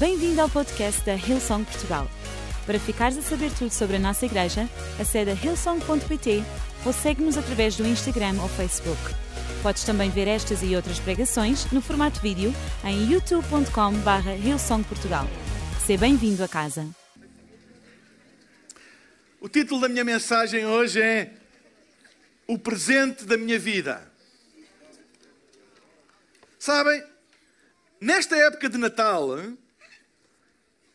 Bem-vindo 0.00 0.40
ao 0.40 0.48
podcast 0.48 1.04
da 1.04 1.12
Hillsong 1.12 1.62
Portugal. 1.62 2.10
Para 2.64 2.80
ficares 2.80 3.18
a 3.18 3.20
saber 3.20 3.52
tudo 3.52 3.70
sobre 3.70 3.96
a 3.96 3.98
nossa 3.98 4.24
igreja, 4.24 4.66
acede 4.98 5.30
a 5.30 5.34
hillsong.pt 5.34 6.42
ou 6.86 6.92
segue-nos 6.94 7.36
através 7.36 7.76
do 7.76 7.86
Instagram 7.86 8.40
ou 8.40 8.48
Facebook. 8.48 8.98
Podes 9.62 9.84
também 9.84 10.08
ver 10.08 10.26
estas 10.26 10.62
e 10.62 10.74
outras 10.74 10.98
pregações 10.98 11.70
no 11.70 11.82
formato 11.82 12.18
vídeo 12.22 12.50
em 12.82 13.12
youtube.com.br 13.12 14.30
hillsongportugal. 14.42 15.26
Seja 15.84 16.00
bem-vindo 16.00 16.42
a 16.42 16.48
casa. 16.48 16.88
O 19.38 19.50
título 19.50 19.82
da 19.82 19.88
minha 19.90 20.02
mensagem 20.02 20.64
hoje 20.64 21.02
é 21.02 21.30
O 22.46 22.58
presente 22.58 23.26
da 23.26 23.36
minha 23.36 23.58
vida. 23.58 24.10
Sabem, 26.58 27.04
nesta 28.00 28.34
época 28.34 28.66
de 28.70 28.78
Natal, 28.78 29.36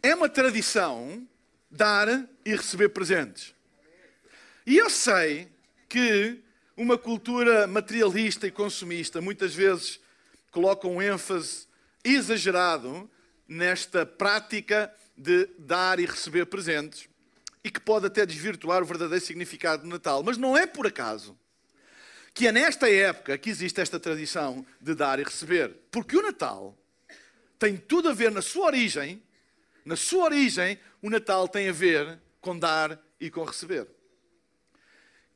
é 0.06 0.14
uma 0.14 0.30
tradição 0.30 1.28
dar 1.70 2.08
e 2.46 2.56
receber 2.56 2.90
presentes. 2.90 3.56
E 4.64 4.78
eu 4.78 4.88
sei 4.88 5.48
que 5.90 6.44
uma 6.78 6.96
cultura 6.96 7.66
materialista 7.66 8.46
e 8.46 8.52
consumista 8.52 9.20
muitas 9.20 9.56
vezes 9.56 10.00
coloca 10.52 10.88
um 10.88 11.02
ênfase 11.02 11.66
exagerado 12.04 13.10
nesta 13.48 14.06
prática 14.06 14.94
de 15.18 15.50
dar 15.58 16.00
e 16.00 16.06
receber 16.06 16.46
presentes 16.46 17.10
e 17.64 17.72
que 17.72 17.80
pode 17.80 18.06
até 18.06 18.28
desvirtuar 18.28 18.84
o 18.84 18.86
verdadeiro 18.86 19.26
significado 19.26 19.82
do 19.82 19.90
Natal. 19.90 20.22
Mas 20.22 20.38
não 20.38 20.56
é 20.56 20.68
por 20.68 20.86
acaso 20.86 21.36
que 22.32 22.48
é 22.48 22.52
nesta 22.52 22.92
época 22.92 23.40
que 23.40 23.50
existe 23.50 23.82
esta 23.82 24.00
tradição 24.00 24.64
de 24.80 24.94
dar 24.94 25.20
e 25.20 25.24
receber. 25.24 25.76
Porque 25.90 26.16
o 26.16 26.22
Natal 26.22 26.78
tem 27.58 27.76
tudo 27.76 28.10
a 28.10 28.14
ver 28.14 28.30
na 28.30 28.42
sua 28.44 28.68
origem, 28.68 29.25
na 29.86 29.96
sua 29.96 30.26
origem, 30.26 30.80
o 31.02 31.10
Natal 31.10 31.48
tem 31.48 31.70
a 31.70 31.72
ver 31.72 32.20
com 32.42 32.58
dar 32.58 33.00
e 33.20 33.30
com 33.30 33.44
receber. 33.44 33.88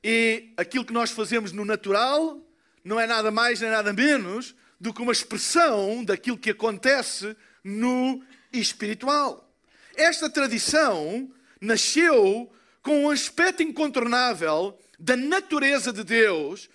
E 0.03 0.51
aquilo 0.57 0.83
que 0.83 0.93
nós 0.93 1.11
fazemos 1.11 1.51
no 1.51 1.63
natural 1.63 2.41
não 2.83 2.99
é 2.99 3.05
nada 3.05 3.29
mais 3.29 3.61
nem 3.61 3.69
nada 3.69 3.93
menos 3.93 4.55
do 4.79 4.93
que 4.93 5.01
uma 5.01 5.11
expressão 5.11 6.03
daquilo 6.03 6.37
que 6.37 6.49
acontece 6.49 7.35
no 7.63 8.23
espiritual. 8.51 9.53
Esta 9.95 10.29
tradição 10.29 11.31
nasceu 11.61 12.51
com 12.81 13.03
um 13.03 13.09
aspecto 13.09 13.61
incontornável 13.61 14.79
da 14.97 15.15
natureza 15.15 15.91
de 15.91 16.03
Deus, 16.03 16.69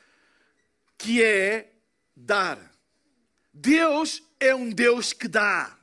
que 0.97 1.22
é 1.22 1.72
dar. 2.14 2.59
Deus 3.53 4.22
é 4.38 4.55
um 4.55 4.70
Deus 4.70 5.12
que 5.12 5.27
dá. 5.27 5.77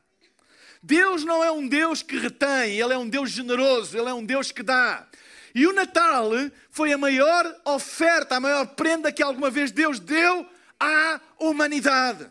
Deus 0.82 1.24
não 1.24 1.44
é 1.44 1.52
um 1.52 1.68
Deus 1.68 2.02
que 2.02 2.18
retém, 2.18 2.80
Ele 2.80 2.94
é 2.94 2.98
um 2.98 3.08
Deus 3.08 3.30
generoso, 3.30 3.98
Ele 3.98 4.10
é 4.10 4.14
um 4.14 4.26
Deus 4.26 4.52
que 4.52 4.64
dá. 4.64 5.08
E 5.54 5.68
o 5.68 5.74
Natal 5.74 6.32
foi 6.70 6.92
a 6.94 6.98
maior 6.98 7.62
oferta, 7.66 8.36
a 8.36 8.40
maior 8.40 8.66
prenda 8.68 9.12
que 9.12 9.22
alguma 9.22 9.50
vez 9.50 9.72
Deus 9.72 10.00
deu 10.00 10.46
à 10.80 11.20
humanidade. 11.38 12.28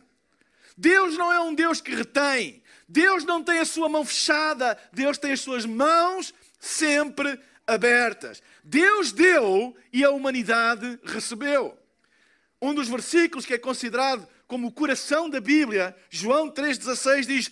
Deus 0.76 1.16
não 1.16 1.32
é 1.32 1.38
um 1.40 1.54
Deus 1.54 1.80
que 1.80 1.94
retém, 1.94 2.62
Deus 2.88 3.24
não 3.24 3.44
tem 3.44 3.58
a 3.58 3.64
sua 3.64 3.88
mão 3.88 4.04
fechada, 4.04 4.76
Deus 4.92 5.18
tem 5.18 5.32
as 5.32 5.40
suas 5.40 5.64
mãos 5.64 6.34
sempre 6.58 7.38
abertas. 7.66 8.42
Deus 8.64 9.12
deu 9.12 9.76
e 9.92 10.04
a 10.04 10.10
humanidade 10.10 10.98
recebeu. 11.04 11.78
Um 12.60 12.74
dos 12.74 12.88
versículos 12.88 13.46
que 13.46 13.54
é 13.54 13.58
considerado 13.58 14.26
como 14.46 14.66
o 14.66 14.72
coração 14.72 15.30
da 15.30 15.40
Bíblia, 15.40 15.96
João 16.10 16.50
3,16 16.50 17.26
diz: 17.26 17.50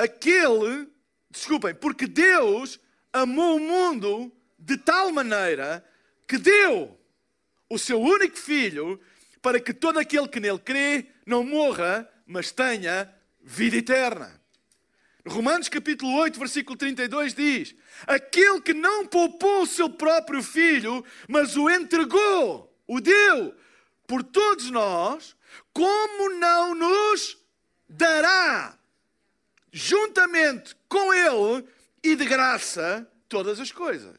Aquele, 0.00 0.88
desculpem, 1.30 1.74
porque 1.74 2.06
Deus 2.06 2.80
amou 3.12 3.56
o 3.56 3.60
mundo 3.60 4.32
de 4.58 4.78
tal 4.78 5.12
maneira 5.12 5.84
que 6.26 6.38
deu 6.38 6.98
o 7.68 7.78
seu 7.78 8.00
único 8.00 8.38
filho 8.38 8.98
para 9.42 9.60
que 9.60 9.74
todo 9.74 9.98
aquele 9.98 10.26
que 10.26 10.40
nele 10.40 10.58
crê 10.58 11.06
não 11.26 11.44
morra, 11.44 12.08
mas 12.26 12.50
tenha 12.50 13.12
vida 13.42 13.76
eterna. 13.76 14.40
Romanos 15.26 15.68
capítulo 15.68 16.14
8, 16.14 16.38
versículo 16.38 16.78
32 16.78 17.34
diz: 17.34 17.74
Aquele 18.06 18.62
que 18.62 18.72
não 18.72 19.06
poupou 19.06 19.64
o 19.64 19.66
seu 19.66 19.90
próprio 19.90 20.42
filho, 20.42 21.04
mas 21.28 21.58
o 21.58 21.68
entregou, 21.68 22.74
o 22.86 23.02
deu 23.02 23.54
por 24.06 24.22
todos 24.22 24.70
nós, 24.70 25.36
como 25.74 26.30
não 26.38 26.74
nos 26.74 27.36
dará, 27.86 28.79
juntamente 29.72 30.76
com 30.88 31.12
Ele 31.12 31.64
e 32.02 32.16
de 32.16 32.24
graça, 32.24 33.08
todas 33.28 33.60
as 33.60 33.70
coisas. 33.70 34.18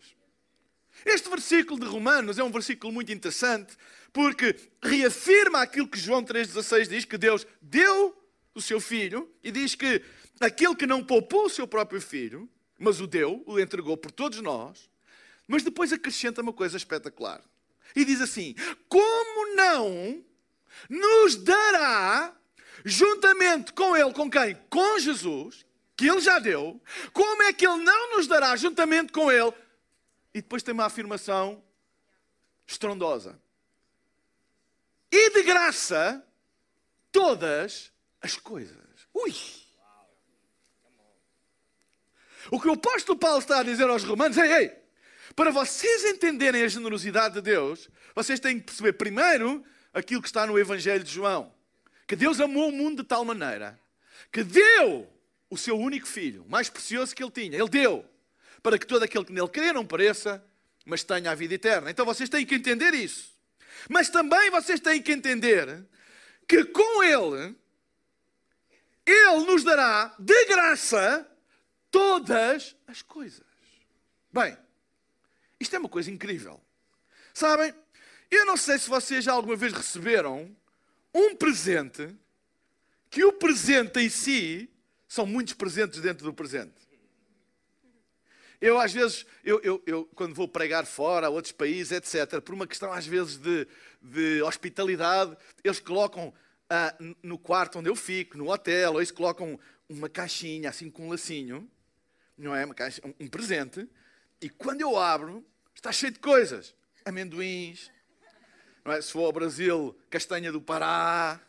Este 1.06 1.30
versículo 1.30 1.80
de 1.80 1.86
Romanos 1.86 2.38
é 2.38 2.44
um 2.44 2.52
versículo 2.52 2.94
muito 2.94 3.12
interessante 3.12 3.76
porque 4.14 4.56
reafirma 4.82 5.62
aquilo 5.62 5.88
que 5.88 6.00
João 6.00 6.24
3,16 6.24 6.88
diz: 6.88 7.06
que 7.06 7.18
Deus 7.18 7.46
deu 7.62 8.16
o 8.54 8.62
seu 8.62 8.80
filho 8.80 9.30
e 9.44 9.52
diz 9.52 9.76
que 9.76 10.02
aquele 10.40 10.76
que 10.76 10.86
não 10.86 11.04
poupou 11.04 11.46
o 11.46 11.50
seu 11.50 11.68
próprio 11.68 12.02
filho, 12.02 12.50
mas 12.78 13.00
o 13.00 13.08
deu, 13.08 13.44
o 13.46 13.60
entregou 13.60 13.96
por 13.96 14.12
todos 14.12 14.42
nós, 14.42 14.90
mas 15.48 15.64
depois 15.64 15.94
acrescenta 15.94 16.42
uma 16.42 16.54
coisa 16.54 16.78
espetacular. 16.78 17.42
E 17.96 18.06
diz 18.06 18.22
assim: 18.22 18.56
Como 18.88 19.56
não 19.56 20.24
nos 20.90 21.36
dará, 21.36 22.36
juntamente 22.86 23.74
com 23.74 23.96
Ele, 23.96 24.14
com 24.14 24.30
quem? 24.30 24.56
Com 24.70 25.00
Jesus, 25.00 25.66
que 25.96 26.08
Ele 26.08 26.20
já 26.20 26.40
deu, 26.40 26.82
como 27.14 27.44
é 27.44 27.54
que 27.54 27.66
Ele 27.66 27.84
não 27.84 28.18
nos 28.18 28.28
dará, 28.28 28.56
juntamente 28.56 29.12
com 29.12 29.32
Ele? 29.32 29.54
E 30.34 30.42
depois 30.42 30.64
tem 30.64 30.74
uma 30.74 30.86
afirmação 30.86 31.64
estrondosa. 32.66 33.40
E 35.12 35.30
de 35.32 35.44
graça, 35.44 36.26
todas 37.12 37.92
as 38.22 38.38
coisas. 38.38 38.78
Ui! 39.14 39.36
O 42.50 42.60
que 42.60 42.68
o 42.68 42.74
apóstolo 42.74 43.20
Paulo 43.20 43.40
está 43.40 43.60
a 43.60 43.64
dizer 43.64 43.90
aos 43.90 44.04
romanos 44.04 44.38
é: 44.38 44.64
ei, 44.64 44.82
para 45.36 45.52
vocês 45.52 46.06
entenderem 46.06 46.64
a 46.64 46.68
generosidade 46.68 47.36
de 47.36 47.42
Deus, 47.42 47.90
vocês 48.16 48.40
têm 48.40 48.60
que 48.60 48.66
perceber 48.66 48.94
primeiro 48.94 49.64
aquilo 49.94 50.22
que 50.22 50.28
está 50.28 50.46
no 50.46 50.58
Evangelho 50.58 51.04
de 51.04 51.12
João. 51.12 51.54
Que 52.12 52.16
Deus 52.18 52.42
amou 52.42 52.68
o 52.68 52.72
mundo 52.74 53.04
de 53.04 53.08
tal 53.08 53.24
maneira 53.24 53.80
que 54.34 54.44
deu 54.44 55.10
o 55.50 55.58
seu 55.58 55.80
único 55.80 56.06
filho, 56.06 56.46
mais 56.50 56.70
precioso 56.70 57.16
que 57.16 57.24
ele 57.24 57.32
tinha. 57.32 57.58
Ele 57.58 57.70
deu 57.70 58.06
para 58.62 58.78
que 58.78 58.86
todo 58.86 59.04
aquele 59.04 59.24
que 59.24 59.32
nele 59.32 59.48
crê 59.48 59.72
não 59.72 59.86
pereça, 59.86 60.44
mas 60.86 61.06
tenha 61.06 61.32
a 61.32 61.36
vida 61.36 61.54
eterna. 61.54 61.90
Então 61.90 62.06
vocês 62.06 62.28
têm 62.28 62.46
que 62.46 62.56
entender 62.56 62.94
isso. 62.94 63.34
Mas 63.88 64.10
também 64.10 64.50
vocês 64.50 64.82
têm 64.82 65.02
que 65.02 65.14
entender 65.14 65.86
que 66.46 66.66
com 66.66 67.02
ele, 67.02 67.56
ele 69.06 69.46
nos 69.46 69.64
dará 69.64 70.14
de 70.20 70.46
graça 70.48 71.26
todas 71.90 72.76
as 72.88 73.02
coisas. 73.02 73.48
Bem, 74.34 74.58
isto 75.62 75.78
é 75.78 75.80
uma 75.80 75.88
coisa 75.88 76.12
incrível. 76.12 76.62
Sabem, 77.34 77.74
eu 78.30 78.46
não 78.46 78.58
sei 78.58 78.78
se 78.78 78.90
vocês 78.90 79.24
já 79.24 79.32
alguma 79.32 79.56
vez 79.56 79.72
receberam 79.72 80.54
um 81.14 81.36
presente 81.36 82.16
que 83.10 83.24
o 83.24 83.34
presente 83.34 84.00
em 84.00 84.10
si 84.10 84.70
são 85.08 85.26
muitos 85.26 85.54
presentes 85.54 86.00
dentro 86.00 86.24
do 86.24 86.34
presente. 86.34 86.74
Eu, 88.60 88.80
às 88.80 88.94
vezes, 88.94 89.26
eu, 89.44 89.60
eu, 89.62 89.84
eu, 89.86 90.06
quando 90.16 90.36
vou 90.36 90.48
pregar 90.48 90.86
fora, 90.86 91.28
a 91.28 91.30
outros 91.30 91.52
países, 91.52 91.92
etc., 91.92 92.40
por 92.42 92.54
uma 92.54 92.68
questão, 92.68 92.94
às 92.94 93.06
vezes, 93.08 93.38
de, 93.38 93.68
de 94.02 94.42
hospitalidade, 94.44 95.36
eles 95.64 95.80
colocam 95.80 96.32
ah, 96.70 96.96
no 97.24 97.40
quarto 97.40 97.80
onde 97.80 97.90
eu 97.90 97.96
fico, 97.96 98.38
no 98.38 98.52
hotel, 98.52 98.94
ou 98.94 99.00
eles 99.00 99.12
colocam 99.12 99.60
uma 99.90 100.08
caixinha, 100.08 100.70
assim, 100.70 100.92
com 100.92 101.08
um 101.08 101.10
lacinho, 101.10 101.70
não 102.38 102.56
é? 102.56 102.64
Uma 102.64 102.76
caixa, 102.76 103.02
um, 103.20 103.28
presente, 103.28 103.90
e 104.40 104.48
quando 104.48 104.82
eu 104.82 104.96
abro, 104.98 105.44
Está 105.82 105.92
cheio 105.92 106.12
de 106.12 106.20
coisas. 106.20 106.76
Amendoins, 107.04 107.90
é? 108.86 109.02
se 109.02 109.12
for 109.12 109.26
ao 109.26 109.32
Brasil, 109.32 109.96
castanha 110.10 110.52
do 110.52 110.62
Pará, 110.62 111.40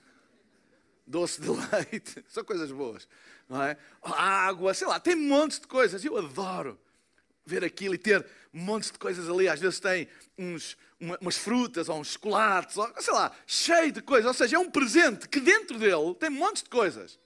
doce 1.06 1.40
de 1.40 1.49
leite, 1.73 2.25
são 2.29 2.44
coisas 2.44 2.70
boas. 2.70 3.08
Não 3.49 3.62
é? 3.62 3.76
Água, 4.02 4.73
sei 4.75 4.87
lá, 4.87 4.99
tem 4.99 5.14
montes 5.14 5.61
de 5.61 5.67
coisas. 5.67 6.05
Eu 6.05 6.17
adoro 6.17 6.79
ver 7.44 7.64
aquilo 7.64 7.94
e 7.94 7.99
ter 7.99 8.25
montes 8.52 8.90
de 8.90 8.99
coisas 8.99 9.29
ali. 9.29 9.49
Às 9.49 9.61
vezes 9.61 9.81
tem 9.81 10.08
uns, 10.38 10.76
uma, 10.99 11.19
umas 11.20 11.37
frutas 11.37 11.88
ou 11.88 12.00
uns 12.00 12.12
chocolates, 12.12 12.76
ou, 12.76 12.93
sei 12.99 13.12
lá, 13.12 13.32
cheio 13.46 13.93
de 13.93 14.00
coisas. 14.00 14.26
Ou 14.26 14.34
seja, 14.34 14.56
é 14.56 14.58
um 14.58 14.70
presente 14.70 15.29
que 15.29 15.40
dentro 15.40 15.79
dele 15.79 16.14
tem 16.19 16.31
montes 16.31 16.62
de 16.62 16.70
coisas. 16.70 17.19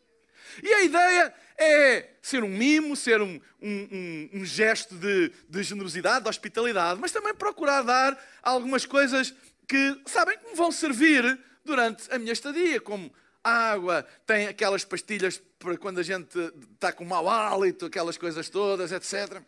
E 0.62 0.72
a 0.72 0.82
ideia 0.82 1.34
é 1.58 2.10
ser 2.22 2.42
um 2.42 2.48
mimo, 2.48 2.96
ser 2.96 3.20
um, 3.20 3.40
um, 3.60 3.88
um, 3.92 4.40
um 4.40 4.44
gesto 4.44 4.94
de, 4.94 5.30
de, 5.48 5.62
generosidade, 5.62 6.24
de 6.24 6.30
hospitalidade, 6.30 7.00
mas 7.00 7.12
também 7.12 7.34
procurar 7.34 7.82
dar 7.82 8.18
algumas 8.42 8.86
coisas 8.86 9.34
que, 9.66 10.00
sabem, 10.06 10.38
que 10.38 10.50
me 10.50 10.54
vão 10.54 10.70
servir 10.70 11.38
durante 11.64 12.12
a 12.12 12.18
minha 12.18 12.32
estadia, 12.32 12.80
como 12.80 13.12
água, 13.42 14.06
tem 14.26 14.46
aquelas 14.48 14.84
pastilhas 14.84 15.42
para 15.58 15.76
quando 15.76 15.98
a 15.98 16.02
gente 16.02 16.38
está 16.74 16.92
com 16.92 17.04
mau 17.04 17.28
hálito, 17.28 17.86
aquelas 17.86 18.16
coisas 18.18 18.48
todas, 18.48 18.92
etc. 18.92 19.42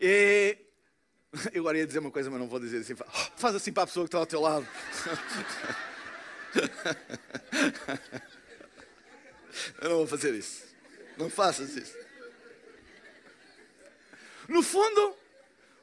E 0.00 0.58
eu 1.52 1.62
agora 1.62 1.78
ia 1.78 1.86
dizer 1.86 2.00
uma 2.00 2.10
coisa, 2.10 2.30
mas 2.30 2.40
não 2.40 2.48
vou 2.48 2.60
dizer 2.60 2.78
assim. 2.78 2.94
Faz 3.36 3.54
assim 3.54 3.72
para 3.72 3.84
a 3.84 3.86
pessoa 3.86 4.04
que 4.04 4.08
está 4.08 4.18
ao 4.18 4.26
teu 4.26 4.40
lado. 4.40 4.66
Eu 9.80 9.90
não 9.90 9.96
vou 9.98 10.06
fazer 10.06 10.34
isso. 10.34 10.64
Não 11.16 11.30
faças 11.30 11.76
isso. 11.76 11.96
No 14.48 14.62
fundo, 14.62 15.16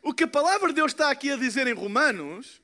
o 0.01 0.13
que 0.13 0.25
a 0.25 0.27
palavra 0.27 0.69
de 0.69 0.75
Deus 0.75 0.91
está 0.91 1.09
aqui 1.09 1.31
a 1.31 1.35
dizer 1.35 1.67
em 1.67 1.73
Romanos 1.73 2.60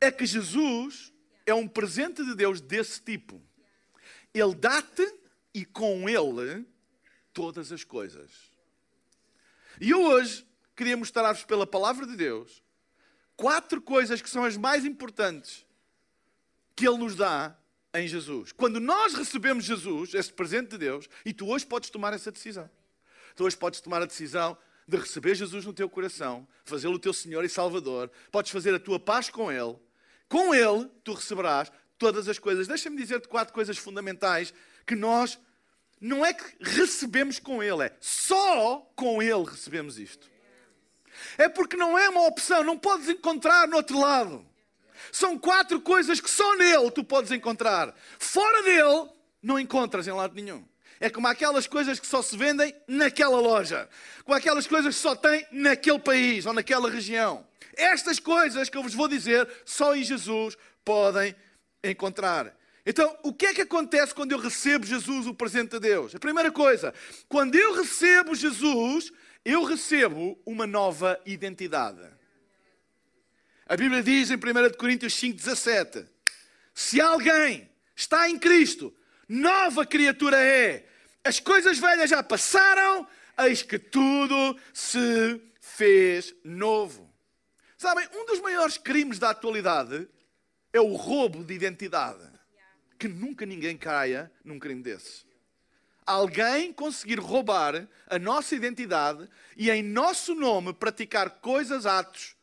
é 0.00 0.10
que 0.10 0.26
Jesus 0.26 1.12
é 1.44 1.54
um 1.54 1.66
presente 1.66 2.24
de 2.24 2.34
Deus 2.34 2.60
desse 2.60 3.00
tipo. 3.00 3.40
Ele 4.34 4.54
dá-te 4.54 5.06
e 5.54 5.64
com 5.64 6.08
ele 6.08 6.66
todas 7.32 7.72
as 7.72 7.84
coisas. 7.84 8.30
E 9.80 9.90
eu 9.90 10.02
hoje 10.02 10.46
queria 10.74 10.96
mostrar-vos 10.96 11.44
pela 11.44 11.66
palavra 11.66 12.06
de 12.06 12.16
Deus 12.16 12.62
quatro 13.36 13.80
coisas 13.80 14.22
que 14.22 14.30
são 14.30 14.44
as 14.44 14.56
mais 14.56 14.84
importantes 14.84 15.66
que 16.74 16.86
ele 16.86 16.98
nos 16.98 17.14
dá 17.14 17.56
em 17.94 18.06
Jesus. 18.06 18.52
Quando 18.52 18.80
nós 18.80 19.14
recebemos 19.14 19.64
Jesus, 19.64 20.14
esse 20.14 20.32
presente 20.32 20.70
de 20.70 20.78
Deus, 20.78 21.08
e 21.24 21.32
tu 21.32 21.46
hoje 21.48 21.64
podes 21.64 21.90
tomar 21.90 22.12
essa 22.12 22.30
decisão. 22.30 22.68
Tu 23.34 23.44
hoje 23.44 23.56
podes 23.56 23.80
tomar 23.80 24.02
a 24.02 24.06
decisão 24.06 24.56
de 24.86 24.96
receber 24.96 25.34
Jesus 25.34 25.64
no 25.64 25.72
teu 25.72 25.88
coração, 25.88 26.46
fazê-lo 26.64 26.94
o 26.94 26.98
teu 26.98 27.12
Senhor 27.12 27.44
e 27.44 27.48
Salvador, 27.48 28.10
podes 28.30 28.52
fazer 28.52 28.74
a 28.74 28.78
tua 28.78 29.00
paz 29.00 29.28
com 29.30 29.50
Ele. 29.50 29.76
Com 30.28 30.54
Ele 30.54 30.90
tu 31.04 31.12
receberás 31.12 31.70
todas 31.98 32.28
as 32.28 32.38
coisas. 32.38 32.66
Deixa-me 32.66 32.96
dizer-te 32.96 33.28
quatro 33.28 33.54
coisas 33.54 33.78
fundamentais 33.78 34.52
que 34.86 34.94
nós 34.94 35.38
não 36.00 36.24
é 36.24 36.32
que 36.32 36.44
recebemos 36.60 37.38
com 37.38 37.62
Ele, 37.62 37.84
é 37.84 37.96
só 38.00 38.90
com 38.94 39.22
Ele 39.22 39.44
recebemos 39.44 39.98
isto. 39.98 40.28
É 41.38 41.48
porque 41.48 41.76
não 41.76 41.98
é 41.98 42.08
uma 42.08 42.26
opção, 42.26 42.62
não 42.62 42.78
podes 42.78 43.08
encontrar 43.08 43.66
no 43.66 43.76
outro 43.76 43.98
lado. 43.98 44.46
São 45.12 45.38
quatro 45.38 45.80
coisas 45.80 46.20
que 46.20 46.30
só 46.30 46.56
nele 46.56 46.90
tu 46.90 47.04
podes 47.04 47.30
encontrar. 47.30 47.94
Fora 48.18 48.62
dele, 48.62 49.10
não 49.42 49.58
encontras 49.58 50.06
em 50.06 50.12
lado 50.12 50.34
nenhum. 50.34 50.66
É 50.98 51.10
como 51.10 51.26
aquelas 51.26 51.66
coisas 51.66 52.00
que 52.00 52.06
só 52.06 52.22
se 52.22 52.36
vendem 52.36 52.74
naquela 52.86 53.38
loja, 53.38 53.88
como 54.24 54.36
aquelas 54.36 54.66
coisas 54.66 54.94
que 54.94 55.00
só 55.00 55.14
tem 55.14 55.46
naquele 55.52 55.98
país 55.98 56.46
ou 56.46 56.52
naquela 56.52 56.90
região. 56.90 57.46
Estas 57.76 58.18
coisas 58.18 58.68
que 58.68 58.76
eu 58.76 58.82
vos 58.82 58.94
vou 58.94 59.06
dizer, 59.06 59.48
só 59.64 59.94
em 59.94 60.02
Jesus 60.02 60.56
podem 60.84 61.36
encontrar. 61.84 62.56
Então, 62.84 63.18
o 63.22 63.32
que 63.32 63.46
é 63.46 63.54
que 63.54 63.62
acontece 63.62 64.14
quando 64.14 64.32
eu 64.32 64.38
recebo 64.38 64.86
Jesus, 64.86 65.26
o 65.26 65.34
presente 65.34 65.72
de 65.72 65.80
Deus? 65.80 66.14
A 66.14 66.20
primeira 66.20 66.52
coisa, 66.52 66.94
quando 67.28 67.56
eu 67.56 67.74
recebo 67.74 68.34
Jesus, 68.34 69.12
eu 69.44 69.64
recebo 69.64 70.40
uma 70.46 70.66
nova 70.66 71.20
identidade. 71.26 72.00
A 73.68 73.76
Bíblia 73.76 74.02
diz 74.02 74.30
em 74.30 74.36
1 74.36 74.38
Coríntios 74.78 75.14
5,17: 75.14 76.06
Se 76.72 77.00
alguém 77.00 77.68
está 77.94 78.30
em 78.30 78.38
Cristo, 78.38 78.94
nova 79.28 79.84
criatura 79.84 80.40
é. 80.40 80.86
As 81.24 81.40
coisas 81.40 81.78
velhas 81.78 82.08
já 82.08 82.22
passaram, 82.22 83.06
eis 83.38 83.62
que 83.62 83.80
tudo 83.80 84.56
se 84.72 85.40
fez 85.60 86.32
novo. 86.44 87.05
Sabem, 87.76 88.08
um 88.14 88.24
dos 88.24 88.40
maiores 88.40 88.78
crimes 88.78 89.18
da 89.18 89.30
atualidade 89.30 90.08
é 90.72 90.80
o 90.80 90.94
roubo 90.94 91.44
de 91.44 91.54
identidade. 91.54 92.22
Que 92.98 93.06
nunca 93.06 93.44
ninguém 93.44 93.76
caia 93.76 94.32
num 94.42 94.58
crime 94.58 94.82
desse. 94.82 95.26
Alguém 96.06 96.72
conseguir 96.72 97.18
roubar 97.18 97.86
a 98.08 98.18
nossa 98.18 98.54
identidade 98.54 99.28
e 99.56 99.70
em 99.70 99.82
nosso 99.82 100.34
nome 100.34 100.72
praticar 100.72 101.28
coisas, 101.40 101.84
atos 101.84 102.36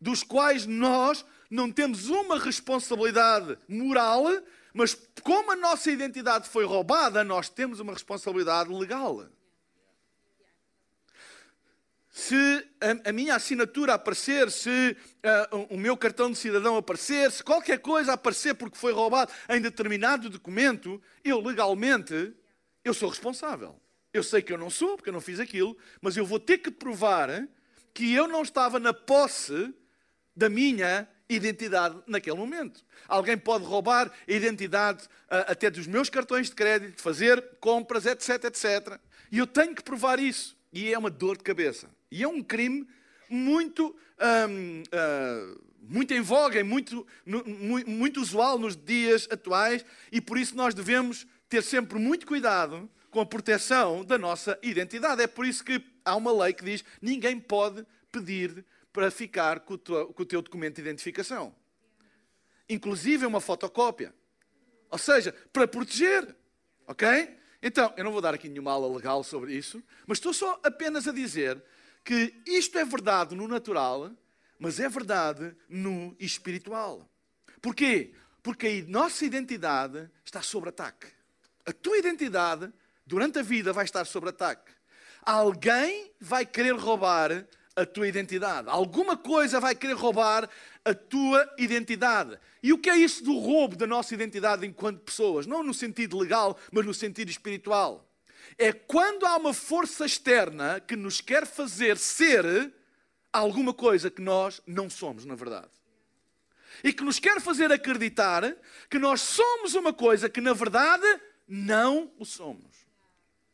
dos 0.00 0.22
quais 0.22 0.66
nós 0.66 1.24
não 1.48 1.72
temos 1.72 2.10
uma 2.10 2.38
responsabilidade 2.38 3.56
moral, 3.66 4.24
mas 4.74 4.94
como 5.22 5.52
a 5.52 5.56
nossa 5.56 5.90
identidade 5.90 6.48
foi 6.48 6.66
roubada, 6.66 7.24
nós 7.24 7.48
temos 7.48 7.80
uma 7.80 7.92
responsabilidade 7.92 8.70
legal. 8.70 9.24
Se 12.16 12.64
a, 12.80 13.08
a 13.08 13.12
minha 13.12 13.34
assinatura 13.34 13.94
aparecer, 13.94 14.48
se 14.48 14.96
uh, 15.50 15.66
o 15.68 15.76
meu 15.76 15.96
cartão 15.96 16.30
de 16.30 16.38
cidadão 16.38 16.76
aparecer, 16.76 17.28
se 17.32 17.42
qualquer 17.42 17.80
coisa 17.80 18.12
aparecer 18.12 18.54
porque 18.54 18.78
foi 18.78 18.92
roubado 18.92 19.32
em 19.48 19.60
determinado 19.60 20.30
documento, 20.30 21.02
eu 21.24 21.40
legalmente 21.40 22.32
eu 22.84 22.94
sou 22.94 23.08
responsável. 23.08 23.74
Eu 24.12 24.22
sei 24.22 24.42
que 24.42 24.52
eu 24.52 24.56
não 24.56 24.70
sou, 24.70 24.94
porque 24.94 25.08
eu 25.08 25.12
não 25.12 25.20
fiz 25.20 25.40
aquilo, 25.40 25.76
mas 26.00 26.16
eu 26.16 26.24
vou 26.24 26.38
ter 26.38 26.58
que 26.58 26.70
provar 26.70 27.48
que 27.92 28.14
eu 28.14 28.28
não 28.28 28.42
estava 28.42 28.78
na 28.78 28.94
posse 28.94 29.74
da 30.36 30.48
minha 30.48 31.08
identidade 31.28 32.00
naquele 32.06 32.36
momento. 32.36 32.84
Alguém 33.08 33.36
pode 33.36 33.64
roubar 33.64 34.06
a 34.06 34.32
identidade 34.32 35.02
uh, 35.04 35.50
até 35.50 35.68
dos 35.68 35.88
meus 35.88 36.08
cartões 36.08 36.48
de 36.48 36.54
crédito, 36.54 37.02
fazer 37.02 37.42
compras, 37.58 38.06
etc, 38.06 38.44
etc. 38.44 39.00
E 39.32 39.38
eu 39.38 39.48
tenho 39.48 39.74
que 39.74 39.82
provar 39.82 40.20
isso. 40.20 40.56
E 40.72 40.92
é 40.92 40.98
uma 40.98 41.10
dor 41.10 41.36
de 41.36 41.42
cabeça. 41.42 41.88
E 42.10 42.22
é 42.22 42.28
um 42.28 42.42
crime 42.42 42.86
muito, 43.28 43.96
um, 44.48 44.82
uh, 44.82 44.84
ah, 44.92 45.56
muito 45.80 46.14
em 46.14 46.20
voga, 46.20 46.62
muito, 46.62 47.06
muito, 47.26 47.90
muito 47.90 48.20
usual 48.20 48.58
nos 48.58 48.76
dias 48.76 49.26
atuais. 49.30 49.84
E 50.12 50.20
por 50.20 50.38
isso 50.38 50.56
nós 50.56 50.74
devemos 50.74 51.26
ter 51.48 51.62
sempre 51.62 51.98
muito 51.98 52.26
cuidado 52.26 52.88
com 53.10 53.20
a 53.20 53.26
proteção 53.26 54.04
da 54.04 54.18
nossa 54.18 54.58
identidade. 54.62 55.22
É 55.22 55.26
por 55.26 55.46
isso 55.46 55.64
que 55.64 55.82
há 56.04 56.16
uma 56.16 56.32
lei 56.32 56.52
que 56.52 56.64
diz: 56.64 56.84
ninguém 57.00 57.38
pode 57.38 57.86
pedir 58.10 58.64
para 58.92 59.10
ficar 59.10 59.60
com 59.60 59.74
o, 59.74 59.78
teu, 59.78 60.06
com 60.12 60.22
o 60.22 60.26
teu 60.26 60.40
documento 60.40 60.76
de 60.76 60.82
identificação. 60.82 61.54
Inclusive 62.68 63.26
uma 63.26 63.40
fotocópia. 63.40 64.14
Ou 64.90 64.98
seja, 64.98 65.34
para 65.52 65.66
proteger. 65.66 66.34
Ok? 66.86 67.36
Então, 67.62 67.92
eu 67.96 68.04
não 68.04 68.12
vou 68.12 68.20
dar 68.20 68.34
aqui 68.34 68.48
nenhuma 68.48 68.72
aula 68.72 68.94
legal 68.94 69.24
sobre 69.24 69.54
isso, 69.54 69.82
mas 70.06 70.18
estou 70.18 70.34
só 70.34 70.60
apenas 70.62 71.08
a 71.08 71.12
dizer 71.12 71.62
que 72.04 72.34
isto 72.46 72.78
é 72.78 72.84
verdade 72.84 73.34
no 73.34 73.48
natural, 73.48 74.12
mas 74.58 74.78
é 74.78 74.88
verdade 74.88 75.56
no 75.68 76.14
espiritual. 76.20 77.08
Porquê? 77.62 78.12
Porque 78.42 78.66
a 78.66 78.90
nossa 78.90 79.24
identidade 79.24 80.10
está 80.24 80.42
sob 80.42 80.68
ataque. 80.68 81.06
A 81.64 81.72
tua 81.72 81.96
identidade, 81.96 82.70
durante 83.06 83.38
a 83.38 83.42
vida, 83.42 83.72
vai 83.72 83.86
estar 83.86 84.04
sob 84.04 84.28
ataque. 84.28 84.70
Alguém 85.22 86.12
vai 86.20 86.44
querer 86.44 86.74
roubar 86.74 87.46
a 87.74 87.86
tua 87.86 88.06
identidade. 88.06 88.68
Alguma 88.68 89.16
coisa 89.16 89.58
vai 89.58 89.74
querer 89.74 89.94
roubar 89.94 90.48
a 90.84 90.94
tua 90.94 91.48
identidade. 91.58 92.38
E 92.62 92.72
o 92.72 92.78
que 92.78 92.90
é 92.90 92.96
isso 92.96 93.24
do 93.24 93.38
roubo 93.38 93.76
da 93.76 93.86
nossa 93.86 94.14
identidade 94.14 94.66
enquanto 94.66 95.00
pessoas? 95.00 95.46
Não 95.46 95.62
no 95.62 95.72
sentido 95.72 96.18
legal, 96.18 96.58
mas 96.70 96.84
no 96.84 96.92
sentido 96.92 97.30
espiritual. 97.30 98.03
É 98.58 98.72
quando 98.72 99.26
há 99.26 99.36
uma 99.36 99.54
força 99.54 100.04
externa 100.06 100.80
que 100.80 100.96
nos 100.96 101.20
quer 101.20 101.46
fazer 101.46 101.96
ser 101.98 102.72
alguma 103.32 103.74
coisa 103.74 104.10
que 104.10 104.22
nós 104.22 104.60
não 104.66 104.88
somos, 104.88 105.24
na 105.24 105.34
verdade. 105.34 105.70
E 106.82 106.92
que 106.92 107.02
nos 107.02 107.18
quer 107.18 107.40
fazer 107.40 107.72
acreditar 107.72 108.56
que 108.90 108.98
nós 108.98 109.20
somos 109.20 109.74
uma 109.74 109.92
coisa 109.92 110.28
que, 110.28 110.40
na 110.40 110.52
verdade, 110.52 111.06
não 111.48 112.12
o 112.18 112.24
somos. 112.24 112.84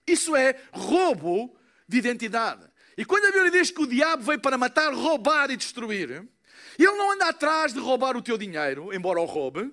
Isso 0.06 0.34
é 0.34 0.60
roubo 0.72 1.56
de 1.88 1.98
identidade. 1.98 2.66
E 2.96 3.04
quando 3.04 3.26
a 3.26 3.30
Bíblia 3.30 3.50
diz 3.50 3.70
que 3.70 3.82
o 3.82 3.86
diabo 3.86 4.22
veio 4.22 4.40
para 4.40 4.58
matar, 4.58 4.92
roubar 4.92 5.50
e 5.50 5.56
destruir, 5.56 6.28
ele 6.78 6.96
não 6.96 7.12
anda 7.12 7.28
atrás 7.28 7.72
de 7.72 7.78
roubar 7.78 8.16
o 8.16 8.22
teu 8.22 8.36
dinheiro, 8.36 8.92
embora 8.92 9.20
o 9.20 9.24
roube. 9.24 9.72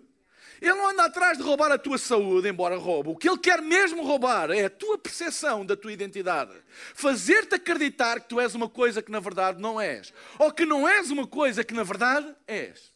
Ele 0.62 0.74
não 0.74 0.90
anda 0.90 1.06
atrás 1.06 1.38
de 1.38 1.44
roubar 1.44 1.72
a 1.72 1.78
tua 1.78 1.98
saúde, 1.98 2.50
embora 2.50 2.78
roube. 2.78 3.10
O 3.10 3.16
que 3.16 3.30
ele 3.30 3.38
quer 3.38 3.62
mesmo 3.62 4.04
roubar 4.04 4.50
é 4.52 4.66
a 4.66 4.70
tua 4.70 4.98
percepção 4.98 5.66
da 5.66 5.76
tua 5.76 5.92
identidade. 5.92 6.52
Fazer-te 6.94 7.56
acreditar 7.56 8.20
que 8.20 8.30
tu 8.30 8.40
és 8.40 8.56
uma 8.56 8.68
coisa 8.68 9.02
que 9.02 9.12
na 9.12 9.20
verdade 9.20 9.62
não 9.62 9.80
és. 9.80 10.14
Ou 10.40 10.52
que 10.52 10.66
não 10.66 10.88
és 10.88 11.12
uma 11.12 11.28
coisa 11.28 11.64
que 11.64 11.74
na 11.74 11.84
verdade 11.84 12.36
és. 12.48 12.92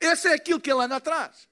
Esse 0.00 0.28
é 0.28 0.34
aquilo 0.34 0.60
que 0.60 0.70
ele 0.70 0.82
anda 0.82 0.96
atrás. 0.96 1.48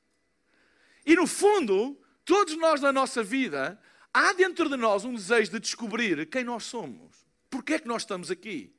E 1.04 1.16
no 1.16 1.26
fundo, 1.26 1.98
todos 2.24 2.56
nós 2.56 2.80
na 2.80 2.92
nossa 2.92 3.22
vida 3.22 3.80
há 4.14 4.32
dentro 4.32 4.68
de 4.68 4.76
nós 4.76 5.04
um 5.04 5.14
desejo 5.14 5.50
de 5.50 5.60
descobrir 5.60 6.26
quem 6.26 6.44
nós 6.44 6.64
somos. 6.64 7.26
Porquê 7.50 7.74
é 7.74 7.78
que 7.78 7.88
nós 7.88 8.02
estamos 8.02 8.30
aqui? 8.30 8.74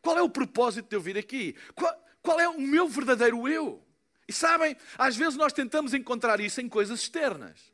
Qual 0.00 0.16
é 0.16 0.22
o 0.22 0.30
propósito 0.30 0.88
de 0.88 0.96
eu 0.96 1.00
vir 1.00 1.18
aqui? 1.18 1.54
Qual, 1.74 2.06
qual 2.22 2.40
é 2.40 2.48
o 2.48 2.60
meu 2.60 2.88
verdadeiro 2.88 3.48
eu? 3.48 3.84
E 4.30 4.32
sabem, 4.32 4.76
às 4.96 5.16
vezes 5.16 5.34
nós 5.34 5.52
tentamos 5.52 5.92
encontrar 5.92 6.38
isso 6.38 6.60
em 6.60 6.68
coisas 6.68 7.00
externas. 7.00 7.72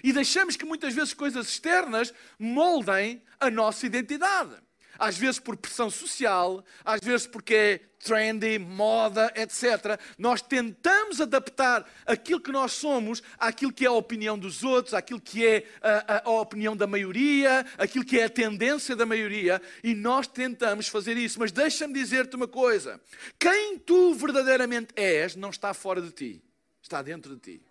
E 0.00 0.12
deixamos 0.12 0.54
que 0.54 0.64
muitas 0.64 0.94
vezes 0.94 1.12
coisas 1.12 1.48
externas 1.48 2.14
moldem 2.38 3.20
a 3.40 3.50
nossa 3.50 3.84
identidade. 3.84 4.54
Às 4.98 5.16
vezes 5.16 5.38
por 5.38 5.56
pressão 5.56 5.90
social, 5.90 6.64
às 6.84 7.00
vezes 7.00 7.26
porque 7.26 7.54
é 7.54 7.80
trendy, 7.98 8.58
moda, 8.58 9.32
etc. 9.34 10.00
Nós 10.16 10.40
tentamos 10.40 11.20
adaptar 11.20 11.88
aquilo 12.06 12.40
que 12.40 12.52
nós 12.52 12.72
somos 12.72 13.22
àquilo 13.38 13.72
que 13.72 13.84
é 13.84 13.88
a 13.88 13.92
opinião 13.92 14.38
dos 14.38 14.62
outros, 14.64 14.94
àquilo 14.94 15.20
que 15.20 15.46
é 15.46 15.64
a, 15.82 16.14
a, 16.16 16.22
a 16.24 16.40
opinião 16.40 16.76
da 16.76 16.86
maioria, 16.86 17.66
aquilo 17.76 18.04
que 18.04 18.18
é 18.18 18.24
a 18.24 18.30
tendência 18.30 18.94
da 18.94 19.04
maioria, 19.04 19.60
e 19.82 19.94
nós 19.94 20.26
tentamos 20.26 20.88
fazer 20.88 21.16
isso. 21.16 21.38
Mas 21.38 21.52
deixa-me 21.52 21.94
dizer-te 21.94 22.36
uma 22.36 22.48
coisa: 22.48 23.00
quem 23.38 23.78
tu 23.78 24.14
verdadeiramente 24.14 24.92
és 24.96 25.36
não 25.36 25.50
está 25.50 25.74
fora 25.74 26.00
de 26.00 26.10
ti, 26.10 26.42
está 26.82 27.02
dentro 27.02 27.34
de 27.34 27.40
ti. 27.40 27.62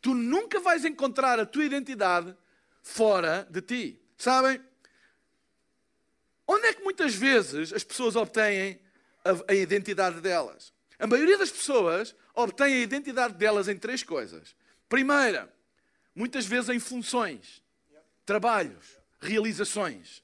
Tu 0.00 0.14
nunca 0.14 0.60
vais 0.60 0.84
encontrar 0.84 1.40
a 1.40 1.46
tua 1.46 1.64
identidade 1.64 2.32
fora 2.82 3.46
de 3.50 3.60
ti. 3.60 4.00
Sabem? 4.16 4.60
Onde 6.50 6.66
é 6.66 6.72
que 6.72 6.82
muitas 6.82 7.14
vezes 7.14 7.74
as 7.74 7.84
pessoas 7.84 8.16
obtêm 8.16 8.80
a, 9.22 9.52
a 9.52 9.54
identidade 9.54 10.22
delas? 10.22 10.72
A 10.98 11.06
maioria 11.06 11.36
das 11.36 11.50
pessoas 11.50 12.16
obtém 12.34 12.72
a 12.72 12.78
identidade 12.78 13.34
delas 13.34 13.68
em 13.68 13.76
três 13.76 14.02
coisas. 14.02 14.56
Primeira, 14.88 15.52
muitas 16.14 16.46
vezes 16.46 16.70
em 16.70 16.80
funções, 16.80 17.62
trabalhos, 18.24 18.98
realizações. 19.20 20.22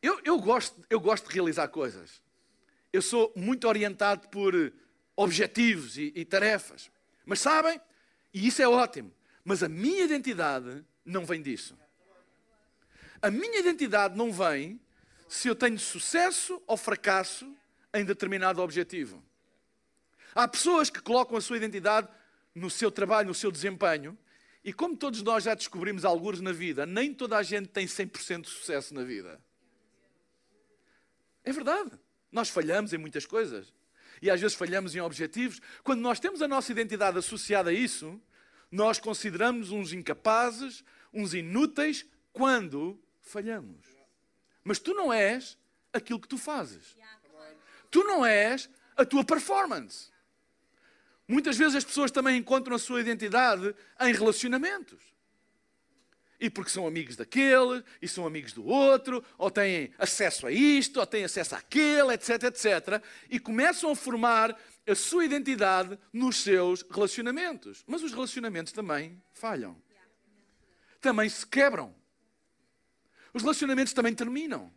Eu, 0.00 0.20
eu, 0.24 0.38
gosto, 0.38 0.80
eu 0.88 1.00
gosto 1.00 1.28
de 1.28 1.34
realizar 1.34 1.66
coisas. 1.68 2.22
Eu 2.92 3.02
sou 3.02 3.32
muito 3.34 3.66
orientado 3.66 4.28
por 4.28 4.54
objetivos 5.16 5.98
e, 5.98 6.12
e 6.14 6.24
tarefas. 6.24 6.88
Mas 7.26 7.40
sabem? 7.40 7.80
E 8.32 8.46
isso 8.46 8.62
é 8.62 8.68
ótimo. 8.68 9.12
Mas 9.44 9.62
a 9.62 9.68
minha 9.68 10.04
identidade 10.04 10.84
não 11.04 11.26
vem 11.26 11.42
disso. 11.42 11.76
A 13.24 13.30
minha 13.30 13.58
identidade 13.58 14.18
não 14.18 14.30
vem 14.30 14.78
se 15.26 15.48
eu 15.48 15.56
tenho 15.56 15.78
sucesso 15.78 16.62
ou 16.66 16.76
fracasso 16.76 17.50
em 17.94 18.04
determinado 18.04 18.60
objetivo. 18.60 19.24
Há 20.34 20.46
pessoas 20.46 20.90
que 20.90 21.00
colocam 21.00 21.34
a 21.34 21.40
sua 21.40 21.56
identidade 21.56 22.06
no 22.54 22.68
seu 22.68 22.90
trabalho, 22.90 23.28
no 23.28 23.34
seu 23.34 23.50
desempenho, 23.50 24.18
e 24.62 24.74
como 24.74 24.94
todos 24.94 25.22
nós 25.22 25.42
já 25.42 25.54
descobrimos 25.54 26.04
alguns 26.04 26.42
na 26.42 26.52
vida, 26.52 26.84
nem 26.84 27.14
toda 27.14 27.38
a 27.38 27.42
gente 27.42 27.68
tem 27.68 27.86
100% 27.86 28.42
de 28.42 28.50
sucesso 28.50 28.92
na 28.92 29.02
vida. 29.02 29.40
É 31.42 31.50
verdade. 31.50 31.92
Nós 32.30 32.50
falhamos 32.50 32.92
em 32.92 32.98
muitas 32.98 33.24
coisas. 33.24 33.72
E 34.20 34.30
às 34.30 34.38
vezes 34.38 34.54
falhamos 34.54 34.94
em 34.94 35.00
objetivos. 35.00 35.62
Quando 35.82 36.02
nós 36.02 36.20
temos 36.20 36.42
a 36.42 36.48
nossa 36.48 36.70
identidade 36.70 37.16
associada 37.16 37.70
a 37.70 37.72
isso, 37.72 38.20
nós 38.70 38.98
consideramos 38.98 39.70
uns 39.70 39.94
incapazes, 39.94 40.84
uns 41.10 41.32
inúteis, 41.32 42.04
quando 42.30 43.02
falhamos. 43.24 43.86
Mas 44.62 44.78
tu 44.78 44.94
não 44.94 45.12
és 45.12 45.58
aquilo 45.92 46.20
que 46.20 46.28
tu 46.28 46.38
fazes. 46.38 46.96
Tu 47.90 48.04
não 48.04 48.24
és 48.24 48.70
a 48.96 49.04
tua 49.04 49.24
performance. 49.24 50.12
Muitas 51.26 51.56
vezes 51.56 51.74
as 51.74 51.84
pessoas 51.84 52.10
também 52.10 52.36
encontram 52.36 52.76
a 52.76 52.78
sua 52.78 53.00
identidade 53.00 53.74
em 54.00 54.12
relacionamentos 54.12 55.14
e 56.44 56.50
porque 56.50 56.70
são 56.70 56.86
amigos 56.86 57.16
daquele, 57.16 57.82
e 58.02 58.06
são 58.06 58.26
amigos 58.26 58.52
do 58.52 58.66
outro, 58.66 59.24
ou 59.38 59.50
têm 59.50 59.94
acesso 59.98 60.46
a 60.46 60.52
isto, 60.52 61.00
ou 61.00 61.06
têm 61.06 61.24
acesso 61.24 61.54
àquele, 61.54 62.12
etc, 62.12 62.44
etc, 62.44 63.02
e 63.30 63.40
começam 63.40 63.90
a 63.90 63.96
formar 63.96 64.54
a 64.86 64.94
sua 64.94 65.24
identidade 65.24 65.98
nos 66.12 66.42
seus 66.42 66.84
relacionamentos. 66.90 67.82
Mas 67.86 68.02
os 68.02 68.12
relacionamentos 68.12 68.72
também 68.72 69.22
falham. 69.32 69.80
Também 71.00 71.28
se 71.28 71.46
quebram. 71.46 71.94
Os 73.34 73.42
relacionamentos 73.42 73.92
também 73.92 74.14
terminam. 74.14 74.72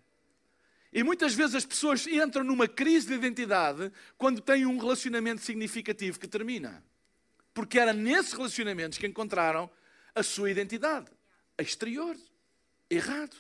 E 0.92 1.04
muitas 1.04 1.36
vezes 1.36 1.56
as 1.56 1.66
pessoas 1.66 2.08
entram 2.08 2.44
numa 2.44 2.68
crise 2.68 3.08
de 3.08 3.14
identidade 3.14 3.92
quando 4.18 4.42
têm 4.42 4.66
um 4.66 4.78
relacionamento 4.78 5.42
significativo 5.42 6.20
que 6.20 6.28
termina. 6.28 6.84
Porque 7.54 7.80
era 7.80 7.94
nesses 7.94 8.34
relacionamentos 8.34 8.98
que 8.98 9.06
encontraram 9.06 9.70
a 10.16 10.24
sua 10.24 10.50
identidade 10.50 11.12
exterior, 11.58 12.16
errado. 12.90 13.36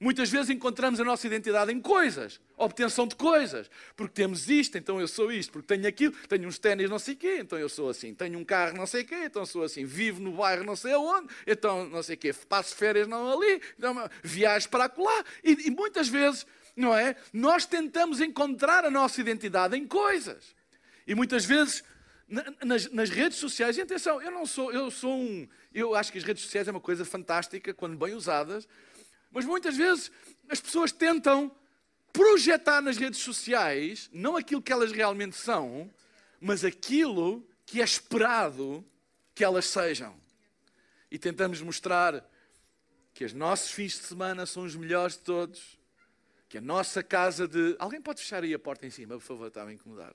Muitas 0.00 0.30
vezes 0.30 0.50
encontramos 0.50 1.00
a 1.00 1.04
nossa 1.04 1.26
identidade 1.26 1.72
em 1.72 1.80
coisas, 1.80 2.40
obtenção 2.56 3.06
de 3.06 3.16
coisas. 3.16 3.68
Porque 3.96 4.14
temos 4.14 4.48
isto, 4.48 4.78
então 4.78 5.00
eu 5.00 5.08
sou 5.08 5.32
isto. 5.32 5.52
Porque 5.52 5.66
tenho 5.66 5.88
aquilo, 5.88 6.14
tenho 6.28 6.46
uns 6.46 6.56
ténis 6.56 6.88
não 6.88 7.00
sei 7.00 7.16
quê, 7.16 7.38
então 7.40 7.58
eu 7.58 7.68
sou 7.68 7.88
assim. 7.88 8.14
Tenho 8.14 8.38
um 8.38 8.44
carro 8.44 8.76
não 8.76 8.86
sei 8.86 9.02
quê, 9.02 9.24
então 9.24 9.44
sou 9.44 9.64
assim. 9.64 9.84
Vivo 9.84 10.20
no 10.20 10.32
bairro 10.32 10.62
não 10.62 10.76
sei 10.76 10.92
aonde, 10.92 11.28
então 11.44 11.88
não 11.88 12.02
sei 12.02 12.16
quê. 12.16 12.32
Passo 12.48 12.76
férias 12.76 13.08
não 13.08 13.32
ali, 13.32 13.60
então, 13.76 14.08
viajo 14.22 14.68
para 14.68 14.84
acolá. 14.84 15.24
E, 15.42 15.66
e 15.66 15.70
muitas 15.70 16.08
vezes, 16.08 16.46
não 16.76 16.96
é? 16.96 17.16
Nós 17.32 17.66
tentamos 17.66 18.20
encontrar 18.20 18.84
a 18.84 18.90
nossa 18.90 19.20
identidade 19.20 19.76
em 19.76 19.84
coisas. 19.84 20.54
E 21.08 21.14
muitas 21.14 21.44
vezes 21.44 21.82
nas, 22.62 22.90
nas, 22.90 23.08
redes 23.08 23.38
sociais, 23.38 23.78
e 23.78 23.80
atenção, 23.80 24.20
eu 24.20 24.30
não 24.30 24.44
sou, 24.44 24.70
eu 24.70 24.90
sou 24.90 25.18
um, 25.18 25.48
eu 25.72 25.94
acho 25.94 26.12
que 26.12 26.18
as 26.18 26.24
redes 26.24 26.42
sociais 26.42 26.68
é 26.68 26.70
uma 26.70 26.80
coisa 26.80 27.04
fantástica 27.04 27.72
quando 27.72 27.96
bem 27.96 28.14
usadas, 28.14 28.68
mas 29.30 29.44
muitas 29.44 29.76
vezes 29.76 30.10
as 30.48 30.60
pessoas 30.60 30.92
tentam 30.92 31.54
projetar 32.12 32.80
nas 32.80 32.96
redes 32.96 33.20
sociais 33.20 34.08
não 34.12 34.36
aquilo 34.36 34.62
que 34.62 34.72
elas 34.72 34.92
realmente 34.92 35.36
são, 35.36 35.90
mas 36.40 36.64
aquilo 36.64 37.46
que 37.66 37.80
é 37.80 37.84
esperado 37.84 38.84
que 39.34 39.44
elas 39.44 39.66
sejam. 39.66 40.18
E 41.10 41.18
tentamos 41.18 41.60
mostrar 41.60 42.28
que 43.14 43.24
os 43.24 43.32
nossos 43.32 43.70
fins 43.70 43.92
de 43.92 44.06
semana 44.06 44.46
são 44.46 44.64
os 44.64 44.76
melhores 44.76 45.14
de 45.14 45.22
todos, 45.22 45.78
que 46.48 46.58
a 46.58 46.60
nossa 46.60 47.02
casa 47.02 47.46
de. 47.46 47.76
Alguém 47.78 48.00
pode 48.00 48.20
fechar 48.20 48.42
aí 48.42 48.54
a 48.54 48.58
porta 48.58 48.86
em 48.86 48.90
cima, 48.90 49.14
por 49.14 49.22
favor, 49.22 49.48
está 49.48 49.64
a 49.64 49.72
incomodar 49.72 50.14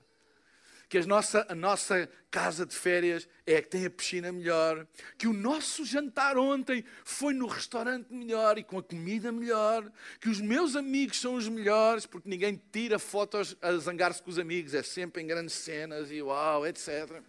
que 0.93 0.99
a 0.99 1.05
nossa, 1.07 1.43
a 1.49 1.55
nossa 1.55 2.07
casa 2.29 2.67
de 2.67 2.75
férias 2.75 3.27
é 3.47 3.57
a 3.57 3.63
que 3.63 3.67
tem 3.67 3.83
a 3.83 3.89
piscina 3.89 4.31
melhor, 4.31 4.85
que 5.17 5.25
o 5.25 5.33
nosso 5.33 5.83
jantar 5.83 6.37
ontem 6.37 6.85
foi 7.03 7.33
no 7.33 7.47
restaurante 7.47 8.13
melhor 8.13 8.59
e 8.59 8.63
com 8.63 8.77
a 8.77 8.83
comida 8.83 9.31
melhor, 9.31 9.91
que 10.21 10.29
os 10.29 10.39
meus 10.39 10.75
amigos 10.75 11.19
são 11.19 11.33
os 11.33 11.49
melhores, 11.49 12.05
porque 12.05 12.29
ninguém 12.29 12.61
tira 12.71 12.99
fotos 12.99 13.57
a 13.59 13.71
zangar-se 13.77 14.21
com 14.21 14.29
os 14.29 14.37
amigos, 14.37 14.75
é 14.75 14.83
sempre 14.83 15.23
em 15.23 15.25
grandes 15.25 15.55
cenas 15.55 16.11
e 16.11 16.21
uau, 16.21 16.67
etc. 16.67 17.23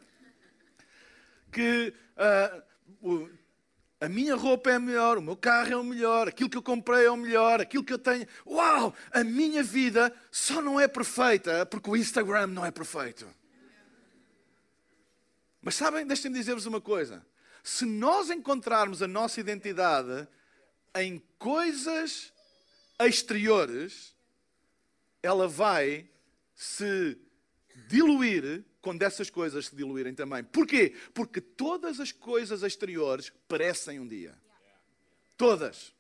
Que 1.51 1.95
uh, 3.03 3.31
a 3.99 4.11
minha 4.11 4.37
roupa 4.37 4.73
é 4.73 4.79
melhor, 4.79 5.17
o 5.17 5.23
meu 5.23 5.39
carro 5.39 5.73
é 5.73 5.77
o 5.79 5.83
melhor, 5.83 6.29
aquilo 6.29 6.51
que 6.51 6.59
eu 6.59 6.63
comprei 6.63 7.07
é 7.07 7.11
o 7.11 7.17
melhor, 7.17 7.63
aquilo 7.63 7.83
que 7.83 7.95
eu 7.95 7.99
tenho. 7.99 8.27
Uau! 8.47 8.95
A 9.11 9.25
minha 9.25 9.63
vida 9.63 10.15
só 10.31 10.61
não 10.61 10.79
é 10.79 10.87
perfeita 10.87 11.65
porque 11.65 11.89
o 11.89 11.97
Instagram 11.97 12.49
não 12.49 12.67
é 12.67 12.71
perfeito. 12.71 13.27
Mas 15.65 15.77
sabem, 15.77 16.07
deixem-me 16.07 16.37
dizer-vos 16.37 16.67
uma 16.67 16.81
coisa. 16.81 17.25
Se 17.63 17.87
nós 17.87 18.29
encontrarmos 18.29 19.03
a 19.03 19.09
nossa 19.09 19.41
identidade 19.41 20.29
em 20.95 21.23
coisas 21.39 22.31
exteriores, 23.01 24.15
ela 25.23 25.49
vai 25.49 26.07
se 26.55 27.19
diluir 27.89 28.63
quando 28.83 29.03
essas 29.03 29.31
coisas 29.31 29.67
se 29.67 29.75
diluírem 29.75 30.15
também. 30.15 30.45
Porquê? 30.45 30.95
Porque 31.15 31.41
todas 31.41 31.99
as 31.99 32.13
coisas 32.13 32.63
exteriores 32.63 33.33
perecem 33.49 33.99
um 33.99 34.07
dia. 34.07 34.39
Todas. 35.35 35.95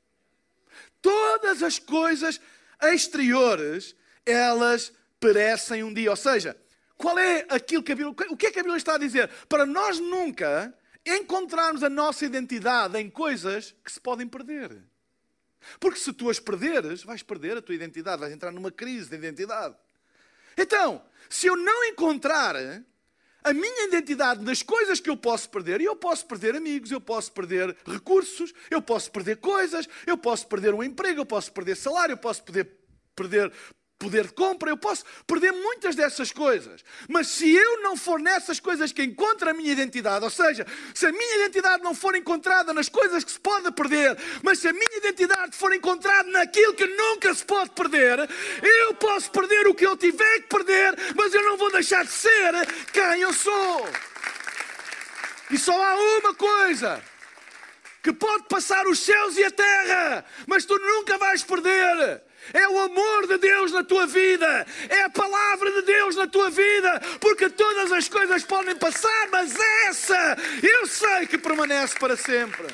Todas 1.01 1.63
as 1.63 1.79
coisas 1.79 2.39
exteriores, 2.83 3.97
elas 4.27 4.93
perecem 5.19 5.83
um 5.83 5.95
dia. 5.95 6.11
Ou 6.11 6.17
seja, 6.17 6.55
qual 6.97 7.19
é 7.19 7.47
aquilo 7.49 7.83
que 7.83 7.93
a 7.93 7.97
Bíblia, 7.97 8.15
o 8.31 8.37
que 8.37 8.47
é 8.47 8.51
que 8.51 8.59
a 8.59 8.63
Bíblia 8.63 8.79
está 8.79 8.95
a 8.95 8.99
dizer? 8.99 9.29
Para 9.49 9.67
nós 9.67 9.99
nunca 9.99 10.73
encontrarmos 11.05 11.83
a 11.83 11.91
nossa 11.91 12.25
identidade 12.25 12.99
em 12.99 13.11
coisas 13.11 13.75
que 13.85 13.93
se 13.93 14.01
podem 14.01 14.27
perder. 14.27 14.83
Porque 15.81 15.99
se 15.99 16.13
tu 16.13 16.31
as 16.31 16.39
perderes, 16.39 17.03
vais 17.03 17.23
perder 17.23 17.57
a 17.57 17.63
tua 17.63 17.75
identidade, 17.75 18.21
vais 18.21 18.33
entrar 18.33 18.53
numa 18.53 18.71
crise 18.71 19.11
de 19.11 19.17
identidade. 19.17 19.75
Então, 20.57 21.03
se 21.29 21.47
eu 21.47 21.57
não 21.57 21.85
encontrar 21.85 22.55
a 23.43 23.53
minha 23.53 23.87
identidade 23.87 24.45
nas 24.45 24.63
coisas 24.63 25.01
que 25.01 25.11
eu 25.11 25.17
posso 25.17 25.51
perder, 25.51 25.81
e 25.81 25.85
eu 25.85 25.97
posso 25.97 26.27
perder 26.27 26.55
amigos, 26.55 26.91
eu 26.91 27.01
posso 27.01 27.33
perder 27.33 27.77
recursos, 27.87 28.53
eu 28.71 28.81
posso 28.81 29.11
perder 29.11 29.37
coisas, 29.39 29.89
eu 30.07 30.17
posso 30.17 30.47
perder 30.47 30.75
um 30.75 30.83
emprego, 30.83 31.21
eu 31.21 31.27
posso 31.27 31.53
perder 31.53 31.77
salário, 31.77 32.15
eu 32.15 32.19
posso 32.19 32.43
perder, 32.43 32.71
perder 33.15 33.53
poder 34.05 34.27
de 34.27 34.33
compra, 34.33 34.71
eu 34.71 34.77
posso 34.77 35.05
perder 35.27 35.53
muitas 35.53 35.97
dessas 35.97 36.31
coisas. 36.31 36.85
Mas 37.09 37.29
se 37.29 37.51
eu 37.51 37.83
não 37.83 37.97
for 37.97 38.21
nessas 38.21 38.61
coisas 38.61 38.93
que 38.93 39.03
encontro 39.03 39.49
a 39.49 39.55
minha 39.55 39.73
identidade, 39.73 40.25
ou 40.25 40.31
seja, 40.31 40.67
se 40.95 41.07
a 41.07 41.13
minha 41.13 41.37
identidade 41.37 41.83
não 41.83 41.95
for 41.95 42.15
encontrada 42.15 42.73
nas 42.73 42.89
coisas 42.89 43.25
que 43.25 43.33
se 43.33 43.41
pode 43.41 43.71
perder, 43.73 44.17
mas 44.43 44.59
se 44.59 44.69
a 44.69 44.73
minha 44.73 44.99
identidade 44.99 45.57
for 45.57 45.75
encontrada 45.75 46.29
naquilo 46.31 46.75
que 46.75 46.87
nunca 46.87 47.35
se 47.35 47.45
pode 47.45 47.71
perder, 47.71 48.29
eu 48.63 48.95
posso 48.95 49.31
perder 49.31 49.67
o 49.67 49.75
que 49.75 49.87
eu 49.87 49.97
tiver 49.97 50.41
que 50.41 50.49
perder, 50.49 50.95
mas 51.15 51.33
eu 51.33 51.43
não 51.43 51.57
vou 51.57 51.73
deixar 51.73 52.05
de 52.05 52.13
ser 52.13 52.53
quem 52.93 53.21
eu 53.21 53.33
sou. 53.33 53.89
E 55.51 55.59
só 55.59 55.73
há 55.73 55.97
uma 56.19 56.35
coisa 56.35 57.03
que 58.03 58.13
pode 58.13 58.45
passar 58.49 58.87
os 58.87 58.99
céus 58.99 59.37
e 59.39 59.45
a 59.45 59.51
terra, 59.51 60.25
mas 60.47 60.67
tu 60.67 60.79
nunca 60.79 61.17
vais 61.17 61.43
perder. 61.43 62.23
É 62.53 62.69
o 62.69 62.79
amor 62.79 63.27
de 63.27 63.39
Deus 63.39 63.73
na 63.73 63.83
tua 63.83 64.07
vida, 64.07 64.67
é 64.89 65.03
a 65.03 65.11
palavra 65.11 65.73
de 65.73 65.83
Deus 65.83 66.17
na 66.17 66.27
tua 66.27 66.51
vida, 66.51 67.01
porque 67.21 67.49
todas 67.49 67.93
as 67.93 68.09
coisas 68.09 68.45
podem 68.45 68.77
passar, 68.77 69.29
mas 69.31 69.55
essa 69.89 70.37
eu 70.63 70.87
sei 70.87 71.27
que 71.27 71.39
permanece 71.39 71.95
para 71.99 72.17
sempre. 72.17 72.67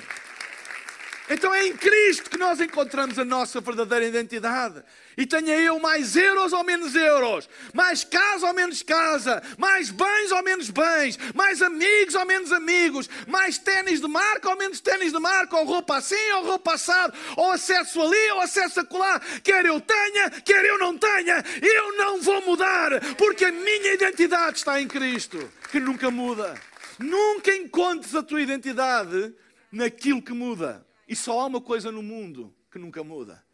Então 1.33 1.55
é 1.55 1.65
em 1.65 1.77
Cristo 1.77 2.29
que 2.29 2.37
nós 2.37 2.61
encontramos 2.61 3.17
a 3.17 3.25
nossa 3.25 3.61
verdadeira 3.61 4.05
identidade. 4.05 4.83
E 5.17 5.25
tenha 5.25 5.57
eu 5.61 5.79
mais 5.79 6.17
euros 6.17 6.53
ou 6.53 6.65
menos 6.65 6.97
euros, 6.97 7.49
mais 7.73 8.03
casa 8.03 8.49
ou 8.49 8.53
menos 8.53 8.83
casa, 8.83 9.41
mais 9.57 9.91
bens 9.91 10.33
ou 10.33 10.43
menos 10.43 10.71
bens, 10.71 11.17
mais 11.33 11.63
amigos 11.63 12.17
ou 12.17 12.27
menos 12.27 12.51
amigos, 12.51 13.09
mais 13.29 13.59
ténis 13.59 14.01
de 14.01 14.09
marca 14.09 14.51
ou 14.51 14.57
menos 14.57 14.81
ténis 14.81 15.13
de 15.13 15.21
marca, 15.21 15.57
ou 15.57 15.65
roupa 15.65 15.99
assim 15.99 16.33
ou 16.33 16.47
roupa 16.47 16.75
assado, 16.75 17.17
ou 17.37 17.53
acesso 17.53 18.03
ali 18.03 18.31
ou 18.33 18.41
acesso 18.41 18.81
acolá. 18.81 19.21
Quer 19.45 19.65
eu 19.67 19.81
tenha, 19.81 20.31
quer 20.31 20.65
eu 20.65 20.79
não 20.79 20.99
tenha, 20.99 21.45
eu 21.63 21.97
não 21.97 22.21
vou 22.21 22.45
mudar, 22.45 22.91
porque 23.17 23.45
a 23.45 23.53
minha 23.53 23.95
identidade 23.95 24.59
está 24.59 24.81
em 24.81 24.89
Cristo, 24.89 25.49
que 25.71 25.79
nunca 25.79 26.11
muda. 26.11 26.61
Nunca 26.99 27.55
encontres 27.55 28.17
a 28.17 28.23
tua 28.23 28.43
identidade 28.43 29.33
naquilo 29.71 30.21
que 30.21 30.33
muda. 30.33 30.89
E 31.11 31.17
só 31.17 31.40
há 31.40 31.47
uma 31.47 31.61
coisa 31.61 31.90
no 31.90 32.05
mundo 32.05 32.55
que 32.71 32.79
nunca 32.79 33.02
muda: 33.02 33.45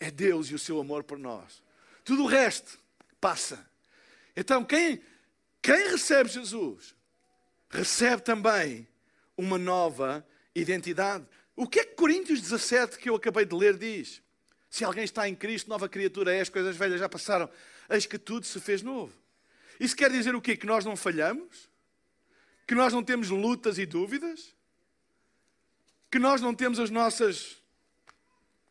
é 0.00 0.10
Deus 0.10 0.48
e 0.48 0.54
o 0.54 0.58
seu 0.58 0.80
amor 0.80 1.04
por 1.04 1.16
nós. 1.16 1.62
Tudo 2.04 2.24
o 2.24 2.26
resto 2.26 2.76
passa. 3.20 3.64
Então, 4.36 4.64
quem, 4.64 5.00
quem 5.62 5.90
recebe 5.90 6.28
Jesus, 6.28 6.92
recebe 7.70 8.20
também 8.20 8.88
uma 9.36 9.56
nova 9.56 10.26
identidade. 10.56 11.24
O 11.54 11.68
que 11.68 11.78
é 11.78 11.84
que 11.84 11.94
Coríntios 11.94 12.40
17, 12.40 12.98
que 12.98 13.08
eu 13.08 13.14
acabei 13.14 13.44
de 13.44 13.54
ler, 13.54 13.78
diz? 13.78 14.20
Se 14.68 14.84
alguém 14.84 15.04
está 15.04 15.28
em 15.28 15.36
Cristo, 15.36 15.70
nova 15.70 15.88
criatura 15.88 16.34
é, 16.34 16.40
as 16.40 16.48
coisas 16.48 16.76
velhas 16.76 16.98
já 16.98 17.08
passaram, 17.08 17.48
eis 17.88 18.06
que 18.06 18.18
tudo 18.18 18.44
se 18.44 18.58
fez 18.58 18.82
novo. 18.82 19.16
Isso 19.78 19.94
quer 19.94 20.10
dizer 20.10 20.34
o 20.34 20.42
quê? 20.42 20.56
Que 20.56 20.66
nós 20.66 20.84
não 20.84 20.96
falhamos? 20.96 21.70
Que 22.66 22.74
nós 22.74 22.92
não 22.92 23.04
temos 23.04 23.30
lutas 23.30 23.78
e 23.78 23.86
dúvidas? 23.86 24.52
Que 26.14 26.18
nós 26.20 26.40
não 26.40 26.54
temos 26.54 26.78
as 26.78 26.90
nossas 26.90 27.56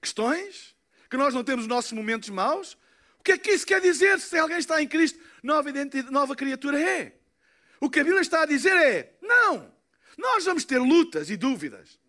questões, 0.01 0.73
que 1.09 1.17
nós 1.17 1.33
não 1.33 1.43
temos 1.43 1.65
os 1.65 1.67
nossos 1.67 1.91
momentos 1.91 2.29
maus. 2.29 2.77
O 3.19 3.23
que 3.23 3.33
é 3.33 3.37
que 3.37 3.51
isso 3.51 3.65
quer 3.65 3.81
dizer? 3.81 4.17
Se 4.21 4.37
alguém 4.37 4.59
está 4.59 4.81
em 4.81 4.87
Cristo, 4.87 5.19
nova, 5.43 5.69
nova 6.09 6.37
criatura 6.37 6.79
é. 6.79 7.17
O 7.81 7.89
que 7.89 7.99
a 7.99 8.03
Bíblia 8.05 8.21
está 8.21 8.43
a 8.43 8.45
dizer 8.45 8.73
é: 8.77 9.17
não, 9.21 9.69
nós 10.17 10.45
vamos 10.45 10.63
ter 10.63 10.79
lutas 10.79 11.29
e 11.29 11.35
dúvidas. 11.35 11.99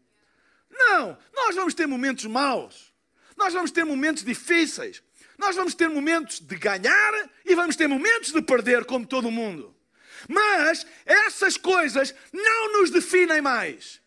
Não, 0.71 1.19
nós 1.35 1.57
vamos 1.57 1.75
ter 1.75 1.89
momentos 1.89 2.27
maus. 2.27 2.95
Nós 3.37 3.53
vamos 3.53 3.73
ter 3.73 3.83
momentos 3.83 4.23
difíceis. 4.23 5.03
Nós 5.37 5.57
vamos 5.57 5.75
ter 5.75 5.89
momentos 5.89 6.39
de 6.39 6.55
ganhar 6.55 7.29
e 7.45 7.57
vamos 7.57 7.75
ter 7.75 7.89
momentos 7.89 8.31
de 8.31 8.41
perder, 8.41 8.85
como 8.85 9.05
todo 9.05 9.33
mundo. 9.33 9.77
Mas 10.29 10.87
essas 11.05 11.57
coisas 11.57 12.15
não 12.33 12.75
nos 12.75 12.93
definem 12.93 13.41
mais. 13.41 14.04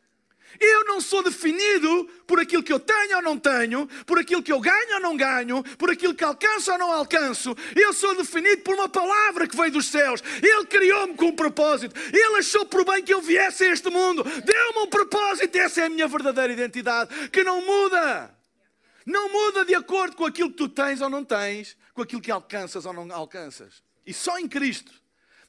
Eu 0.60 0.86
não 0.86 1.00
sou 1.00 1.24
definido 1.24 2.10
por 2.26 2.40
aquilo 2.40 2.64
que 2.64 2.74
eu 2.74 2.80
tenho 2.80 3.18
ou 3.18 3.22
não 3.22 3.38
tenho, 3.38 3.88
por 4.06 4.20
aquilo 4.20 4.44
que 4.44 4.52
eu 4.52 4.60
ganho 4.60 4.96
ou 4.96 5.00
não 5.00 5.18
ganho, 5.18 5.64
por 5.78 5.90
aquilo 5.90 6.14
que 6.14 6.24
alcanço 6.24 6.72
ou 6.72 6.78
não 6.78 6.92
alcanço. 6.92 7.56
Eu 7.76 7.94
sou 7.94 8.16
definido 8.16 8.62
por 8.62 8.76
uma 8.76 8.90
palavra 8.90 9.48
que 9.48 9.56
veio 9.56 9.72
dos 9.72 9.88
céus. 9.88 10.22
Ele 10.42 10.66
criou-me 10.66 11.16
com 11.16 11.28
um 11.28 11.36
propósito. 11.36 12.00
Ele 12.12 12.38
achou 12.38 12.66
por 12.66 12.86
bem 12.86 13.04
que 13.04 13.14
eu 13.14 13.22
viesse 13.22 13.64
a 13.64 13.72
este 13.72 13.90
mundo. 13.90 14.24
Deu-me 14.24 14.80
um 14.80 14.88
propósito. 14.88 15.56
Essa 15.58 15.82
é 15.82 15.86
a 15.86 15.90
minha 15.90 16.08
verdadeira 16.08 16.52
identidade, 16.52 17.30
que 17.30 17.44
não 17.44 17.66
muda. 17.66 18.36
Não 19.06 19.32
muda 19.32 19.64
de 19.64 19.74
acordo 19.74 20.16
com 20.18 20.26
aquilo 20.26 20.50
que 20.50 20.58
tu 20.58 20.68
tens 20.68 21.00
ou 21.00 21.10
não 21.10 21.24
tens, 21.24 21.78
com 21.94 22.02
aquilo 22.02 22.22
que 22.22 22.30
alcanças 22.30 22.86
ou 22.86 22.92
não 22.92 23.10
alcanças. 23.14 23.82
E 24.06 24.14
só 24.14 24.38
em 24.38 24.48
Cristo 24.48 24.92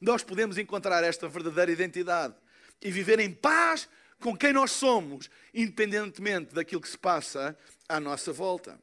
nós 0.00 0.22
podemos 0.22 0.58
encontrar 0.58 1.02
esta 1.02 1.28
verdadeira 1.28 1.72
identidade 1.72 2.34
e 2.80 2.90
viver 2.90 3.18
em 3.18 3.32
paz 3.32 3.88
com 4.20 4.37
quem 4.37 4.52
nós 4.52 4.72
somos, 4.72 5.30
independentemente 5.54 6.54
daquilo 6.54 6.80
que 6.80 6.88
se 6.88 6.98
passa 6.98 7.56
à 7.88 8.00
nossa 8.00 8.32
volta. 8.32 8.78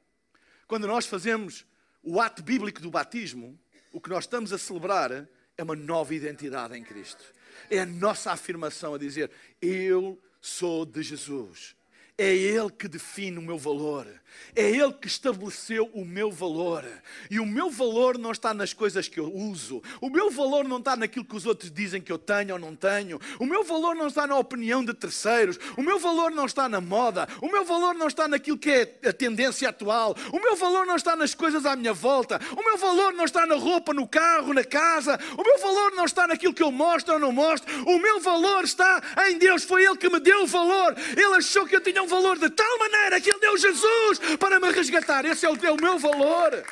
Quando 0.67 0.87
nós 0.87 1.05
fazemos 1.05 1.65
o 2.01 2.19
ato 2.19 2.41
bíblico 2.41 2.81
do 2.81 2.89
batismo, 2.89 3.59
o 3.91 3.99
que 3.99 4.09
nós 4.09 4.23
estamos 4.23 4.51
a 4.53 4.57
celebrar 4.57 5.27
é 5.57 5.63
uma 5.63 5.75
nova 5.75 6.13
identidade 6.13 6.77
em 6.77 6.83
Cristo. 6.83 7.23
É 7.69 7.79
a 7.79 7.85
nossa 7.85 8.31
afirmação 8.31 8.93
a 8.93 8.97
dizer: 8.97 9.31
Eu 9.61 10.21
sou 10.41 10.85
de 10.85 11.01
Jesus. 11.01 11.74
É 12.17 12.33
Ele 12.33 12.69
que 12.69 12.87
define 12.87 13.37
o 13.37 13.41
meu 13.41 13.57
valor. 13.57 14.07
É 14.55 14.69
Ele 14.69 14.93
que 14.93 15.07
estabeleceu 15.07 15.89
o 15.93 16.05
meu 16.05 16.31
valor. 16.31 16.85
E 17.29 17.41
o 17.41 17.45
meu 17.45 17.69
valor 17.69 18.17
não 18.17 18.31
está 18.31 18.53
nas 18.53 18.73
coisas 18.73 19.07
que 19.07 19.19
eu 19.19 19.33
uso. 19.33 19.81
O 19.99 20.09
meu 20.09 20.31
valor 20.31 20.63
não 20.63 20.77
está 20.77 20.95
naquilo 20.95 21.25
que 21.25 21.35
os 21.35 21.45
outros 21.45 21.69
dizem 21.69 22.01
que 22.01 22.11
eu 22.11 22.17
tenho 22.17 22.53
ou 22.53 22.59
não 22.59 22.73
tenho. 22.73 23.19
O 23.37 23.45
meu 23.45 23.65
valor 23.65 23.95
não 23.95 24.07
está 24.07 24.25
na 24.25 24.37
opinião 24.37 24.83
de 24.83 24.93
terceiros. 24.93 25.59
O 25.75 25.81
meu 25.81 25.99
valor 25.99 26.31
não 26.31 26.45
está 26.45 26.69
na 26.69 26.79
moda. 26.79 27.27
O 27.41 27.51
meu 27.51 27.65
valor 27.65 27.93
não 27.95 28.07
está 28.07 28.29
naquilo 28.29 28.57
que 28.57 28.69
é 28.69 29.09
a 29.09 29.11
tendência 29.11 29.67
atual. 29.67 30.15
O 30.31 30.39
meu 30.39 30.55
valor 30.55 30.85
não 30.85 30.95
está 30.95 31.17
nas 31.17 31.35
coisas 31.35 31.65
à 31.65 31.75
minha 31.75 31.93
volta. 31.93 32.39
O 32.57 32.63
meu 32.63 32.77
valor 32.77 33.11
não 33.13 33.25
está 33.25 33.45
na 33.45 33.55
roupa, 33.55 33.93
no 33.93 34.07
carro, 34.07 34.53
na 34.53 34.63
casa. 34.63 35.19
O 35.37 35.43
meu 35.43 35.59
valor 35.59 35.91
não 35.95 36.05
está 36.05 36.27
naquilo 36.27 36.53
que 36.53 36.63
eu 36.63 36.71
mostro 36.71 37.15
ou 37.15 37.19
não 37.19 37.33
mostro. 37.33 37.69
O 37.85 37.99
meu 37.99 38.21
valor 38.21 38.63
está 38.63 39.01
em 39.29 39.37
Deus. 39.37 39.65
Foi 39.65 39.83
Ele 39.83 39.97
que 39.97 40.09
me 40.09 40.21
deu 40.21 40.43
o 40.43 40.47
valor. 40.47 40.95
Ele 41.11 41.35
achou 41.35 41.65
que 41.65 41.75
eu 41.75 41.81
tinha 41.81 42.04
valor 42.05 42.37
de 42.37 42.49
tal 42.49 42.79
maneira 42.79 43.19
que 43.19 43.29
Ele 43.29 43.39
deu 43.39 43.57
Jesus 43.57 44.19
para 44.39 44.59
me 44.59 44.71
resgatar. 44.71 45.25
Esse 45.25 45.45
é 45.45 45.49
o 45.49 45.57
teu 45.57 45.75
meu 45.75 45.97
valor. 45.97 46.63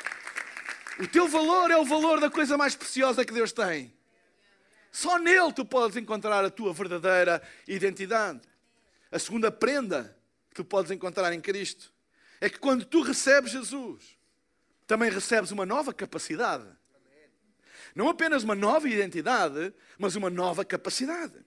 O 0.98 1.06
teu 1.06 1.26
valor 1.28 1.70
é 1.70 1.76
o 1.76 1.84
valor 1.84 2.20
da 2.20 2.30
coisa 2.30 2.56
mais 2.56 2.74
preciosa 2.76 3.24
que 3.24 3.32
Deus 3.32 3.52
tem. 3.52 3.92
Só 4.92 5.18
nele 5.18 5.52
tu 5.52 5.64
podes 5.64 5.96
encontrar 5.96 6.44
a 6.44 6.50
tua 6.50 6.72
verdadeira 6.72 7.42
identidade. 7.66 8.40
A 9.10 9.18
segunda 9.18 9.50
prenda 9.50 10.16
que 10.50 10.54
tu 10.54 10.64
podes 10.64 10.90
encontrar 10.90 11.32
em 11.32 11.40
Cristo 11.40 11.92
é 12.40 12.48
que 12.48 12.58
quando 12.58 12.84
tu 12.84 13.02
recebes 13.02 13.50
Jesus, 13.50 14.16
também 14.86 15.10
recebes 15.10 15.50
uma 15.50 15.66
nova 15.66 15.92
capacidade. 15.92 16.66
Não 17.94 18.08
apenas 18.08 18.42
uma 18.42 18.54
nova 18.54 18.88
identidade, 18.88 19.72
mas 19.98 20.16
uma 20.16 20.28
nova 20.28 20.64
capacidade. 20.64 21.44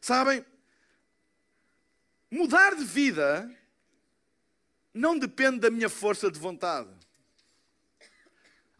Sabem, 0.00 0.44
mudar 2.32 2.74
de 2.74 2.82
vida 2.82 3.54
não 4.94 5.18
depende 5.18 5.60
da 5.60 5.70
minha 5.70 5.90
força 5.90 6.30
de 6.30 6.38
vontade. 6.38 6.88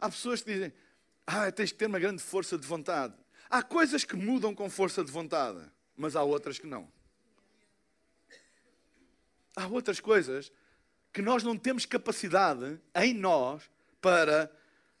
Há 0.01 0.09
pessoas 0.09 0.41
que 0.41 0.51
dizem, 0.51 0.73
ah, 1.27 1.51
tens 1.51 1.71
que 1.71 1.77
ter 1.77 1.85
uma 1.85 1.99
grande 1.99 2.21
força 2.21 2.57
de 2.57 2.65
vontade. 2.65 3.13
Há 3.47 3.61
coisas 3.61 4.03
que 4.03 4.15
mudam 4.15 4.55
com 4.55 4.67
força 4.71 5.03
de 5.03 5.11
vontade, 5.11 5.59
mas 5.95 6.15
há 6.15 6.23
outras 6.23 6.57
que 6.57 6.65
não. 6.65 6.91
Há 9.55 9.67
outras 9.67 9.99
coisas 9.99 10.51
que 11.13 11.21
nós 11.21 11.43
não 11.43 11.55
temos 11.55 11.85
capacidade 11.85 12.81
em 12.95 13.13
nós 13.13 13.69
para 14.01 14.51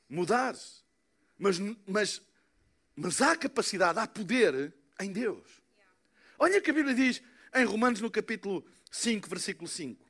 mudar. 0.07 0.55
Mas, 1.39 1.57
mas, 1.87 2.21
mas 2.95 3.19
há 3.19 3.35
capacidade, 3.35 3.97
há 3.97 4.05
poder 4.05 4.71
em 5.01 5.11
Deus. 5.11 5.59
Olha 6.37 6.61
que 6.61 6.69
a 6.69 6.73
Bíblia 6.73 6.93
diz 6.93 7.21
em 7.55 7.65
Romanos 7.65 8.01
no 8.01 8.09
capítulo 8.09 8.65
5, 8.91 9.29
versículo 9.29 9.67
5. 9.67 10.05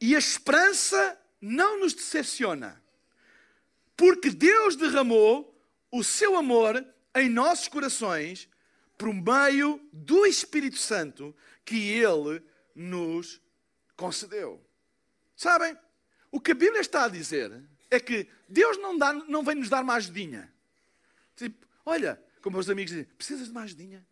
E 0.00 0.14
a 0.14 0.18
esperança 0.18 1.20
não 1.40 1.80
nos 1.80 1.94
decepciona, 1.94 2.82
porque 3.96 4.30
Deus 4.30 4.76
derramou 4.76 5.54
o 5.90 6.04
seu 6.04 6.36
amor 6.36 6.84
em 7.14 7.28
nossos 7.28 7.68
corações 7.68 8.48
por 8.96 9.12
meio 9.12 9.80
do 9.92 10.26
Espírito 10.26 10.78
Santo 10.78 11.34
que 11.64 11.90
Ele 11.90 12.42
nos 12.74 13.40
concedeu. 13.96 14.64
Sabem? 15.36 15.76
O 16.30 16.40
que 16.40 16.52
a 16.52 16.54
Bíblia 16.54 16.80
está 16.80 17.04
a 17.04 17.08
dizer 17.08 17.62
é 17.90 17.98
que 17.98 18.28
Deus 18.48 18.76
não, 18.78 18.96
dá, 18.98 19.12
não 19.12 19.42
vem 19.42 19.56
nos 19.56 19.68
dar 19.68 19.82
mais 19.82 20.04
ajudinha. 20.04 20.52
Tipo, 21.36 21.66
olha, 21.86 22.22
como 22.42 22.56
meus 22.56 22.68
amigos 22.68 22.90
dizem, 22.90 23.06
precisas 23.16 23.48
de 23.48 23.52
mais 23.52 23.66
ajudinha? 23.66 24.06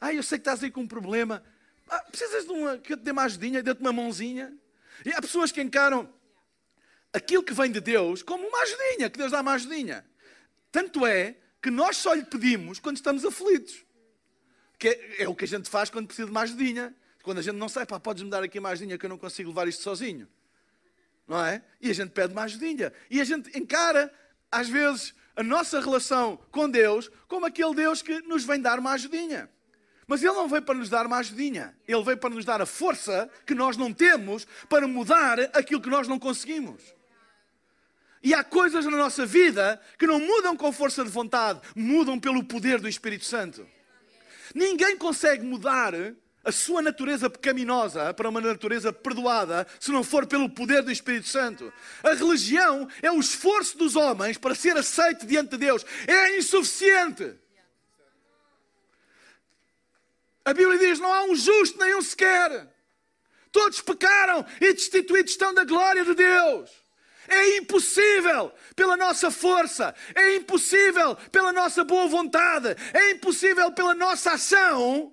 Ah, 0.00 0.12
eu 0.12 0.22
sei 0.22 0.38
que 0.38 0.42
estás 0.42 0.62
aí 0.62 0.70
com 0.70 0.82
um 0.82 0.86
problema. 0.86 1.42
Ah, 1.88 2.02
precisas 2.10 2.44
de 2.44 2.52
uma, 2.52 2.78
que 2.78 2.92
eu 2.92 2.96
te 2.96 3.02
dê 3.02 3.12
mais 3.12 3.32
ajudinha, 3.32 3.62
dê-te 3.62 3.80
uma 3.80 3.92
mãozinha? 3.92 4.56
E 5.04 5.12
há 5.12 5.20
pessoas 5.20 5.50
que 5.50 5.60
encaram 5.60 6.12
aquilo 7.12 7.42
que 7.42 7.52
vem 7.52 7.70
de 7.70 7.80
Deus 7.80 8.22
como 8.22 8.46
uma 8.46 8.62
ajudinha, 8.62 9.10
que 9.10 9.18
Deus 9.18 9.32
dá 9.32 9.40
uma 9.40 9.52
ajudinha. 9.52 10.04
Tanto 10.70 11.06
é 11.06 11.36
que 11.62 11.70
nós 11.70 11.96
só 11.96 12.14
lhe 12.14 12.24
pedimos 12.24 12.78
quando 12.78 12.96
estamos 12.96 13.24
aflitos. 13.24 13.84
Que 14.78 14.88
é, 14.88 15.22
é 15.22 15.28
o 15.28 15.34
que 15.34 15.44
a 15.44 15.48
gente 15.48 15.68
faz 15.68 15.90
quando 15.90 16.06
precisa 16.06 16.26
de 16.26 16.30
uma 16.30 16.42
ajudinha. 16.42 16.94
Quando 17.22 17.38
a 17.38 17.42
gente 17.42 17.56
não 17.56 17.68
sai, 17.68 17.84
pá, 17.84 17.98
podes-me 17.98 18.30
dar 18.30 18.42
aqui 18.42 18.58
uma 18.58 18.70
ajudinha 18.70 18.96
que 18.96 19.04
eu 19.04 19.10
não 19.10 19.18
consigo 19.18 19.50
levar 19.50 19.66
isto 19.66 19.82
sozinho. 19.82 20.28
Não 21.26 21.44
é? 21.44 21.62
E 21.80 21.90
a 21.90 21.94
gente 21.94 22.10
pede 22.10 22.32
uma 22.32 22.42
ajudinha. 22.42 22.92
E 23.10 23.20
a 23.20 23.24
gente 23.24 23.56
encara, 23.58 24.12
às 24.50 24.68
vezes, 24.68 25.14
a 25.34 25.42
nossa 25.42 25.80
relação 25.80 26.36
com 26.50 26.68
Deus 26.68 27.10
como 27.26 27.46
aquele 27.46 27.74
Deus 27.74 28.02
que 28.02 28.20
nos 28.22 28.44
vem 28.44 28.60
dar 28.60 28.78
uma 28.78 28.92
ajudinha. 28.92 29.50
Mas 30.08 30.22
Ele 30.22 30.32
não 30.32 30.48
veio 30.48 30.62
para 30.62 30.74
nos 30.74 30.88
dar 30.88 31.06
uma 31.06 31.18
ajudinha. 31.18 31.76
Ele 31.86 32.02
veio 32.02 32.16
para 32.16 32.30
nos 32.30 32.44
dar 32.44 32.62
a 32.62 32.66
força 32.66 33.30
que 33.46 33.54
nós 33.54 33.76
não 33.76 33.92
temos 33.92 34.46
para 34.66 34.88
mudar 34.88 35.38
aquilo 35.52 35.82
que 35.82 35.90
nós 35.90 36.08
não 36.08 36.18
conseguimos. 36.18 36.82
E 38.22 38.32
há 38.32 38.42
coisas 38.42 38.86
na 38.86 38.96
nossa 38.96 39.26
vida 39.26 39.80
que 39.98 40.06
não 40.06 40.18
mudam 40.18 40.56
com 40.56 40.72
força 40.72 41.04
de 41.04 41.10
vontade, 41.10 41.60
mudam 41.76 42.18
pelo 42.18 42.42
poder 42.42 42.80
do 42.80 42.88
Espírito 42.88 43.26
Santo. 43.26 43.66
Ninguém 44.54 44.96
consegue 44.96 45.44
mudar 45.44 45.92
a 46.42 46.50
sua 46.50 46.80
natureza 46.80 47.28
pecaminosa 47.28 48.14
para 48.14 48.30
uma 48.30 48.40
natureza 48.40 48.90
perdoada 48.90 49.66
se 49.78 49.92
não 49.92 50.02
for 50.02 50.26
pelo 50.26 50.48
poder 50.48 50.82
do 50.82 50.90
Espírito 50.90 51.28
Santo. 51.28 51.70
A 52.02 52.14
religião 52.14 52.88
é 53.02 53.12
o 53.12 53.20
esforço 53.20 53.76
dos 53.76 53.94
homens 53.94 54.38
para 54.38 54.54
ser 54.54 54.74
aceito 54.74 55.26
diante 55.26 55.50
de 55.50 55.58
Deus. 55.58 55.84
É 56.06 56.38
insuficiente. 56.38 57.36
A 60.48 60.54
Bíblia 60.54 60.78
diz: 60.78 60.98
não 60.98 61.12
há 61.12 61.24
um 61.24 61.36
justo 61.36 61.78
nenhum 61.78 62.00
sequer. 62.00 62.66
Todos 63.52 63.82
pecaram 63.82 64.46
e 64.58 64.72
destituídos 64.72 65.32
estão 65.32 65.52
da 65.52 65.62
glória 65.62 66.02
de 66.02 66.14
Deus. 66.14 66.70
É 67.28 67.58
impossível 67.58 68.50
pela 68.74 68.96
nossa 68.96 69.30
força, 69.30 69.94
é 70.14 70.36
impossível 70.36 71.14
pela 71.30 71.52
nossa 71.52 71.84
boa 71.84 72.08
vontade, 72.08 72.74
é 72.94 73.10
impossível 73.10 73.70
pela 73.72 73.94
nossa 73.94 74.32
ação 74.32 75.12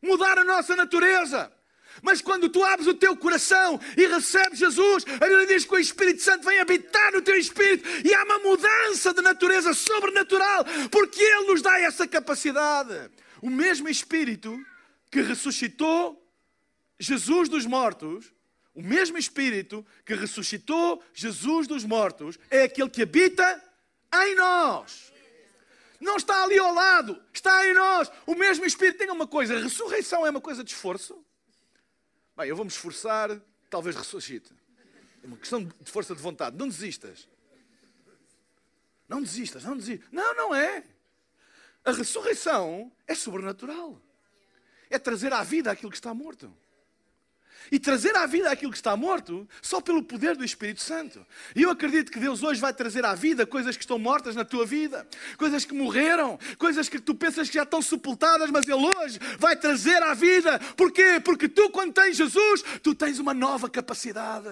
mudar 0.00 0.38
a 0.38 0.44
nossa 0.44 0.74
natureza. 0.74 1.52
Mas 2.00 2.22
quando 2.22 2.48
tu 2.48 2.64
abres 2.64 2.88
o 2.88 2.94
teu 2.94 3.14
coração 3.14 3.78
e 3.94 4.06
recebes 4.06 4.58
Jesus, 4.58 5.04
a 5.20 5.26
Bíblia 5.26 5.46
diz 5.48 5.66
que 5.66 5.74
o 5.74 5.78
Espírito 5.78 6.22
Santo 6.22 6.46
vem 6.46 6.60
habitar 6.60 7.12
no 7.12 7.20
teu 7.20 7.36
espírito 7.36 7.86
e 8.06 8.14
há 8.14 8.24
uma 8.24 8.38
mudança 8.38 9.12
de 9.12 9.20
natureza 9.20 9.74
sobrenatural, 9.74 10.64
porque 10.90 11.22
Ele 11.22 11.48
nos 11.48 11.60
dá 11.60 11.78
essa 11.78 12.08
capacidade. 12.08 13.10
O 13.42 13.50
mesmo 13.50 13.88
Espírito 13.88 14.64
que 15.10 15.20
ressuscitou 15.20 16.18
Jesus 16.98 17.48
dos 17.48 17.66
mortos, 17.66 18.32
o 18.72 18.80
mesmo 18.80 19.18
Espírito 19.18 19.84
que 20.06 20.14
ressuscitou 20.14 21.02
Jesus 21.12 21.66
dos 21.66 21.84
mortos, 21.84 22.38
é 22.48 22.62
aquele 22.62 22.88
que 22.88 23.02
habita 23.02 23.62
em 24.14 24.36
nós. 24.36 25.12
Não 26.00 26.16
está 26.16 26.44
ali 26.44 26.58
ao 26.58 26.72
lado, 26.72 27.20
está 27.32 27.66
em 27.66 27.74
nós. 27.74 28.10
O 28.26 28.34
mesmo 28.36 28.64
Espírito. 28.64 28.98
Tem 28.98 29.10
uma 29.10 29.26
coisa: 29.26 29.56
a 29.56 29.60
ressurreição 29.60 30.24
é 30.24 30.30
uma 30.30 30.40
coisa 30.40 30.62
de 30.62 30.72
esforço. 30.72 31.24
Bem, 32.36 32.48
eu 32.48 32.56
vou 32.56 32.64
me 32.64 32.70
esforçar, 32.70 33.40
talvez 33.68 33.96
ressuscite. 33.96 34.52
É 35.22 35.26
uma 35.26 35.36
questão 35.36 35.64
de 35.64 35.90
força 35.90 36.14
de 36.14 36.22
vontade. 36.22 36.56
Não 36.56 36.68
desistas. 36.68 37.28
Não 39.08 39.20
desistas, 39.20 39.64
não 39.64 39.76
desistas. 39.76 40.08
Não, 40.10 40.34
não 40.34 40.54
é. 40.54 40.84
A 41.84 41.92
ressurreição 41.92 42.90
é 43.06 43.14
sobrenatural. 43.14 44.00
É 44.88 44.98
trazer 44.98 45.32
à 45.32 45.42
vida 45.42 45.70
aquilo 45.70 45.90
que 45.90 45.96
está 45.96 46.14
morto. 46.14 46.52
E 47.70 47.78
trazer 47.78 48.14
à 48.16 48.26
vida 48.26 48.50
aquilo 48.50 48.70
que 48.70 48.76
está 48.76 48.96
morto 48.96 49.48
só 49.60 49.80
pelo 49.80 50.02
poder 50.02 50.36
do 50.36 50.44
Espírito 50.44 50.82
Santo. 50.82 51.24
E 51.54 51.62
eu 51.62 51.70
acredito 51.70 52.10
que 52.10 52.18
Deus 52.18 52.42
hoje 52.42 52.60
vai 52.60 52.72
trazer 52.72 53.04
à 53.04 53.14
vida 53.14 53.46
coisas 53.46 53.76
que 53.76 53.82
estão 53.82 53.98
mortas 53.98 54.34
na 54.34 54.44
tua 54.44 54.66
vida, 54.66 55.06
coisas 55.38 55.64
que 55.64 55.72
morreram, 55.72 56.38
coisas 56.58 56.88
que 56.88 57.00
tu 57.00 57.14
pensas 57.14 57.48
que 57.48 57.54
já 57.54 57.62
estão 57.62 57.80
sepultadas, 57.80 58.50
mas 58.50 58.68
Ele 58.68 58.84
hoje 58.84 59.18
vai 59.38 59.56
trazer 59.56 60.02
à 60.02 60.12
vida. 60.12 60.58
Porquê? 60.76 61.20
Porque 61.24 61.48
tu, 61.48 61.70
quando 61.70 61.94
tens 61.94 62.16
Jesus, 62.16 62.62
tu 62.82 62.94
tens 62.94 63.18
uma 63.18 63.32
nova 63.32 63.70
capacidade. 63.70 64.50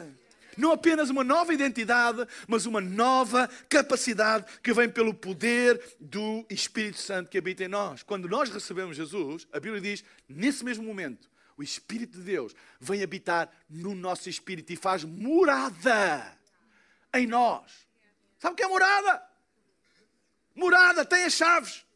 Não 0.60 0.72
apenas 0.72 1.08
uma 1.08 1.24
nova 1.24 1.54
identidade, 1.54 2.26
mas 2.46 2.66
uma 2.66 2.82
nova 2.82 3.48
capacidade 3.66 4.44
que 4.62 4.74
vem 4.74 4.90
pelo 4.90 5.14
poder 5.14 5.96
do 5.98 6.44
Espírito 6.50 6.98
Santo 6.98 7.30
que 7.30 7.38
habita 7.38 7.64
em 7.64 7.68
nós. 7.68 8.02
Quando 8.02 8.28
nós 8.28 8.50
recebemos 8.50 8.94
Jesus, 8.94 9.48
a 9.54 9.58
Bíblia 9.58 9.80
diz, 9.80 10.04
nesse 10.28 10.62
mesmo 10.62 10.84
momento, 10.84 11.30
o 11.56 11.62
Espírito 11.62 12.18
de 12.18 12.24
Deus 12.24 12.54
vem 12.78 13.02
habitar 13.02 13.50
no 13.70 13.94
nosso 13.94 14.28
espírito 14.28 14.70
e 14.70 14.76
faz 14.76 15.02
morada 15.02 16.38
em 17.14 17.26
nós. 17.26 17.88
Sabe 18.38 18.52
o 18.52 18.56
que 18.56 18.62
é 18.62 18.68
morada? 18.68 19.22
Morada 20.54 21.06
tem 21.06 21.24
as 21.24 21.32
chaves. 21.32 21.86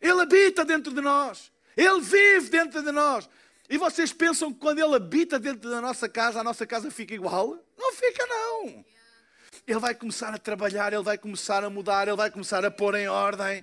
Ele 0.00 0.22
habita 0.22 0.64
dentro 0.64 0.92
de 0.92 1.00
nós. 1.00 1.52
Ele 1.76 2.00
vive 2.00 2.50
dentro 2.50 2.82
de 2.82 2.90
nós. 2.90 3.28
E 3.68 3.76
vocês 3.76 4.12
pensam 4.12 4.52
que 4.52 4.58
quando 4.58 4.78
Ele 4.78 4.94
habita 4.94 5.38
dentro 5.38 5.68
da 5.68 5.80
nossa 5.80 6.08
casa, 6.08 6.40
a 6.40 6.44
nossa 6.44 6.66
casa 6.66 6.90
fica 6.90 7.14
igual? 7.14 7.58
Não 7.76 7.92
fica, 7.92 8.26
não. 8.26 8.84
Ele 9.66 9.78
vai 9.78 9.94
começar 9.94 10.34
a 10.34 10.38
trabalhar, 10.38 10.92
Ele 10.92 11.02
vai 11.02 11.18
começar 11.18 11.62
a 11.62 11.68
mudar, 11.68 12.08
Ele 12.08 12.16
vai 12.16 12.30
começar 12.30 12.64
a 12.64 12.70
pôr 12.70 12.94
em 12.94 13.08
ordem. 13.08 13.62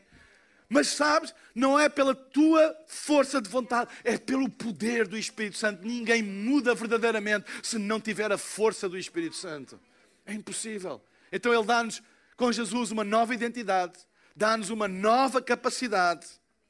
Mas 0.70 0.88
sabes, 0.90 1.34
não 1.54 1.80
é 1.80 1.90
pela 1.90 2.14
tua 2.14 2.76
força 2.88 3.42
de 3.42 3.50
vontade, 3.50 3.90
é 4.04 4.18
pelo 4.18 4.50
poder 4.50 5.08
do 5.08 5.18
Espírito 5.18 5.58
Santo. 5.58 5.86
Ninguém 5.86 6.22
muda 6.22 6.76
verdadeiramente 6.76 7.46
se 7.64 7.78
não 7.78 8.00
tiver 8.00 8.32
a 8.32 8.38
força 8.38 8.88
do 8.88 8.98
Espírito 8.98 9.36
Santo. 9.36 9.80
É 10.26 10.34
impossível. 10.34 11.02
Então 11.32 11.54
Ele 11.54 11.64
dá-nos, 11.64 12.02
com 12.38 12.52
Jesus, 12.52 12.92
uma 12.92 13.04
nova 13.04 13.34
identidade, 13.34 13.98
dá-nos 14.36 14.70
uma 14.70 14.88
nova 14.88 15.42
capacidade. 15.42 16.28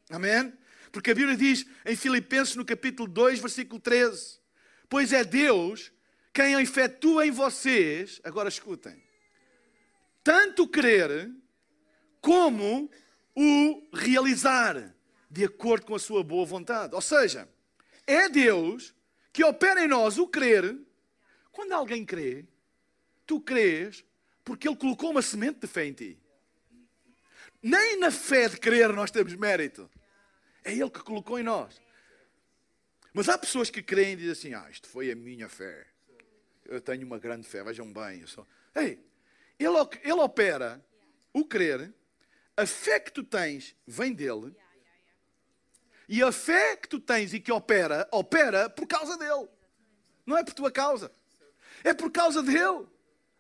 Amém? 0.10 0.54
Porque 0.96 1.12
a 1.12 1.14
Bíblia 1.14 1.36
diz 1.36 1.66
em 1.86 1.94
Filipenses, 1.94 2.56
no 2.56 2.64
capítulo 2.64 3.06
2, 3.10 3.40
versículo 3.40 3.82
13: 3.82 4.40
Pois 4.88 5.12
é 5.12 5.26
Deus 5.26 5.92
quem 6.32 6.54
efetua 6.62 7.28
em 7.28 7.32
vocês, 7.32 8.22
agora 8.24 8.48
escutem, 8.48 9.04
tanto 10.24 10.66
querer 10.66 11.30
como 12.22 12.90
o 13.36 13.90
realizar, 13.94 14.96
de 15.30 15.44
acordo 15.44 15.86
com 15.86 15.96
a 15.96 16.00
sua 16.00 16.24
boa 16.24 16.46
vontade. 16.46 16.96
Ou 16.96 17.02
seja, 17.02 17.46
é 18.08 18.30
Deus 18.30 18.96
que 19.34 19.44
opera 19.44 19.84
em 19.84 19.90
nós 19.90 20.18
o 20.18 20.26
crer. 20.26 20.80
Quando 21.52 21.74
alguém 21.74 22.06
crê, 22.06 22.46
tu 23.26 23.42
crês 23.42 24.06
porque 24.46 24.66
Ele 24.66 24.78
colocou 24.78 25.12
uma 25.12 25.22
semente 25.22 25.60
de 25.60 25.68
fé 25.68 25.88
em 25.88 25.92
ti. 25.92 26.18
Nem 27.62 28.00
na 28.00 28.12
fé 28.12 28.48
de 28.48 28.56
crer 28.56 28.94
nós 28.94 29.12
temos 29.12 29.36
mérito. 29.36 29.92
É 30.66 30.74
Ele 30.74 30.90
que 30.90 31.00
colocou 31.02 31.40
em 31.40 31.44
nós. 31.44 31.80
Mas 33.14 33.30
há 33.30 33.38
pessoas 33.38 33.70
que 33.70 33.82
creem 33.82 34.14
e 34.14 34.16
dizem 34.18 34.32
assim: 34.32 34.54
Ah, 34.54 34.70
isto 34.70 34.90
foi 34.90 35.12
a 35.12 35.16
minha 35.16 35.48
fé. 35.48 35.88
Eu 36.66 36.82
tenho 36.82 37.06
uma 37.06 37.20
grande 37.20 37.48
fé, 37.48 37.64
vejam 37.64 37.94
bem. 37.94 38.22
Eu 38.22 38.28
sou... 38.28 38.46
Ei, 38.76 39.00
ele, 39.60 39.78
ele 40.04 40.22
opera 40.22 40.84
o 41.32 41.46
crer, 41.46 41.94
a 42.58 42.66
fé 42.66 43.00
que 43.00 43.12
tu 43.12 43.24
tens 43.24 43.76
vem 43.86 44.12
dele, 44.12 44.56
e 46.10 46.22
a 46.24 46.32
fé 46.32 46.76
que 46.76 46.88
tu 46.88 47.00
tens 47.00 47.34
e 47.34 47.40
que 47.40 47.52
opera, 47.52 48.08
opera 48.12 48.70
por 48.70 48.88
causa 48.88 49.18
dele. 49.18 49.48
Não 50.26 50.38
é 50.38 50.44
por 50.44 50.54
tua 50.54 50.72
causa. 50.72 51.12
É 51.84 51.94
por 51.94 52.12
causa 52.12 52.42
dele. 52.42 52.88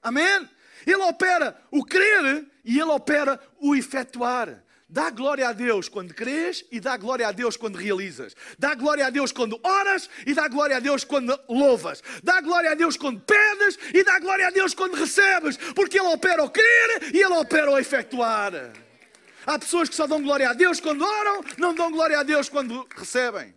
Amém? 0.01 0.49
Ele 0.85 1.03
opera 1.03 1.59
o 1.71 1.83
crer 1.83 2.47
e 2.63 2.79
ele 2.79 2.91
opera 2.91 3.39
o 3.59 3.75
efetuar. 3.75 4.63
Dá 4.95 5.09
glória 5.09 5.49
a 5.49 5.51
Deus 5.51 5.89
quando 5.89 6.13
crês 6.13 6.63
e 6.71 6.79
dá 6.79 6.95
glória 6.95 7.27
a 7.27 7.33
Deus 7.33 7.57
quando 7.57 7.75
realizas. 7.75 8.33
Dá 8.57 8.73
glória 8.73 9.05
a 9.05 9.09
Deus 9.09 9.29
quando 9.29 9.59
oras 9.61 10.09
e 10.25 10.33
dá 10.33 10.47
glória 10.47 10.77
a 10.77 10.79
Deus 10.79 11.03
quando 11.03 11.37
louvas. 11.49 12.01
Dá 12.23 12.39
glória 12.39 12.71
a 12.71 12.75
Deus 12.75 12.95
quando 12.95 13.19
pedes 13.19 13.77
e 13.93 14.05
dá 14.05 14.17
glória 14.19 14.47
a 14.47 14.51
Deus 14.51 14.73
quando 14.73 14.95
recebes. 14.95 15.57
Porque 15.57 15.99
Ele 15.99 16.07
opera 16.07 16.41
o 16.41 16.49
crer 16.49 17.13
e 17.13 17.21
Ele 17.21 17.33
opera 17.33 17.69
o 17.69 17.77
efetuar. 17.77 18.53
Há 19.45 19.59
pessoas 19.59 19.89
que 19.89 19.95
só 19.95 20.07
dão 20.07 20.23
glória 20.23 20.49
a 20.49 20.53
Deus 20.53 20.79
quando 20.79 21.03
oram, 21.03 21.43
não 21.57 21.75
dão 21.75 21.91
glória 21.91 22.17
a 22.17 22.23
Deus 22.23 22.47
quando 22.47 22.87
recebem. 22.95 23.53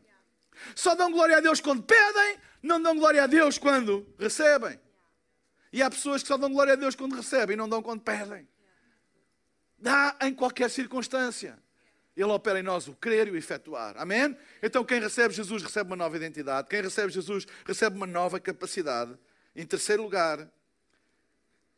Só 0.74 0.96
dão 0.96 1.12
glória 1.12 1.36
a 1.36 1.40
Deus 1.40 1.60
quando 1.60 1.84
pedem, 1.84 2.36
não 2.60 2.82
dão 2.82 2.96
glória 2.98 3.22
a 3.22 3.28
Deus 3.28 3.58
quando 3.58 4.04
recebem. 4.18 4.76
E 5.72 5.84
há 5.84 5.88
pessoas 5.88 6.20
que 6.20 6.26
só 6.26 6.36
dão 6.36 6.52
glória 6.52 6.72
a 6.72 6.76
Deus 6.76 6.96
quando 6.96 7.14
recebem 7.14 7.54
e 7.54 7.56
não 7.56 7.68
dão 7.68 7.80
quando 7.80 8.00
pedem. 8.00 8.44
Dá 9.78 10.16
em 10.22 10.34
qualquer 10.34 10.68
circunstância. 10.70 11.58
Ele 12.16 12.32
opera 12.32 12.58
em 12.58 12.64
nós 12.64 12.88
o 12.88 12.94
crer 12.94 13.28
e 13.28 13.30
o 13.30 13.36
efetuar. 13.36 13.96
Amém? 13.96 14.36
Então, 14.60 14.84
quem 14.84 15.00
recebe 15.00 15.32
Jesus 15.32 15.62
recebe 15.62 15.90
uma 15.90 15.96
nova 15.96 16.16
identidade. 16.16 16.68
Quem 16.68 16.82
recebe 16.82 17.12
Jesus 17.12 17.46
recebe 17.64 17.96
uma 17.96 18.08
nova 18.08 18.40
capacidade. 18.40 19.16
Em 19.54 19.64
terceiro 19.64 20.02
lugar, 20.02 20.50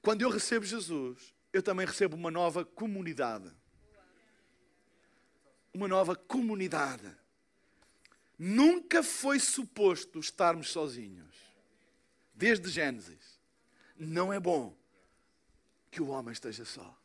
quando 0.01 0.23
eu 0.23 0.31
recebo 0.31 0.65
Jesus, 0.65 1.35
eu 1.53 1.63
também 1.63 1.87
recebo 1.87 2.17
uma 2.17 2.31
nova 2.31 2.65
comunidade. 2.65 3.53
Uma 5.75 5.87
nova 5.87 6.17
comunidade. 6.17 7.15
Nunca 8.39 9.03
foi 9.03 9.39
suposto 9.39 10.19
estarmos 10.19 10.71
sozinhos. 10.71 11.37
Desde 12.35 12.71
Gênesis. 12.71 13.39
Não 13.95 14.33
é 14.33 14.41
bom 14.41 14.75
que 15.91 16.01
o 16.01 16.09
homem 16.09 16.33
esteja 16.33 16.65
só. 16.65 17.00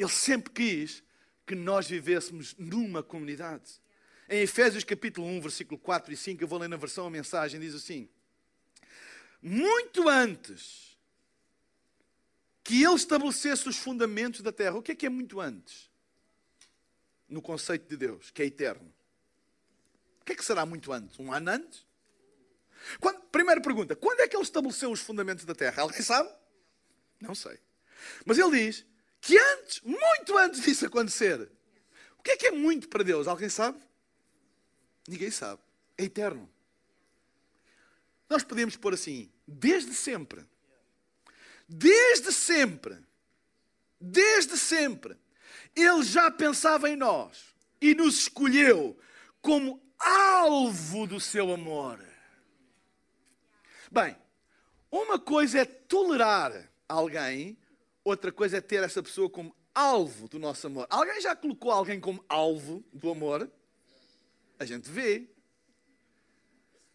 Ele 0.00 0.10
sempre 0.10 0.52
quis 0.52 1.02
que 1.46 1.54
nós 1.54 1.88
vivêssemos 1.88 2.54
numa 2.58 3.02
comunidade. 3.02 3.80
Em 4.28 4.40
Efésios 4.42 4.84
capítulo 4.84 5.26
1, 5.26 5.40
versículo 5.40 5.78
4 5.78 6.12
e 6.12 6.16
5, 6.16 6.42
eu 6.42 6.48
vou 6.48 6.58
ler 6.58 6.68
na 6.68 6.76
versão 6.76 7.06
a 7.06 7.10
mensagem, 7.10 7.60
diz 7.60 7.74
assim: 7.74 8.08
Muito 9.42 10.08
antes 10.08 10.96
que 12.62 12.82
ele 12.82 12.94
estabelecesse 12.94 13.68
os 13.68 13.76
fundamentos 13.76 14.40
da 14.40 14.52
terra. 14.52 14.76
O 14.76 14.82
que 14.82 14.92
é 14.92 14.94
que 14.94 15.06
é 15.06 15.10
muito 15.10 15.40
antes? 15.40 15.90
no 17.30 17.40
conceito 17.40 17.88
de 17.88 17.96
Deus, 17.96 18.30
que 18.30 18.42
é 18.42 18.46
eterno? 18.46 18.92
O 20.20 20.24
que 20.24 20.32
é 20.32 20.36
que 20.36 20.44
será 20.44 20.66
muito 20.66 20.92
antes? 20.92 21.18
Um 21.18 21.32
ano 21.32 21.50
antes? 21.50 21.86
Quando, 22.98 23.20
primeira 23.26 23.60
pergunta: 23.60 23.94
quando 23.94 24.20
é 24.20 24.28
que 24.28 24.36
ele 24.36 24.42
estabeleceu 24.42 24.90
os 24.90 25.00
fundamentos 25.00 25.44
da 25.44 25.54
terra? 25.54 25.82
Alguém 25.82 26.02
sabe? 26.02 26.28
Não 27.20 27.34
sei. 27.34 27.58
Mas 28.26 28.38
ele 28.38 28.50
diz 28.50 28.84
que 29.20 29.38
antes, 29.38 29.80
muito 29.82 30.36
antes 30.38 30.62
disso 30.62 30.86
acontecer, 30.86 31.50
o 32.18 32.22
que 32.22 32.32
é 32.32 32.36
que 32.36 32.46
é 32.46 32.50
muito 32.50 32.88
para 32.88 33.04
Deus? 33.04 33.26
Alguém 33.26 33.48
sabe? 33.48 33.80
Ninguém 35.06 35.30
sabe. 35.30 35.60
É 35.96 36.04
eterno. 36.04 36.50
Nós 38.28 38.44
podemos 38.44 38.76
pôr 38.76 38.94
assim, 38.94 39.30
desde 39.46 39.94
sempre. 39.94 40.46
Desde 41.68 42.32
sempre. 42.32 42.98
Desde 44.00 44.56
sempre. 44.56 45.18
Ele 45.74 46.02
já 46.02 46.30
pensava 46.30 46.88
em 46.88 46.96
nós 46.96 47.54
e 47.80 47.94
nos 47.94 48.20
escolheu 48.20 48.98
como 49.40 49.82
alvo 49.98 51.06
do 51.06 51.20
seu 51.20 51.52
amor. 51.52 51.98
Bem, 53.90 54.16
uma 54.90 55.18
coisa 55.18 55.60
é 55.60 55.64
tolerar 55.64 56.70
alguém, 56.88 57.58
outra 58.04 58.32
coisa 58.32 58.58
é 58.58 58.60
ter 58.60 58.82
essa 58.82 59.02
pessoa 59.02 59.28
como 59.28 59.54
alvo 59.74 60.28
do 60.28 60.38
nosso 60.38 60.66
amor. 60.66 60.86
Alguém 60.90 61.20
já 61.20 61.34
colocou 61.34 61.70
alguém 61.70 62.00
como 62.00 62.24
alvo 62.28 62.84
do 62.92 63.10
amor? 63.10 63.50
A 64.58 64.64
gente 64.64 64.90
vê. 64.90 65.28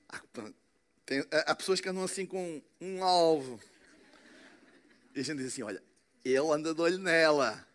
Há, 0.09 0.21
tem, 1.05 1.23
há 1.31 1.55
pessoas 1.55 1.81
que 1.81 1.89
andam 1.89 2.03
assim 2.03 2.25
com 2.25 2.61
um 2.79 3.03
alvo. 3.03 3.59
E 5.15 5.19
a 5.19 5.23
gente 5.23 5.37
diz 5.37 5.47
assim: 5.47 5.63
olha, 5.63 5.81
ele 6.23 6.37
anda 6.37 6.73
de 6.73 6.81
olho 6.81 6.97
nela. 6.97 7.65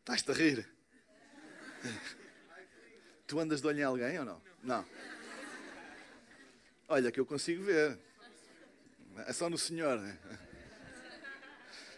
Estás-te 0.00 0.30
a 0.30 0.34
rir? 0.34 0.68
Tu 3.26 3.38
andas 3.38 3.62
de 3.62 3.66
olho 3.66 3.78
em 3.80 3.82
alguém 3.82 4.18
ou 4.18 4.26
não? 4.26 4.42
Não. 4.62 4.84
Olha, 6.86 7.10
que 7.10 7.18
eu 7.18 7.24
consigo 7.24 7.62
ver. 7.62 7.98
É 9.26 9.32
só 9.32 9.48
no 9.48 9.56
Senhor. 9.56 9.98
Né? 9.98 10.18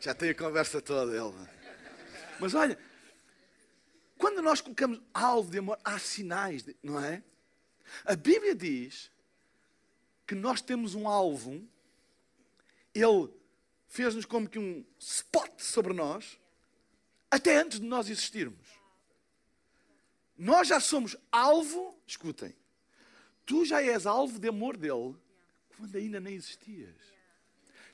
Já 0.05 0.13
tem 0.15 0.29
a 0.29 0.35
conversa 0.35 0.83
toda 0.83 1.17
ele. 1.17 1.33
Mas 2.39 2.53
olha, 2.53 2.79
quando 4.19 4.43
nós 4.43 4.61
colocamos 4.61 5.01
alvo 5.15 5.51
de 5.51 5.59
amor, 5.61 5.79
há 5.83 5.99
sinais, 5.99 6.63
não 6.83 7.03
é? 7.03 7.23
A 8.05 8.15
Bíblia 8.15 8.55
diz 8.55 9.11
que 10.27 10.35
nós 10.35 10.61
temos 10.61 10.95
um 10.95 11.09
alvo, 11.09 11.67
Ele 12.95 13.33
fez-nos 13.89 14.27
como 14.27 14.47
que 14.47 14.59
um 14.59 14.85
spot 14.99 15.59
sobre 15.59 15.95
nós, 15.95 16.39
até 17.31 17.57
antes 17.57 17.81
de 17.81 17.87
nós 17.87 18.11
existirmos. 18.11 18.69
Nós 20.37 20.69
já 20.69 20.81
somos 20.81 21.17
alvo, 21.33 21.99
escutem, 22.07 22.55
tu 23.47 23.65
já 23.65 23.83
és 23.83 24.05
alvo 24.05 24.39
de 24.39 24.49
amor 24.49 24.77
dele 24.77 25.17
quando 25.79 25.97
ainda 25.97 26.21
nem 26.21 26.35
existias. 26.35 26.95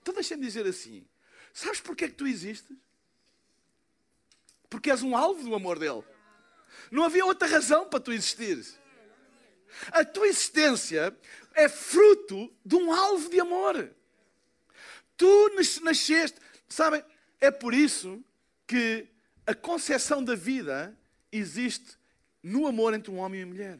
Então 0.03 0.12
deixa-me 0.12 0.44
dizer 0.44 0.66
assim: 0.66 1.07
sabes 1.53 1.81
porquê 1.81 2.09
que 2.09 2.15
tu 2.15 2.27
existes? 2.27 2.77
Porque 4.69 4.91
és 4.91 5.03
um 5.03 5.17
alvo 5.17 5.43
do 5.43 5.55
amor 5.55 5.79
dele. 5.79 6.05
Não 6.91 7.05
havia 7.05 7.25
outra 7.25 7.49
razão 7.49 7.89
para 7.89 8.01
tu 8.01 8.13
existires. 8.13 8.79
A 9.93 10.05
tua 10.05 10.27
existência 10.27 11.17
é 11.55 11.69
fruto 11.69 12.53
de 12.65 12.77
um 12.77 12.93
alvo 12.93 13.29
de 13.29 13.41
amor. 13.41 13.91
Tu 15.17 15.51
nasceste, 15.83 16.39
sabem? 16.69 17.05
É 17.41 17.51
por 17.51 17.75
isso 17.75 18.23
que 18.67 19.09
a 19.47 19.55
concepção 19.55 20.23
da 20.23 20.35
vida 20.35 20.97
existe 21.33 21.99
no 22.43 22.67
amor 22.67 22.95
entre 22.95 23.11
um 23.11 23.19
homem 23.19 23.41
e 23.41 23.45
uma 23.45 23.53
mulher. 23.53 23.79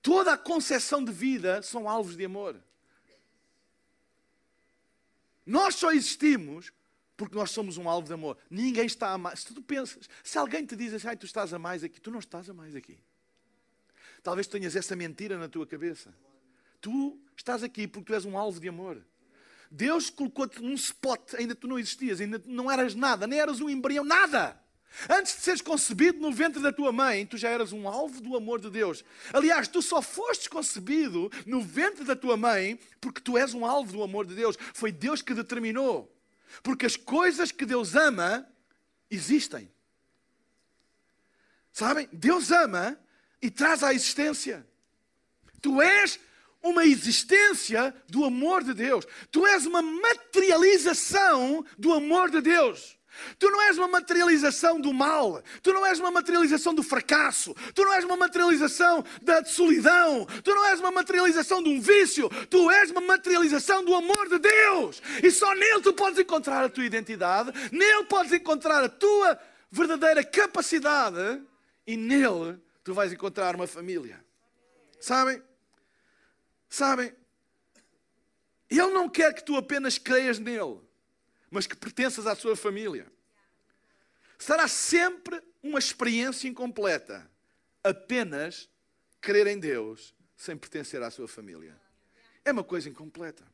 Toda 0.00 0.32
a 0.32 0.38
concepção 0.38 1.04
de 1.04 1.12
vida 1.12 1.60
são 1.62 1.88
alvos 1.88 2.16
de 2.16 2.24
amor. 2.24 2.56
Nós 5.48 5.76
só 5.76 5.90
existimos 5.92 6.70
porque 7.16 7.34
nós 7.34 7.50
somos 7.50 7.78
um 7.78 7.88
alvo 7.88 8.06
de 8.06 8.12
amor. 8.12 8.36
Ninguém 8.50 8.84
está 8.84 9.12
a 9.12 9.18
mais. 9.18 9.40
Se 9.40 9.54
tu 9.54 9.62
pensas, 9.62 10.06
se 10.22 10.36
alguém 10.36 10.64
te 10.66 10.76
diz 10.76 10.92
assim, 10.92 11.16
tu 11.16 11.24
estás 11.24 11.54
a 11.54 11.58
mais 11.58 11.82
aqui, 11.82 11.98
tu 11.98 12.10
não 12.10 12.18
estás 12.18 12.50
a 12.50 12.52
mais 12.52 12.76
aqui. 12.76 12.98
Talvez 14.22 14.46
tenhas 14.46 14.76
essa 14.76 14.94
mentira 14.94 15.38
na 15.38 15.48
tua 15.48 15.66
cabeça. 15.66 16.14
Tu 16.82 17.18
estás 17.34 17.62
aqui 17.62 17.88
porque 17.88 18.12
tu 18.12 18.14
és 18.14 18.26
um 18.26 18.36
alvo 18.36 18.60
de 18.60 18.68
amor. 18.68 19.02
Deus 19.70 20.10
colocou-te 20.10 20.60
num 20.62 20.74
spot, 20.74 21.34
ainda 21.34 21.54
tu 21.54 21.66
não 21.66 21.78
existias, 21.78 22.20
ainda 22.20 22.40
não 22.44 22.70
eras 22.70 22.94
nada, 22.94 23.26
nem 23.26 23.40
eras 23.40 23.60
um 23.60 23.70
embrião, 23.70 24.04
nada. 24.04 24.62
Antes 25.08 25.36
de 25.36 25.42
seres 25.42 25.60
concebido 25.60 26.18
no 26.18 26.32
ventre 26.32 26.60
da 26.60 26.72
tua 26.72 26.90
mãe, 26.90 27.24
tu 27.24 27.36
já 27.36 27.50
eras 27.50 27.72
um 27.72 27.88
alvo 27.88 28.20
do 28.20 28.36
amor 28.36 28.60
de 28.60 28.70
Deus. 28.70 29.04
Aliás, 29.32 29.68
tu 29.68 29.80
só 29.80 30.02
fostes 30.02 30.48
concebido 30.48 31.30
no 31.46 31.62
ventre 31.62 32.04
da 32.04 32.16
tua 32.16 32.36
mãe 32.36 32.78
porque 33.00 33.20
tu 33.20 33.38
és 33.38 33.54
um 33.54 33.64
alvo 33.64 33.92
do 33.92 34.02
amor 34.02 34.26
de 34.26 34.34
Deus. 34.34 34.56
Foi 34.74 34.90
Deus 34.90 35.22
que 35.22 35.34
determinou. 35.34 36.12
Porque 36.62 36.86
as 36.86 36.96
coisas 36.96 37.52
que 37.52 37.64
Deus 37.64 37.94
ama 37.94 38.48
existem. 39.10 39.70
Sabem? 41.72 42.08
Deus 42.12 42.50
ama 42.50 42.98
e 43.40 43.50
traz 43.50 43.84
à 43.84 43.94
existência. 43.94 44.66
Tu 45.62 45.80
és 45.80 46.18
uma 46.60 46.84
existência 46.84 47.94
do 48.08 48.24
amor 48.24 48.64
de 48.64 48.74
Deus. 48.74 49.06
Tu 49.30 49.46
és 49.46 49.64
uma 49.64 49.80
materialização 49.80 51.64
do 51.78 51.92
amor 51.92 52.30
de 52.30 52.40
Deus. 52.40 52.97
Tu 53.38 53.50
não 53.50 53.60
és 53.62 53.78
uma 53.78 53.88
materialização 53.88 54.80
do 54.80 54.92
mal, 54.92 55.42
tu 55.62 55.72
não 55.72 55.84
és 55.84 55.98
uma 55.98 56.10
materialização 56.10 56.74
do 56.74 56.82
fracasso, 56.82 57.54
tu 57.74 57.84
não 57.84 57.92
és 57.92 58.04
uma 58.04 58.16
materialização 58.16 59.04
da 59.22 59.44
solidão, 59.44 60.26
tu 60.42 60.54
não 60.54 60.64
és 60.66 60.80
uma 60.80 60.90
materialização 60.90 61.62
de 61.62 61.68
um 61.68 61.80
vício, 61.80 62.28
tu 62.48 62.70
és 62.70 62.90
uma 62.90 63.00
materialização 63.00 63.84
do 63.84 63.94
amor 63.94 64.28
de 64.28 64.38
Deus. 64.38 65.02
E 65.22 65.30
só 65.30 65.54
nele 65.54 65.80
tu 65.80 65.92
podes 65.92 66.18
encontrar 66.18 66.64
a 66.64 66.68
tua 66.68 66.84
identidade, 66.84 67.52
nele 67.72 68.04
podes 68.04 68.32
encontrar 68.32 68.82
a 68.82 68.88
tua 68.88 69.38
verdadeira 69.70 70.24
capacidade 70.24 71.42
e 71.86 71.96
nele 71.96 72.58
tu 72.82 72.94
vais 72.94 73.12
encontrar 73.12 73.54
uma 73.54 73.66
família. 73.66 74.24
Sabem? 75.00 75.42
Sabem? 76.68 77.12
Ele 78.70 78.90
não 78.90 79.08
quer 79.08 79.32
que 79.32 79.42
tu 79.42 79.56
apenas 79.56 79.96
creias 79.96 80.38
nele 80.38 80.87
mas 81.50 81.66
que 81.66 81.76
pertenças 81.76 82.26
à 82.26 82.34
sua 82.34 82.56
família. 82.56 83.10
Será 84.38 84.68
sempre 84.68 85.42
uma 85.62 85.78
experiência 85.78 86.48
incompleta 86.48 87.28
apenas 87.82 88.68
crer 89.20 89.46
em 89.46 89.58
Deus 89.58 90.14
sem 90.36 90.56
pertencer 90.56 91.02
à 91.02 91.10
sua 91.10 91.26
família. 91.26 91.78
É 92.44 92.52
uma 92.52 92.64
coisa 92.64 92.88
incompleta. 92.88 93.44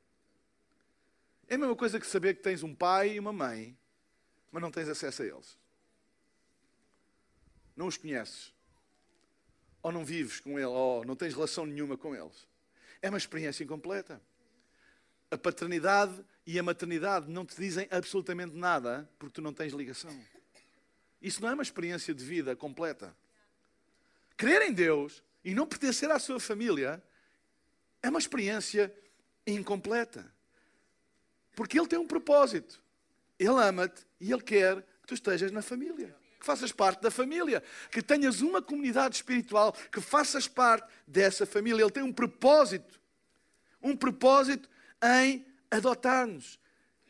É 1.48 1.54
a 1.54 1.58
mesma 1.58 1.76
coisa 1.76 1.98
que 1.98 2.06
saber 2.06 2.34
que 2.34 2.42
tens 2.42 2.62
um 2.62 2.74
pai 2.74 3.14
e 3.14 3.18
uma 3.18 3.32
mãe, 3.32 3.76
mas 4.50 4.62
não 4.62 4.70
tens 4.70 4.88
acesso 4.88 5.22
a 5.22 5.26
eles. 5.26 5.58
Não 7.76 7.86
os 7.86 7.96
conheces. 7.96 8.52
Ou 9.82 9.92
não 9.92 10.04
vives 10.04 10.40
com 10.40 10.58
eles, 10.58 10.70
ou 10.70 11.04
não 11.04 11.16
tens 11.16 11.34
relação 11.34 11.66
nenhuma 11.66 11.96
com 11.96 12.14
eles. 12.14 12.46
É 13.02 13.08
uma 13.08 13.18
experiência 13.18 13.64
incompleta. 13.64 14.20
A 15.30 15.36
paternidade 15.36 16.24
e 16.46 16.58
a 16.58 16.62
maternidade 16.62 17.30
não 17.30 17.44
te 17.44 17.56
dizem 17.56 17.88
absolutamente 17.90 18.54
nada 18.54 19.08
porque 19.18 19.34
tu 19.34 19.42
não 19.42 19.52
tens 19.52 19.72
ligação. 19.72 20.14
Isso 21.20 21.40
não 21.40 21.48
é 21.48 21.54
uma 21.54 21.62
experiência 21.62 22.14
de 22.14 22.22
vida 22.24 22.54
completa. 22.54 23.16
Crer 24.36 24.62
em 24.62 24.72
Deus 24.72 25.22
e 25.44 25.54
não 25.54 25.66
pertencer 25.66 26.10
à 26.10 26.18
sua 26.18 26.38
família 26.38 27.02
é 28.02 28.10
uma 28.10 28.18
experiência 28.18 28.94
incompleta. 29.46 30.30
Porque 31.54 31.78
Ele 31.78 31.88
tem 31.88 31.98
um 31.98 32.06
propósito. 32.06 32.82
Ele 33.38 33.48
ama-te 33.50 34.04
e 34.20 34.30
Ele 34.30 34.42
quer 34.42 34.82
que 34.82 35.06
tu 35.06 35.14
estejas 35.14 35.50
na 35.50 35.62
família. 35.62 36.14
Que 36.38 36.44
faças 36.44 36.72
parte 36.72 37.00
da 37.00 37.10
família. 37.10 37.62
Que 37.90 38.02
tenhas 38.02 38.42
uma 38.42 38.60
comunidade 38.60 39.16
espiritual. 39.16 39.72
Que 39.90 40.00
faças 40.00 40.46
parte 40.46 40.86
dessa 41.06 41.46
família. 41.46 41.82
Ele 41.82 41.90
tem 41.90 42.02
um 42.02 42.12
propósito. 42.12 43.00
Um 43.82 43.96
propósito 43.96 44.68
em 45.02 45.46
adotar-nos. 45.74 46.58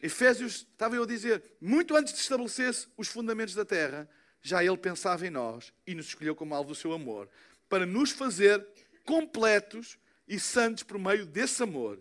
Efésios, 0.03 0.67
estava 0.71 0.97
eu 0.97 1.05
a 1.05 1.07
dizer, 1.07 1.43
muito 1.61 1.97
antes 1.97 2.13
de 2.13 2.21
estabelecesse 2.21 2.89
os 2.97 3.09
fundamentos 3.09 3.55
da 3.55 3.65
terra, 3.65 4.09
já 4.43 4.63
ele 4.63 4.77
pensava 4.77 5.27
em 5.27 5.31
nós 5.31 5.73
e 5.87 5.95
nos 5.95 6.07
escolheu 6.07 6.35
como 6.35 6.55
alvo 6.55 6.71
do 6.71 6.75
seu 6.75 6.93
amor, 6.93 7.29
para 7.69 7.87
nos 7.87 8.11
fazer 8.11 8.67
completos 9.05 9.99
e 10.29 10.39
santos 10.39 10.83
por 10.83 10.99
meio 10.99 11.25
desse 11.25 11.63
amor. 11.63 11.99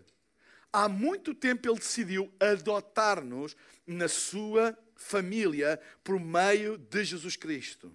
Há 0.72 0.88
muito 0.88 1.34
tempo 1.34 1.68
ele 1.68 1.78
decidiu 1.78 2.32
adotar-nos 2.40 3.56
na 3.86 4.08
sua 4.08 4.76
família 4.96 5.80
por 6.02 6.18
meio 6.18 6.76
de 6.76 7.04
Jesus 7.04 7.36
Cristo. 7.36 7.94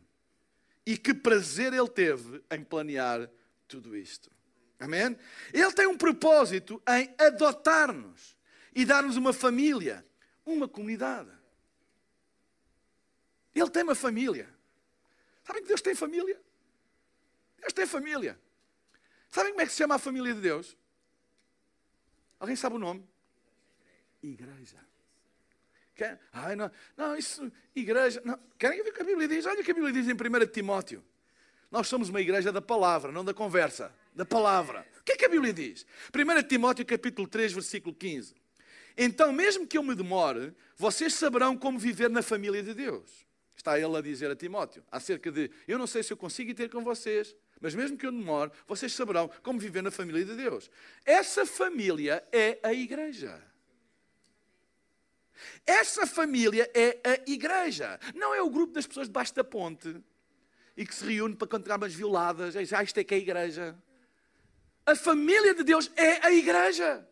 E 0.85 0.97
que 0.97 1.13
prazer 1.13 1.73
ele 1.73 1.89
teve 1.89 2.41
em 2.49 2.63
planear 2.63 3.29
tudo 3.67 3.95
isto. 3.95 4.31
Amém? 4.79 5.17
Ele 5.53 5.71
tem 5.73 5.87
um 5.87 5.97
propósito 5.97 6.81
em 6.87 7.13
adotar-nos 7.17 8.38
e 8.75 8.85
dar-nos 8.85 9.17
uma 9.17 9.33
família, 9.33 10.05
uma 10.45 10.67
comunidade. 10.67 11.31
Ele 13.53 13.69
tem 13.69 13.83
uma 13.83 13.95
família. 13.95 14.49
Sabem 15.43 15.61
que 15.61 15.67
Deus 15.67 15.81
tem 15.81 15.95
família? 15.95 16.39
Deus 17.59 17.73
tem 17.73 17.85
família. 17.85 18.39
Sabem 19.29 19.51
como 19.51 19.61
é 19.61 19.65
que 19.65 19.71
se 19.71 19.77
chama 19.77 19.95
a 19.95 19.99
família 19.99 20.33
de 20.33 20.41
Deus? 20.41 20.77
Alguém 22.39 22.55
sabe 22.55 22.75
o 22.75 22.79
nome? 22.79 23.07
Igreja. 24.23 24.77
Quer? 25.95 26.19
Ai, 26.31 26.55
não, 26.55 26.71
não, 26.95 27.17
isso, 27.17 27.51
igreja. 27.75 28.21
Não. 28.23 28.39
Querem 28.57 28.81
ver 28.83 28.91
o 28.91 28.93
que 28.93 29.01
a 29.01 29.05
Bíblia 29.05 29.27
diz? 29.27 29.45
Olha 29.45 29.59
o 29.59 29.63
que 29.63 29.71
a 29.71 29.73
Bíblia 29.73 29.91
diz 29.91 30.07
em 30.07 30.13
1 30.13 30.47
Timóteo. 30.51 31.03
Nós 31.69 31.87
somos 31.87 32.09
uma 32.09 32.21
igreja 32.21 32.51
da 32.51 32.61
palavra, 32.61 33.11
não 33.11 33.23
da 33.23 33.33
conversa. 33.33 33.93
Da 34.13 34.25
palavra. 34.25 34.87
O 34.99 35.03
que 35.03 35.11
é 35.11 35.17
que 35.17 35.25
a 35.25 35.29
Bíblia 35.29 35.53
diz? 35.53 35.85
1 36.13 36.47
Timóteo 36.47 36.85
capítulo 36.85 37.27
3, 37.27 37.53
versículo 37.53 37.93
15. 37.93 38.33
Então, 38.97 39.31
mesmo 39.31 39.67
que 39.67 39.77
eu 39.77 39.83
me 39.83 39.95
demore, 39.95 40.53
vocês 40.75 41.13
saberão 41.13 41.57
como 41.57 41.79
viver 41.79 42.09
na 42.09 42.21
família 42.21 42.61
de 42.61 42.73
Deus. 42.73 43.27
Está 43.55 43.77
ele 43.77 43.95
a 43.97 44.01
dizer 44.01 44.31
a 44.31 44.35
Timóteo, 44.35 44.83
acerca 44.89 45.29
de, 45.31 45.51
eu 45.67 45.77
não 45.77 45.85
sei 45.85 46.01
se 46.01 46.13
eu 46.13 46.17
consigo 46.17 46.51
ir 46.51 46.53
ter 46.53 46.69
com 46.69 46.81
vocês, 46.81 47.35
mas 47.59 47.75
mesmo 47.75 47.97
que 47.97 48.05
eu 48.05 48.11
demore, 48.11 48.51
vocês 48.65 48.93
saberão 48.93 49.29
como 49.43 49.59
viver 49.59 49.83
na 49.83 49.91
família 49.91 50.23
de 50.23 50.33
Deus. 50.33 50.71
Essa 51.05 51.45
família 51.45 52.25
é 52.31 52.57
a 52.63 52.73
igreja. 52.73 53.43
Essa 55.65 56.07
família 56.07 56.69
é 56.73 56.99
a 57.03 57.29
igreja. 57.29 57.99
Não 58.15 58.33
é 58.33 58.41
o 58.41 58.49
grupo 58.49 58.73
das 58.73 58.87
pessoas 58.87 59.07
debaixo 59.07 59.35
da 59.35 59.43
ponte 59.43 59.95
e 60.77 60.85
que 60.85 60.95
se 60.95 61.05
reúne 61.05 61.35
para 61.35 61.47
cantar 61.47 61.77
umas 61.77 61.93
violadas. 61.93 62.55
Ah, 62.55 62.83
isto 62.83 62.97
é 62.97 63.03
que 63.03 63.13
é 63.13 63.17
a 63.17 63.19
igreja. 63.19 63.77
A 64.85 64.95
família 64.95 65.53
de 65.53 65.63
Deus 65.63 65.91
é 65.97 66.25
a 66.25 66.31
igreja. 66.31 67.05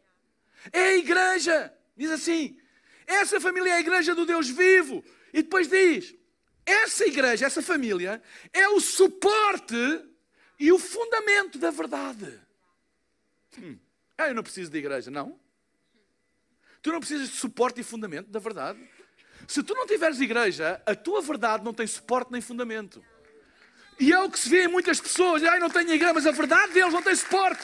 É 0.72 0.80
a 0.80 0.98
igreja. 0.98 1.74
Diz 1.96 2.12
assim: 2.12 2.60
essa 3.08 3.40
família 3.40 3.72
é 3.72 3.74
a 3.78 3.80
igreja 3.80 4.14
do 4.14 4.26
Deus 4.26 4.50
vivo. 4.50 5.04
E 5.34 5.42
depois 5.42 5.68
diz: 5.68 6.14
essa 6.66 7.06
igreja, 7.06 7.46
essa 7.46 7.62
família, 7.62 8.22
é 8.52 8.68
o 8.68 8.82
suporte 8.82 9.76
e 10.60 10.72
o 10.72 10.78
fundamento 10.78 11.58
da 11.58 11.72
verdade. 11.72 12.40
Hum. 13.58 13.78
Ah, 14.18 14.28
eu 14.28 14.36
não 14.36 14.44
preciso 14.44 14.70
de 14.70 14.78
igreja, 14.78 15.10
não. 15.10 15.40
Tu 16.82 16.92
não 16.92 17.00
precisas 17.00 17.30
de 17.30 17.36
suporte 17.36 17.82
e 17.82 17.84
fundamento 17.84 18.30
da 18.30 18.40
verdade. 18.40 18.80
Se 19.48 19.64
tu 19.64 19.74
não 19.74 19.88
tiveres 19.88 20.20
igreja, 20.20 20.82
a 20.86 20.94
tua 20.94 21.22
verdade 21.22 21.64
não 21.64 21.74
tem 21.74 21.88
suporte 21.88 22.32
nem 22.32 22.42
fundamento. 22.42 23.04
E 24.00 24.12
é 24.12 24.20
o 24.20 24.30
que 24.30 24.40
se 24.40 24.50
vê 24.50 24.66
em 24.66 24.68
muitas 24.68 25.00
pessoas. 25.00 25.44
Ai, 25.44 25.60
não 25.60 25.70
tenho 25.70 25.92
igreja, 25.92 26.14
mas 26.14 26.28
a 26.28 26.32
verdade 26.32 26.74
deles 26.74 26.94
não 26.94 27.02
tem 27.02 27.16
suporte. 27.16 27.64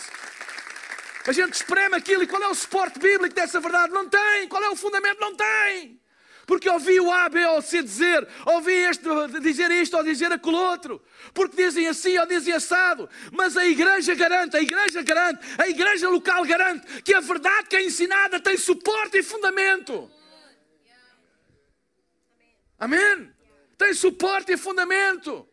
A 1.26 1.32
gente 1.32 1.54
espreme 1.54 1.96
aquilo 1.96 2.24
e 2.24 2.28
qual 2.28 2.42
é 2.44 2.48
o 2.48 2.56
suporte 2.56 3.00
bíblico 3.00 3.34
dessa 3.34 3.60
verdade? 3.60 3.94
Não 3.94 4.10
tem. 4.10 4.48
Qual 4.48 4.62
é 4.62 4.70
o 4.70 4.76
fundamento? 4.76 5.20
Não 5.20 5.36
tem. 5.36 6.02
Porque 6.46 6.70
ouvi 6.70 7.00
o 7.00 7.10
A, 7.10 7.30
B 7.30 7.46
ou 7.46 7.62
C 7.62 7.82
dizer, 7.82 8.28
ouvi 8.46 8.74
este 8.74 9.04
dizer 9.42 9.72
isto 9.72 9.96
ou 9.96 10.04
dizer 10.04 10.32
aquele 10.32 10.58
outro. 10.58 11.02
Porque 11.34 11.56
dizem 11.56 11.88
assim 11.88 12.18
ou 12.18 12.26
dizem 12.26 12.54
assado. 12.54 13.10
Mas 13.32 13.56
a 13.56 13.66
igreja 13.66 14.14
garante, 14.14 14.58
a 14.58 14.62
igreja 14.62 15.02
garante, 15.02 15.40
a 15.58 15.70
igreja 15.70 16.10
local 16.10 16.44
garante 16.44 17.02
que 17.02 17.14
a 17.14 17.22
verdade 17.22 17.70
que 17.70 17.78
é 17.78 17.84
ensinada 17.84 18.40
tem 18.42 18.58
suporte 18.58 19.20
e 19.20 19.24
fundamento. 19.24 20.12
Amém? 22.78 23.32
Tem 23.78 23.94
suporte 23.94 24.52
e 24.52 24.58
fundamento. 24.58 25.48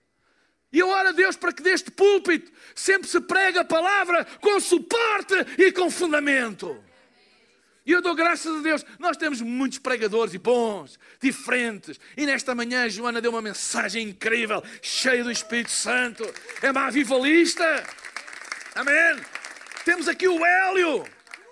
E 0.72 0.78
eu 0.78 0.88
oro 0.88 1.08
a 1.08 1.12
Deus 1.12 1.36
para 1.36 1.52
que 1.52 1.62
deste 1.62 1.90
púlpito 1.90 2.52
sempre 2.74 3.08
se 3.08 3.20
pregue 3.20 3.58
a 3.58 3.64
palavra 3.64 4.24
com 4.40 4.60
suporte 4.60 5.34
e 5.58 5.72
com 5.72 5.90
fundamento. 5.90 6.82
E 7.84 7.92
eu 7.92 8.00
dou 8.00 8.14
graças 8.14 8.58
a 8.58 8.60
Deus. 8.60 8.84
Nós 8.98 9.16
temos 9.16 9.40
muitos 9.40 9.78
pregadores 9.78 10.32
e 10.32 10.38
bons, 10.38 10.98
diferentes. 11.20 11.98
E 12.16 12.24
nesta 12.24 12.54
manhã 12.54 12.84
a 12.84 12.88
Joana 12.88 13.20
deu 13.20 13.32
uma 13.32 13.42
mensagem 13.42 14.08
incrível, 14.10 14.62
cheia 14.80 15.24
do 15.24 15.30
Espírito 15.30 15.72
Santo. 15.72 16.22
É 16.62 16.70
uma 16.70 16.86
avivalista. 16.86 17.64
Amém. 18.76 19.20
Temos 19.84 20.06
aqui 20.06 20.28
o 20.28 20.44
Hélio. 20.44 21.04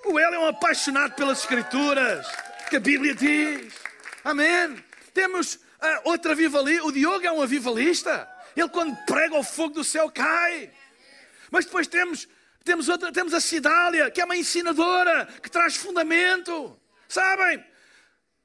O 0.04 0.18
Hélio 0.18 0.36
é 0.36 0.38
um 0.38 0.46
apaixonado 0.46 1.14
pelas 1.14 1.40
Escrituras, 1.40 2.26
que 2.70 2.76
a 2.76 2.80
Bíblia 2.80 3.14
diz. 3.14 3.74
Amém. 4.22 4.76
Temos 5.12 5.54
uh, 5.54 5.60
outra 6.04 6.32
avivalista. 6.32 6.86
O 6.86 6.92
Diogo 6.92 7.26
é 7.26 7.32
um 7.32 7.42
avivalista. 7.42 8.28
Ele, 8.60 8.68
quando 8.68 8.96
prega, 9.04 9.36
o 9.36 9.42
fogo 9.42 9.74
do 9.74 9.84
céu 9.84 10.10
cai. 10.10 10.70
Mas 11.50 11.64
depois 11.64 11.86
temos 11.86 12.28
temos, 12.68 12.86
outra, 12.90 13.10
temos 13.10 13.32
a 13.32 13.40
Cidália, 13.40 14.10
que 14.10 14.20
é 14.20 14.24
uma 14.26 14.36
ensinadora, 14.36 15.26
que 15.42 15.50
traz 15.50 15.74
fundamento. 15.74 16.78
Sabem? 17.08 17.64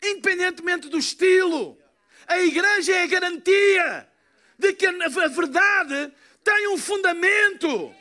Independentemente 0.01 0.87
do 0.87 0.97
estilo, 0.97 1.77
a 2.25 2.39
igreja 2.39 2.93
é 2.93 3.03
a 3.03 3.07
garantia 3.07 4.09
de 4.57 4.71
que 4.71 4.85
a 4.85 5.27
verdade 5.27 6.13
tem 6.41 6.69
um 6.69 6.77
fundamento. 6.77 7.93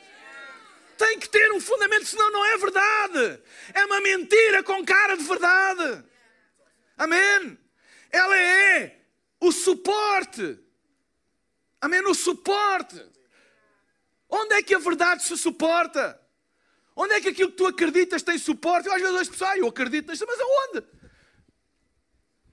Tem 0.97 1.19
que 1.19 1.27
ter 1.27 1.51
um 1.51 1.59
fundamento, 1.59 2.05
senão 2.05 2.31
não 2.31 2.45
é 2.45 2.57
verdade. 2.57 3.43
É 3.73 3.85
uma 3.85 3.99
mentira 3.99 4.63
com 4.63 4.85
cara 4.85 5.17
de 5.17 5.23
verdade. 5.25 6.05
Amém? 6.97 7.57
Ela 8.09 8.37
é 8.37 8.97
o 9.41 9.51
suporte. 9.51 10.62
Amém? 11.83 11.99
O 12.07 12.15
suporte. 12.15 12.95
Onde 14.29 14.53
é 14.53 14.63
que 14.63 14.73
a 14.73 14.79
verdade 14.79 15.21
se 15.21 15.37
suporta? 15.37 16.17
Onde 16.95 17.13
é 17.13 17.19
que 17.19 17.27
aquilo 17.27 17.51
que 17.51 17.57
tu 17.57 17.67
acreditas 17.67 18.23
tem 18.23 18.37
suporte? 18.37 18.87
Eu, 18.87 18.93
às 18.93 19.01
vezes 19.01 19.17
as 19.17 19.27
pessoas, 19.27 19.49
ah, 19.49 19.57
eu 19.57 19.67
acredito 19.67 20.09
nisto, 20.09 20.25
mas 20.25 20.39
aonde? 20.39 20.87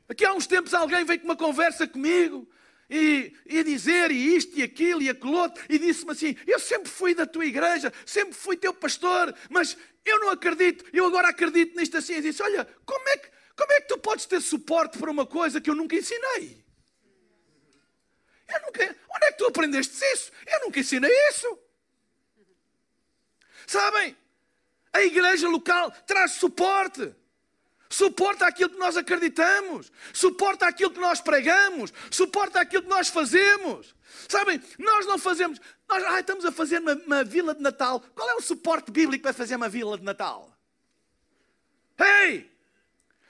Aqui 0.09 0.25
há 0.25 0.33
uns 0.33 0.49
tempos 0.49 0.75
alguém 0.75 1.05
veio 1.05 1.21
com 1.21 1.27
uma 1.27 1.37
conversa 1.37 1.87
comigo 1.87 2.51
e, 2.91 3.33
e 3.47 3.63
dizer 3.63 4.11
e 4.11 4.35
isto 4.35 4.59
e 4.59 4.65
aquilo 4.65 5.01
e 5.01 5.09
aquilo 5.09 5.35
outro 5.35 5.65
e 5.69 5.79
disse-me 5.79 6.11
assim: 6.11 6.37
Eu 6.45 6.59
sempre 6.59 6.91
fui 6.91 7.15
da 7.15 7.25
tua 7.25 7.47
igreja, 7.47 7.93
sempre 8.05 8.35
fui 8.35 8.57
teu 8.57 8.75
pastor, 8.75 9.33
mas 9.49 9.77
eu 10.05 10.19
não 10.19 10.31
acredito, 10.31 10.85
eu 10.93 11.07
agora 11.07 11.29
acredito 11.29 11.79
nisto 11.79 11.97
assim. 11.97 12.15
E 12.15 12.21
disse: 12.21 12.43
Olha, 12.43 12.67
como 12.85 13.09
é, 13.11 13.17
que, 13.17 13.29
como 13.57 13.73
é 13.75 13.81
que 13.81 13.87
tu 13.87 13.99
podes 13.99 14.27
ter 14.27 14.41
suporte 14.41 14.99
para 14.99 15.09
uma 15.09 15.25
coisa 15.25 15.61
que 15.61 15.71
eu 15.71 15.77
nunca 15.77 15.95
ensinei? 15.95 16.69
Eu 18.53 18.61
nunca, 18.63 18.97
onde 19.15 19.27
é 19.27 19.33
que 19.33 19.39
tu 19.39 19.47
aprendeste 19.47 20.05
isso? 20.13 20.33
Eu 20.47 20.61
nunca 20.61 20.81
ensinei 20.81 21.11
isso. 21.31 21.59
Sabem? 23.67 24.17
A 24.93 25.03
igreja 25.03 25.49
local 25.49 25.91
traz 26.07 26.33
suporte. 26.33 27.15
Suporta 27.93 28.47
aquilo 28.47 28.71
que 28.71 28.79
nós 28.79 28.97
acreditamos, 28.97 29.91
suporta 30.13 30.65
aquilo 30.65 30.93
que 30.93 31.01
nós 31.01 31.21
pregamos, 31.21 31.93
suporta 32.09 32.61
aquilo 32.61 32.85
que 32.85 32.89
nós 32.89 33.09
fazemos. 33.09 33.97
Sabem, 34.29 34.63
nós 34.79 35.07
não 35.07 35.19
fazemos, 35.19 35.61
nós 35.89 36.05
ah, 36.05 36.21
estamos 36.21 36.45
a 36.45 36.53
fazer 36.53 36.79
uma, 36.79 36.95
uma 36.95 37.25
vila 37.25 37.53
de 37.53 37.61
Natal. 37.61 38.01
Qual 38.15 38.31
é 38.31 38.37
o 38.37 38.41
suporte 38.41 38.93
bíblico 38.93 39.25
para 39.25 39.33
fazer 39.33 39.57
uma 39.57 39.69
vila 39.69 39.99
de 39.99 40.05
Natal? 40.05 40.57
Ei! 41.99 42.49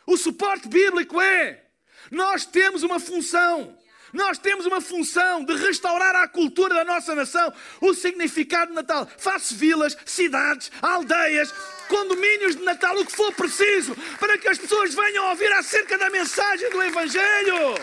O 0.05 0.19
suporte 0.19 0.69
bíblico 0.69 1.19
é: 1.19 1.65
nós 2.11 2.45
temos 2.45 2.83
uma 2.83 3.01
função. 3.01 3.79
Nós 4.13 4.39
temos 4.39 4.67
uma 4.67 4.81
função 4.81 5.45
de 5.45 5.55
restaurar 5.57 6.17
a 6.17 6.29
cultura 6.29 6.75
da 6.75 6.85
nossa 6.85 7.15
nação, 7.15 7.53
o 7.81 7.95
significado 7.95 8.71
de 8.71 8.75
Natal. 8.75 9.09
Faço 9.17 9.55
vilas, 9.55 9.97
cidades, 10.05 10.71
aldeias, 10.83 11.53
condomínios 11.89 12.57
de 12.57 12.63
Natal, 12.63 12.97
o 12.97 13.05
que 13.05 13.13
for 13.13 13.33
preciso, 13.33 13.97
para 14.19 14.39
que 14.39 14.49
as 14.49 14.59
pessoas 14.59 14.95
venham 14.95 15.29
ouvir 15.31 15.53
acerca 15.53 15.97
da 15.99 16.11
mensagem 16.11 16.71
do 16.71 16.83
Evangelho. 16.83 17.75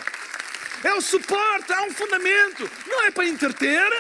É 0.84 0.94
o 0.94 1.02
suporte, 1.02 1.74
há 1.74 1.84
um 1.84 1.92
fundamento. 1.92 2.70
Não 2.88 3.04
é 3.04 3.12
para 3.12 3.26
entreter, 3.26 3.92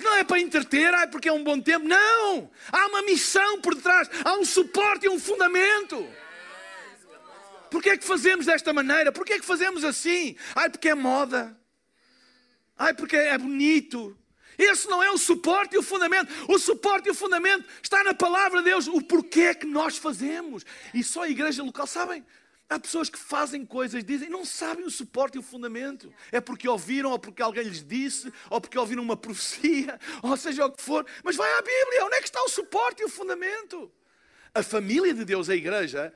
não 0.00 0.14
é 0.16 0.24
para 0.24 0.40
entreter, 0.40 0.92
ah, 0.94 1.06
porque 1.06 1.28
é 1.28 1.32
um 1.32 1.42
bom 1.42 1.60
tempo. 1.60 1.86
Não! 1.86 2.50
Há 2.70 2.86
uma 2.86 3.02
missão 3.02 3.60
por 3.60 3.74
detrás, 3.74 4.08
há 4.24 4.34
um 4.34 4.44
suporte 4.44 5.06
e 5.06 5.08
um 5.08 5.18
fundamento. 5.18 6.08
Porquê 7.72 7.90
é 7.90 7.96
que 7.96 8.04
fazemos 8.04 8.44
desta 8.44 8.70
maneira? 8.70 9.10
Porquê 9.10 9.32
é 9.32 9.38
que 9.38 9.46
fazemos 9.46 9.82
assim? 9.82 10.36
Ai, 10.54 10.68
porque 10.68 10.90
é 10.90 10.94
moda. 10.94 11.58
Ai, 12.76 12.92
porque 12.92 13.16
é 13.16 13.38
bonito. 13.38 14.14
Esse 14.58 14.86
não 14.90 15.02
é 15.02 15.10
o 15.10 15.16
suporte 15.16 15.74
e 15.74 15.78
o 15.78 15.82
fundamento. 15.82 16.30
O 16.48 16.58
suporte 16.58 17.08
e 17.08 17.10
o 17.10 17.14
fundamento 17.14 17.66
está 17.82 18.04
na 18.04 18.12
palavra 18.12 18.58
de 18.58 18.66
Deus. 18.66 18.86
O 18.88 19.00
porquê 19.00 19.40
é 19.40 19.54
que 19.54 19.66
nós 19.66 19.96
fazemos. 19.96 20.66
E 20.92 21.02
só 21.02 21.22
a 21.22 21.30
igreja 21.30 21.62
local, 21.62 21.86
sabem? 21.86 22.22
Há 22.68 22.78
pessoas 22.78 23.08
que 23.08 23.18
fazem 23.18 23.64
coisas, 23.64 24.04
dizem, 24.04 24.28
não 24.28 24.44
sabem 24.44 24.84
o 24.84 24.90
suporte 24.90 25.36
e 25.36 25.38
o 25.38 25.42
fundamento. 25.42 26.12
É 26.30 26.42
porque 26.42 26.68
ouviram, 26.68 27.10
ou 27.10 27.18
porque 27.18 27.40
alguém 27.40 27.64
lhes 27.64 27.82
disse, 27.82 28.30
ou 28.50 28.60
porque 28.60 28.78
ouviram 28.78 29.02
uma 29.02 29.16
profecia, 29.16 29.98
ou 30.22 30.36
seja 30.36 30.66
o 30.66 30.70
que 30.72 30.82
for. 30.82 31.06
Mas 31.24 31.36
vai 31.36 31.50
à 31.50 31.62
Bíblia, 31.62 32.04
onde 32.04 32.16
é 32.16 32.20
que 32.20 32.28
está 32.28 32.42
o 32.42 32.48
suporte 32.50 33.00
e 33.00 33.06
o 33.06 33.08
fundamento? 33.08 33.90
A 34.54 34.62
família 34.62 35.14
de 35.14 35.24
Deus, 35.24 35.48
a 35.48 35.56
igreja, 35.56 36.12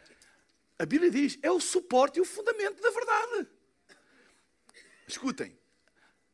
a 0.78 0.86
Bíblia 0.86 1.10
diz, 1.10 1.38
é 1.42 1.50
o 1.50 1.60
suporte 1.60 2.18
e 2.18 2.22
o 2.22 2.24
fundamento 2.24 2.80
da 2.82 2.90
verdade. 2.90 3.48
Escutem, 5.08 5.56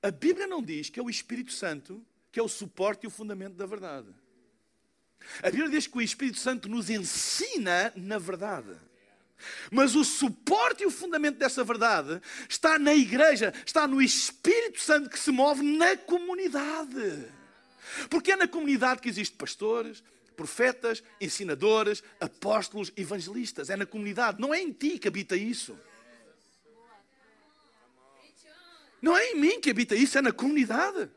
a 0.02 0.10
Bíblia 0.10 0.46
não 0.46 0.62
diz 0.62 0.90
que 0.90 0.98
é 0.98 1.02
o 1.02 1.10
Espírito 1.10 1.52
Santo 1.52 2.04
que 2.32 2.40
é 2.40 2.42
o 2.42 2.48
suporte 2.48 3.04
e 3.04 3.06
o 3.06 3.10
fundamento 3.10 3.54
da 3.54 3.66
verdade. 3.66 4.08
A 5.42 5.50
Bíblia 5.50 5.68
diz 5.68 5.86
que 5.86 5.98
o 5.98 6.00
Espírito 6.00 6.38
Santo 6.38 6.66
nos 6.66 6.88
ensina 6.88 7.92
na 7.94 8.18
verdade. 8.18 8.74
Mas 9.70 9.94
o 9.94 10.04
suporte 10.04 10.82
e 10.82 10.86
o 10.86 10.90
fundamento 10.90 11.36
dessa 11.36 11.62
verdade 11.62 12.20
está 12.48 12.78
na 12.78 12.94
igreja, 12.94 13.52
está 13.66 13.86
no 13.86 14.00
Espírito 14.00 14.80
Santo 14.80 15.10
que 15.10 15.18
se 15.18 15.30
move 15.30 15.62
na 15.62 15.96
comunidade. 15.96 17.28
Porque 18.08 18.32
é 18.32 18.36
na 18.36 18.48
comunidade 18.48 19.02
que 19.02 19.08
existem 19.08 19.36
pastores, 19.36 20.02
profetas, 20.36 21.02
ensinadores, 21.20 22.02
apóstolos, 22.20 22.92
evangelistas. 22.96 23.70
É 23.70 23.76
na 23.76 23.86
comunidade, 23.86 24.40
não 24.40 24.52
é 24.52 24.60
em 24.60 24.72
ti 24.72 24.98
que 24.98 25.08
habita 25.08 25.36
isso. 25.36 25.78
Não 29.00 29.16
é 29.16 29.30
em 29.30 29.40
mim 29.40 29.60
que 29.60 29.70
habita 29.70 29.96
isso, 29.96 30.16
é 30.16 30.22
na 30.22 30.32
comunidade. 30.32 31.10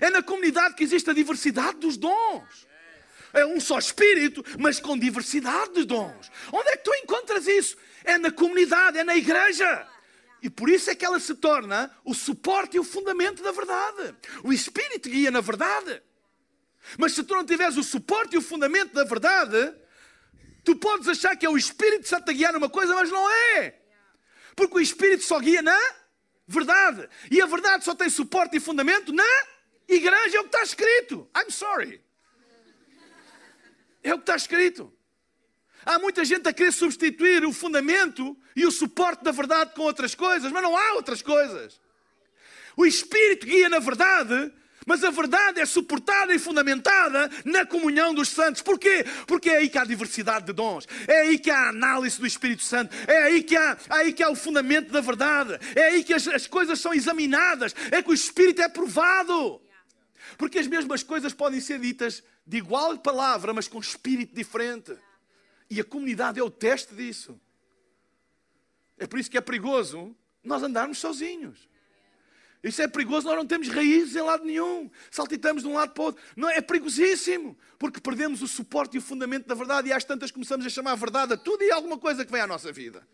É 0.00 0.10
na 0.10 0.22
comunidade 0.22 0.74
que 0.74 0.84
existe 0.84 1.08
a 1.08 1.14
diversidade 1.14 1.78
dos 1.78 1.96
dons. 1.96 2.68
É 3.32 3.44
um 3.44 3.60
só 3.60 3.78
espírito, 3.78 4.44
mas 4.58 4.78
com 4.78 4.98
diversidade 4.98 5.74
de 5.74 5.84
dons. 5.84 6.30
Onde 6.52 6.68
é 6.68 6.76
que 6.76 6.84
tu 6.84 6.94
encontras 6.94 7.46
isso? 7.46 7.76
É 8.04 8.18
na 8.18 8.30
comunidade, 8.30 8.98
é 8.98 9.04
na 9.04 9.16
igreja. 9.16 9.86
E 10.42 10.48
por 10.48 10.68
isso 10.68 10.90
é 10.90 10.94
que 10.94 11.04
ela 11.04 11.18
se 11.18 11.34
torna 11.34 11.90
o 12.04 12.14
suporte 12.14 12.76
e 12.76 12.80
o 12.80 12.84
fundamento 12.84 13.42
da 13.42 13.52
verdade. 13.52 14.14
O 14.44 14.52
Espírito 14.52 15.08
guia 15.08 15.30
na 15.30 15.40
verdade. 15.40 16.02
Mas 16.96 17.12
se 17.12 17.22
tu 17.22 17.34
não 17.34 17.44
tiveres 17.44 17.76
o 17.76 17.82
suporte 17.82 18.34
e 18.34 18.38
o 18.38 18.42
fundamento 18.42 18.94
da 18.94 19.04
verdade, 19.04 19.74
tu 20.64 20.76
podes 20.76 21.08
achar 21.08 21.36
que 21.36 21.44
é 21.44 21.50
o 21.50 21.58
Espírito 21.58 22.08
Santo 22.08 22.30
a 22.30 22.32
guiar 22.32 22.52
numa 22.52 22.70
coisa, 22.70 22.94
mas 22.94 23.10
não 23.10 23.30
é. 23.30 23.78
Porque 24.56 24.78
o 24.78 24.80
Espírito 24.80 25.24
só 25.24 25.38
guia 25.38 25.62
na 25.62 25.78
verdade. 26.46 27.08
E 27.30 27.40
a 27.40 27.46
verdade 27.46 27.84
só 27.84 27.94
tem 27.94 28.08
suporte 28.08 28.56
e 28.56 28.60
fundamento 28.60 29.12
na 29.12 29.24
igreja, 29.86 30.38
é 30.38 30.40
o 30.40 30.44
que 30.44 30.48
está 30.48 30.62
escrito. 30.62 31.28
I'm 31.36 31.50
sorry. 31.50 32.02
É 34.02 34.14
o 34.14 34.18
que 34.18 34.22
está 34.22 34.36
escrito. 34.36 34.92
Há 35.84 35.98
muita 35.98 36.24
gente 36.24 36.48
a 36.48 36.52
querer 36.52 36.72
substituir 36.72 37.44
o 37.44 37.52
fundamento 37.52 38.36
e 38.54 38.66
o 38.66 38.70
suporte 38.70 39.22
da 39.24 39.30
verdade 39.30 39.74
com 39.74 39.82
outras 39.82 40.14
coisas, 40.14 40.50
mas 40.50 40.62
não 40.62 40.76
há 40.76 40.94
outras 40.94 41.22
coisas. 41.22 41.80
O 42.76 42.84
Espírito 42.84 43.46
guia 43.46 43.68
na 43.68 43.78
verdade, 43.78 44.52
mas 44.88 45.04
a 45.04 45.10
verdade 45.10 45.60
é 45.60 45.66
suportada 45.66 46.34
e 46.34 46.38
fundamentada 46.38 47.30
na 47.44 47.66
comunhão 47.66 48.14
dos 48.14 48.30
santos. 48.30 48.62
Porquê? 48.62 49.04
Porque 49.26 49.50
é 49.50 49.58
aí 49.58 49.68
que 49.68 49.76
há 49.76 49.84
diversidade 49.84 50.46
de 50.46 50.52
dons, 50.54 50.88
é 51.06 51.20
aí 51.20 51.38
que 51.38 51.50
há 51.50 51.66
a 51.66 51.68
análise 51.68 52.18
do 52.18 52.26
Espírito 52.26 52.62
Santo, 52.62 52.96
é 53.06 53.24
aí 53.24 53.42
que 53.42 53.54
há, 53.54 53.76
é 53.90 53.94
aí 53.96 54.14
que 54.14 54.22
há 54.22 54.30
o 54.30 54.34
fundamento 54.34 54.90
da 54.90 55.02
verdade, 55.02 55.58
é 55.76 55.88
aí 55.88 56.02
que 56.02 56.14
as, 56.14 56.26
as 56.26 56.46
coisas 56.46 56.80
são 56.80 56.94
examinadas, 56.94 57.74
é 57.90 58.02
que 58.02 58.08
o 58.08 58.14
Espírito 58.14 58.62
é 58.62 58.68
provado. 58.68 59.60
Porque 60.38 60.58
as 60.58 60.66
mesmas 60.66 61.02
coisas 61.02 61.34
podem 61.34 61.60
ser 61.60 61.78
ditas 61.80 62.22
de 62.46 62.56
igual 62.56 62.96
palavra, 62.96 63.52
mas 63.52 63.68
com 63.68 63.78
espírito 63.80 64.34
diferente. 64.34 64.96
E 65.68 65.80
a 65.80 65.84
comunidade 65.84 66.40
é 66.40 66.42
o 66.42 66.50
teste 66.50 66.94
disso. 66.94 67.38
É 68.96 69.06
por 69.06 69.18
isso 69.18 69.30
que 69.30 69.36
é 69.36 69.42
perigoso 69.42 70.16
nós 70.42 70.62
andarmos 70.62 70.96
sozinhos. 70.96 71.68
Isso 72.62 72.82
é 72.82 72.88
perigoso, 72.88 73.26
nós 73.26 73.36
não 73.36 73.46
temos 73.46 73.68
raízes 73.68 74.16
em 74.16 74.20
lado 74.20 74.44
nenhum. 74.44 74.90
Saltitamos 75.10 75.62
de 75.62 75.68
um 75.68 75.74
lado 75.74 75.92
para 75.92 76.02
o 76.02 76.06
outro. 76.06 76.22
Não, 76.36 76.48
é 76.50 76.60
perigosíssimo, 76.60 77.56
porque 77.78 78.00
perdemos 78.00 78.42
o 78.42 78.48
suporte 78.48 78.96
e 78.96 78.98
o 78.98 79.02
fundamento 79.02 79.46
da 79.46 79.54
verdade 79.54 79.88
e 79.88 79.92
às 79.92 80.04
tantas 80.04 80.30
começamos 80.30 80.66
a 80.66 80.68
chamar 80.68 80.92
a 80.92 80.96
verdade 80.96 81.34
a 81.34 81.36
tudo 81.36 81.62
e 81.62 81.70
alguma 81.70 81.98
coisa 81.98 82.24
que 82.24 82.32
vem 82.32 82.40
à 82.40 82.46
nossa 82.46 82.72
vida. 82.72 83.06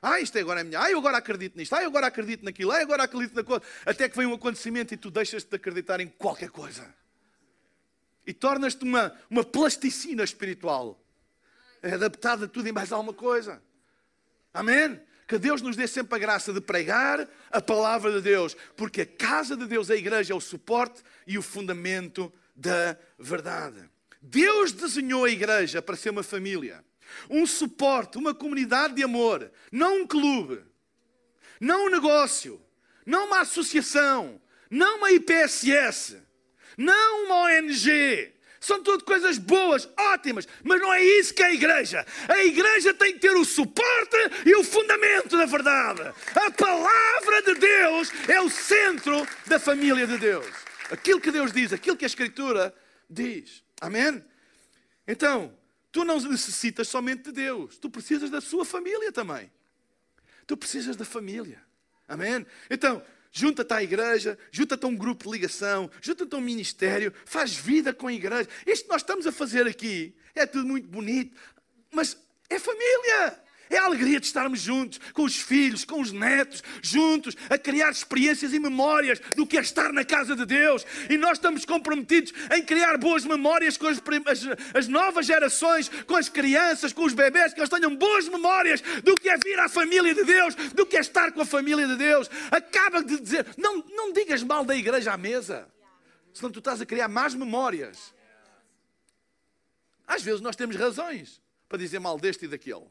Ah, 0.00 0.20
isto 0.20 0.38
agora 0.38 0.60
é 0.60 0.64
minha. 0.64 0.80
Ah, 0.80 0.90
eu 0.90 0.98
agora 0.98 1.16
acredito 1.16 1.56
nisto. 1.56 1.74
Ah, 1.74 1.82
eu 1.82 1.88
agora 1.88 2.06
acredito 2.06 2.44
naquilo. 2.44 2.70
Ah, 2.70 2.76
eu 2.76 2.82
agora 2.82 3.02
acredito 3.02 3.34
na 3.34 3.42
coisa. 3.42 3.62
Até 3.84 4.08
que 4.08 4.16
vem 4.16 4.26
um 4.26 4.34
acontecimento 4.34 4.94
e 4.94 4.96
tu 4.96 5.10
deixas-te 5.10 5.48
de 5.48 5.56
acreditar 5.56 6.00
em 6.00 6.06
qualquer 6.06 6.50
coisa 6.50 6.86
e 8.26 8.34
tornas-te 8.34 8.82
uma, 8.82 9.16
uma 9.30 9.44
plasticina 9.44 10.24
espiritual, 10.24 11.00
é 11.80 11.92
adaptada 11.92 12.46
a 12.46 12.48
tudo 12.48 12.68
e 12.68 12.72
mais 12.72 12.90
alguma 12.90 13.14
coisa. 13.14 13.62
Amém? 14.52 15.00
Que 15.26 15.38
Deus 15.38 15.60
nos 15.60 15.76
dê 15.76 15.86
sempre 15.86 16.14
a 16.14 16.18
graça 16.18 16.52
de 16.52 16.60
pregar 16.60 17.28
a 17.50 17.60
palavra 17.60 18.12
de 18.12 18.20
Deus, 18.20 18.56
porque 18.76 19.00
a 19.00 19.06
casa 19.06 19.56
de 19.56 19.66
Deus, 19.66 19.90
a 19.90 19.96
igreja, 19.96 20.32
é 20.32 20.36
o 20.36 20.40
suporte 20.40 21.02
e 21.26 21.36
o 21.36 21.42
fundamento 21.42 22.32
da 22.54 22.96
verdade. 23.18 23.82
Deus 24.22 24.72
desenhou 24.72 25.24
a 25.24 25.30
igreja 25.30 25.82
para 25.82 25.96
ser 25.96 26.10
uma 26.10 26.22
família, 26.22 26.84
um 27.28 27.46
suporte, 27.46 28.18
uma 28.18 28.34
comunidade 28.34 28.94
de 28.94 29.02
amor, 29.02 29.50
não 29.72 30.02
um 30.02 30.06
clube, 30.06 30.62
não 31.60 31.86
um 31.86 31.90
negócio, 31.90 32.60
não 33.04 33.26
uma 33.26 33.40
associação, 33.40 34.40
não 34.70 34.98
uma 34.98 35.10
IPSS 35.10 36.26
não 36.76 37.24
uma 37.24 37.36
ONG. 37.44 38.32
São 38.66 38.82
tudo 38.82 39.04
coisas 39.04 39.38
boas, 39.38 39.88
ótimas, 39.96 40.48
mas 40.64 40.80
não 40.80 40.92
é 40.92 41.00
isso 41.00 41.32
que 41.32 41.40
é 41.40 41.46
a 41.46 41.54
igreja. 41.54 42.04
A 42.28 42.42
igreja 42.42 42.92
tem 42.92 43.12
que 43.12 43.20
ter 43.20 43.30
o 43.30 43.44
suporte 43.44 44.16
e 44.44 44.56
o 44.56 44.64
fundamento 44.64 45.38
da 45.38 45.46
verdade. 45.46 46.02
A 46.34 46.50
palavra 46.50 47.42
de 47.42 47.54
Deus 47.60 48.10
é 48.26 48.40
o 48.40 48.50
centro 48.50 49.24
da 49.46 49.60
família 49.60 50.04
de 50.04 50.18
Deus. 50.18 50.44
Aquilo 50.90 51.20
que 51.20 51.30
Deus 51.30 51.52
diz, 51.52 51.72
aquilo 51.72 51.96
que 51.96 52.04
a 52.04 52.08
Escritura 52.08 52.74
diz. 53.08 53.62
Amém? 53.80 54.24
Então, 55.06 55.56
tu 55.92 56.04
não 56.04 56.20
necessitas 56.20 56.88
somente 56.88 57.26
de 57.26 57.32
Deus, 57.32 57.78
tu 57.78 57.88
precisas 57.88 58.30
da 58.30 58.40
sua 58.40 58.64
família 58.64 59.12
também. 59.12 59.48
Tu 60.44 60.56
precisas 60.56 60.96
da 60.96 61.04
família. 61.04 61.62
Amém? 62.08 62.44
Então, 62.68 63.00
junta-te 63.36 63.74
à 63.74 63.82
igreja, 63.82 64.38
junta-te 64.50 64.82
a 64.82 64.88
um 64.88 64.96
grupo 64.96 65.24
de 65.26 65.32
ligação, 65.32 65.90
junta-te 66.00 66.34
a 66.34 66.38
um 66.38 66.40
ministério, 66.40 67.12
faz 67.26 67.54
vida 67.54 67.92
com 67.92 68.06
a 68.06 68.12
igreja. 68.12 68.48
Isto 68.66 68.84
que 68.84 68.90
nós 68.90 69.02
estamos 69.02 69.26
a 69.26 69.32
fazer 69.32 69.66
aqui 69.66 70.16
é 70.34 70.46
tudo 70.46 70.66
muito 70.66 70.88
bonito, 70.88 71.36
mas 71.92 72.16
é 72.48 72.58
família. 72.58 73.38
É 73.68 73.78
a 73.78 73.84
alegria 73.84 74.20
de 74.20 74.26
estarmos 74.26 74.60
juntos, 74.60 75.00
com 75.12 75.24
os 75.24 75.36
filhos, 75.36 75.84
com 75.84 76.00
os 76.00 76.12
netos, 76.12 76.62
juntos, 76.80 77.36
a 77.50 77.58
criar 77.58 77.90
experiências 77.90 78.52
e 78.52 78.58
memórias 78.58 79.20
do 79.34 79.46
que 79.46 79.58
é 79.58 79.60
estar 79.60 79.92
na 79.92 80.04
casa 80.04 80.36
de 80.36 80.46
Deus. 80.46 80.86
E 81.10 81.16
nós 81.16 81.32
estamos 81.32 81.64
comprometidos 81.64 82.32
em 82.54 82.62
criar 82.62 82.96
boas 82.96 83.24
memórias 83.24 83.76
com 83.76 83.88
as, 83.88 83.98
as, 83.98 84.40
as 84.74 84.88
novas 84.88 85.26
gerações, 85.26 85.88
com 86.06 86.14
as 86.14 86.28
crianças, 86.28 86.92
com 86.92 87.04
os 87.04 87.12
bebés, 87.12 87.52
que 87.52 87.60
eles 87.60 87.70
tenham 87.70 87.94
boas 87.96 88.28
memórias 88.28 88.80
do 89.02 89.14
que 89.16 89.28
é 89.28 89.36
vir 89.36 89.58
à 89.58 89.68
família 89.68 90.14
de 90.14 90.24
Deus, 90.24 90.54
do 90.54 90.86
que 90.86 90.96
é 90.96 91.00
estar 91.00 91.32
com 91.32 91.40
a 91.40 91.46
família 91.46 91.86
de 91.86 91.96
Deus. 91.96 92.30
Acaba 92.50 93.02
de 93.02 93.20
dizer, 93.20 93.46
não, 93.56 93.84
não 93.90 94.12
digas 94.12 94.42
mal 94.42 94.64
da 94.64 94.76
igreja 94.76 95.12
à 95.12 95.16
mesa, 95.16 95.68
senão 96.32 96.52
tu 96.52 96.60
estás 96.60 96.80
a 96.80 96.86
criar 96.86 97.08
más 97.08 97.34
memórias. 97.34 98.14
Às 100.06 100.22
vezes 100.22 100.40
nós 100.40 100.54
temos 100.54 100.76
razões 100.76 101.42
para 101.68 101.78
dizer 101.78 101.98
mal 101.98 102.18
deste 102.18 102.44
e 102.44 102.48
daquele. 102.48 102.86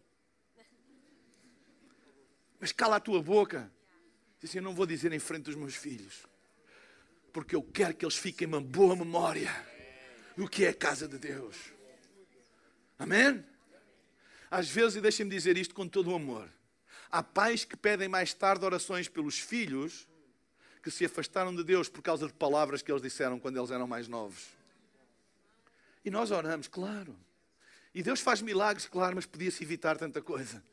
Mas 2.60 2.72
cala 2.72 2.97
a 2.97 2.99
tua 2.99 3.22
boca. 3.22 3.72
Diz 4.39 4.49
assim, 4.49 4.58
eu 4.60 4.64
não 4.64 4.74
vou 4.74 4.86
dizer 4.86 5.12
em 5.12 5.20
frente 5.20 5.43
dos 5.43 5.56
meus 5.56 5.76
filhos. 5.76 6.26
Porque 7.34 7.56
eu 7.56 7.64
quero 7.64 7.93
que 7.93 8.06
eles 8.06 8.16
fiquem 8.16 8.47
uma 8.47 8.62
boa 8.62 8.95
memória 8.95 9.51
do 10.36 10.47
que 10.47 10.66
é 10.66 10.70
a 10.70 10.74
casa 10.74 11.08
de 11.08 11.18
Deus. 11.18 11.56
Amém? 12.97 13.43
Às 14.49 14.70
vezes, 14.70 14.95
e 14.95 15.01
deixem-me 15.01 15.32
dizer 15.32 15.58
isto 15.58 15.74
com 15.74 15.88
todo 15.88 16.12
o 16.12 16.16
amor, 16.16 16.49
há 17.12 17.22
pais 17.22 17.66
que 17.66 17.76
pedem 17.76 18.08
mais 18.08 18.34
tarde 18.34 18.64
orações 18.64 19.08
pelos 19.08 19.39
filhos 19.39 20.08
que 20.82 20.91
se 20.91 21.06
afastaram 21.06 21.53
de 21.56 21.64
Deus 21.64 21.89
por 21.89 22.01
causa 22.01 22.28
de 22.28 22.34
palavras 22.34 22.82
que 22.82 22.91
eles 22.91 23.01
disseram 23.01 23.39
quando 23.39 23.58
eles 23.58 23.72
eram 23.72 23.88
mais 23.88 24.08
novos. 24.08 24.49
E 26.06 26.12
nós 26.12 26.30
oramos, 26.30 26.68
claro. 26.68 27.18
E 27.93 28.03
Deus 28.03 28.20
faz 28.20 28.41
milagres, 28.41 28.86
claro, 28.86 29.16
mas 29.16 29.26
podia-se 29.26 29.64
evitar 29.64 29.97
tanta 29.97 30.22
coisa. 30.22 30.64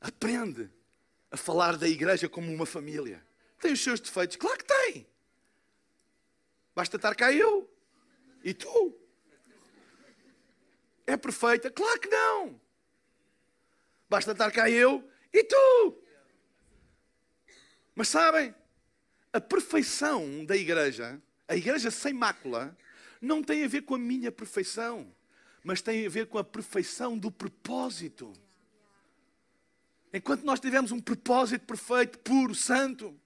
Aprende 0.00 0.70
a 1.30 1.36
falar 1.36 1.76
da 1.76 1.88
igreja 1.88 2.28
como 2.28 2.52
uma 2.52 2.66
família. 2.66 3.24
Tem 3.60 3.72
os 3.72 3.82
seus 3.82 4.00
defeitos? 4.00 4.36
Claro 4.36 4.58
que 4.58 4.64
tem. 4.64 5.06
Basta 6.74 6.96
estar 6.96 7.14
cá 7.14 7.32
eu 7.32 7.68
e 8.44 8.54
tu. 8.54 8.96
É 11.06 11.16
perfeita? 11.16 11.70
Claro 11.70 12.00
que 12.00 12.08
não. 12.08 12.60
Basta 14.08 14.32
estar 14.32 14.50
cá 14.52 14.70
eu 14.70 15.06
e 15.32 15.42
tu. 15.42 16.02
Mas 17.94 18.08
sabem, 18.08 18.54
a 19.32 19.40
perfeição 19.40 20.44
da 20.44 20.56
igreja, 20.56 21.20
a 21.48 21.56
igreja 21.56 21.90
sem 21.90 22.12
mácula, 22.12 22.76
não 23.20 23.42
tem 23.42 23.64
a 23.64 23.68
ver 23.68 23.82
com 23.82 23.96
a 23.96 23.98
minha 23.98 24.30
perfeição, 24.30 25.12
mas 25.64 25.82
tem 25.82 26.06
a 26.06 26.08
ver 26.08 26.26
com 26.26 26.38
a 26.38 26.44
perfeição 26.44 27.18
do 27.18 27.30
propósito. 27.30 28.32
Enquanto 30.12 30.42
nós 30.42 30.60
tivermos 30.60 30.92
um 30.92 31.00
propósito 31.00 31.66
perfeito, 31.66 32.18
puro, 32.20 32.54
santo, 32.54 33.18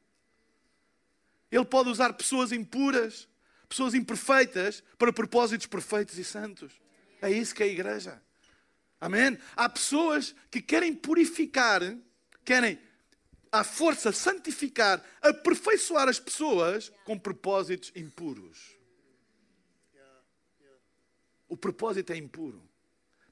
Ele 1.50 1.64
pode 1.64 1.88
usar 1.88 2.12
pessoas 2.14 2.52
impuras, 2.52 3.28
pessoas 3.68 3.94
imperfeitas, 3.94 4.82
para 4.98 5.12
propósitos 5.12 5.66
perfeitos 5.66 6.18
e 6.18 6.24
santos. 6.24 6.72
É 7.20 7.30
isso 7.30 7.54
que 7.54 7.62
é 7.62 7.66
a 7.66 7.70
igreja. 7.70 8.22
Amém? 9.00 9.38
Há 9.56 9.68
pessoas 9.68 10.34
que 10.50 10.60
querem 10.60 10.94
purificar, 10.94 11.80
querem 12.44 12.78
à 13.50 13.62
força 13.62 14.12
santificar, 14.12 15.04
aperfeiçoar 15.20 16.08
as 16.08 16.18
pessoas 16.18 16.90
com 17.04 17.18
propósitos 17.18 17.92
impuros. 17.94 18.76
O 21.48 21.56
propósito 21.56 22.12
é 22.12 22.16
impuro. 22.16 22.62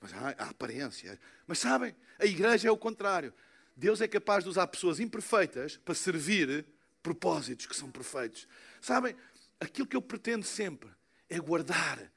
Mas 0.01 0.13
há 0.15 0.35
a 0.39 0.49
aparência. 0.51 1.19
Mas 1.47 1.59
sabem, 1.59 1.95
a 2.19 2.25
igreja 2.25 2.69
é 2.69 2.71
o 2.71 2.77
contrário. 2.77 3.35
Deus 3.77 4.01
é 4.01 4.09
capaz 4.09 4.45
de 4.45 4.51
usar 4.51 4.67
pessoas 4.67 4.99
imperfeitas 5.01 5.77
para 5.77 5.95
servir 5.95 6.67
propósitos 7.03 7.67
que 7.67 7.77
são 7.77 7.91
perfeitos. 7.91 8.49
Sabem, 8.81 9.15
aquilo 9.59 9.87
que 9.87 9.97
eu 9.97 10.03
pretendo 10.03 10.45
sempre 10.45 10.91
é 11.29 11.39
guardar 11.39 12.11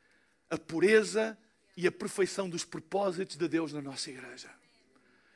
a 0.49 0.57
pureza 0.57 1.37
e 1.75 1.87
a 1.87 1.91
perfeição 1.91 2.49
dos 2.49 2.63
propósitos 2.63 3.35
de 3.35 3.47
Deus 3.47 3.73
na 3.73 3.81
nossa 3.81 4.09
igreja. 4.09 4.49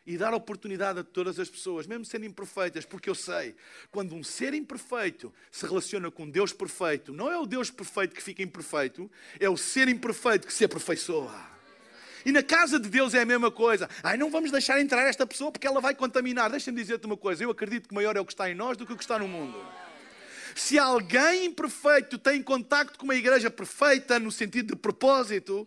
E 0.06 0.18
dar 0.18 0.34
oportunidade 0.34 1.00
a 1.00 1.04
todas 1.04 1.38
as 1.38 1.50
pessoas, 1.50 1.86
mesmo 1.86 2.06
sendo 2.06 2.26
imperfeitas, 2.26 2.86
porque 2.86 3.10
eu 3.10 3.16
sei, 3.16 3.56
quando 3.92 4.16
um 4.16 4.24
ser 4.24 4.54
imperfeito 4.54 5.34
se 5.52 5.66
relaciona 5.66 6.10
com 6.10 6.30
Deus 6.30 6.54
perfeito, 6.54 7.12
não 7.12 7.30
é 7.30 7.38
o 7.38 7.46
Deus 7.46 7.70
perfeito 7.70 8.16
que 8.16 8.24
fica 8.24 8.42
imperfeito, 8.42 9.12
é 9.38 9.50
o 9.50 9.58
ser 9.58 9.90
imperfeito 9.90 10.48
que 10.48 10.54
se 10.54 10.64
aperfeiçoa. 10.64 11.57
E 12.28 12.32
na 12.34 12.44
casa 12.44 12.78
de 12.78 12.90
Deus 12.90 13.14
é 13.14 13.22
a 13.22 13.26
mesma 13.26 13.50
coisa. 13.50 13.90
Ai, 14.04 14.18
não 14.18 14.30
vamos 14.30 14.52
deixar 14.52 14.82
entrar 14.82 15.08
esta 15.08 15.26
pessoa 15.26 15.50
porque 15.50 15.66
ela 15.66 15.80
vai 15.80 15.96
contaminar. 15.96 16.50
Deixa-me 16.50 16.78
dizer-te 16.78 17.06
uma 17.06 17.16
coisa: 17.16 17.42
eu 17.42 17.50
acredito 17.50 17.88
que 17.88 17.96
maior 17.96 18.18
é 18.18 18.20
o 18.20 18.26
que 18.26 18.34
está 18.34 18.52
em 18.52 18.54
nós 18.54 18.76
do 18.76 18.86
que 18.86 18.92
o 18.92 18.98
que 18.98 19.04
está 19.04 19.18
no 19.18 19.30
mundo. 19.30 19.58
Se 20.54 20.78
alguém 20.78 21.46
imperfeito 21.46 22.18
tem 22.18 22.44
contacto 22.44 23.00
com 23.00 23.06
uma 23.06 23.16
igreja 23.16 23.50
perfeita, 23.50 24.20
no 24.20 24.30
sentido 24.30 24.74
de 24.74 24.76
propósito, 24.76 25.66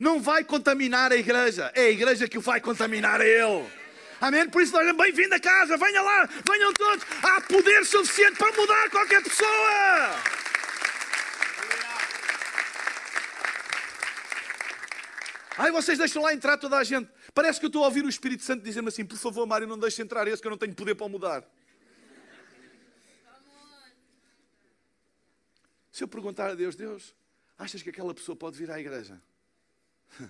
não 0.00 0.20
vai 0.20 0.42
contaminar 0.42 1.12
a 1.12 1.16
igreja, 1.16 1.70
é 1.76 1.82
a 1.82 1.90
igreja 1.90 2.26
que 2.26 2.38
o 2.38 2.40
vai 2.40 2.60
contaminar 2.60 3.20
a 3.20 3.24
ele. 3.24 3.64
Amém? 4.20 4.48
Por 4.48 4.62
isso, 4.62 4.72
nós 4.72 4.96
bem-vindo 4.96 5.36
a 5.36 5.38
casa, 5.38 5.76
venha 5.76 6.02
lá, 6.02 6.28
venham 6.44 6.72
todos. 6.72 7.06
Há 7.22 7.40
poder 7.42 7.86
suficiente 7.86 8.36
para 8.36 8.50
mudar 8.56 8.90
qualquer 8.90 9.22
pessoa. 9.22 10.43
Ai, 15.56 15.70
vocês 15.70 15.98
deixam 15.98 16.22
lá 16.22 16.34
entrar 16.34 16.58
toda 16.58 16.76
a 16.76 16.84
gente. 16.84 17.10
Parece 17.32 17.60
que 17.60 17.66
eu 17.66 17.68
estou 17.68 17.84
a 17.84 17.86
ouvir 17.86 18.04
o 18.04 18.08
Espírito 18.08 18.42
Santo 18.42 18.62
dizer-me 18.62 18.88
assim: 18.88 19.04
por 19.04 19.16
favor, 19.16 19.46
Mário, 19.46 19.66
não 19.66 19.78
deixe 19.78 20.02
entrar 20.02 20.26
esse 20.26 20.42
que 20.42 20.48
eu 20.48 20.50
não 20.50 20.58
tenho 20.58 20.74
poder 20.74 20.94
para 20.94 21.08
mudar. 21.08 21.48
Se 25.92 26.02
eu 26.02 26.08
perguntar 26.08 26.50
a 26.50 26.54
Deus, 26.56 26.74
Deus, 26.74 27.14
achas 27.56 27.80
que 27.80 27.90
aquela 27.90 28.12
pessoa 28.12 28.34
pode 28.34 28.58
vir 28.58 28.68
à 28.68 28.80
igreja? 28.80 29.22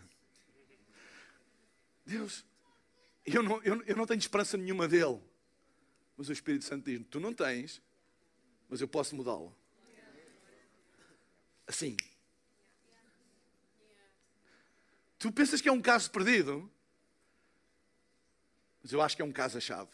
Deus, 2.04 2.44
eu 3.24 3.42
não, 3.42 3.62
eu, 3.62 3.82
eu 3.86 3.96
não 3.96 4.06
tenho 4.06 4.18
esperança 4.18 4.58
nenhuma 4.58 4.86
dele. 4.86 5.22
Mas 6.18 6.28
o 6.28 6.32
Espírito 6.32 6.66
Santo 6.66 6.84
diz: 6.84 7.00
Tu 7.10 7.18
não 7.18 7.32
tens, 7.32 7.80
mas 8.68 8.82
eu 8.82 8.88
posso 8.88 9.16
mudá-lo. 9.16 9.56
Assim. 11.66 11.96
Tu 15.24 15.32
pensas 15.32 15.62
que 15.62 15.70
é 15.70 15.72
um 15.72 15.80
caso 15.80 16.10
perdido, 16.10 16.70
mas 18.82 18.92
eu 18.92 19.00
acho 19.00 19.16
que 19.16 19.22
é 19.22 19.24
um 19.24 19.32
caso 19.32 19.56
a 19.56 19.60
chave. 19.60 19.90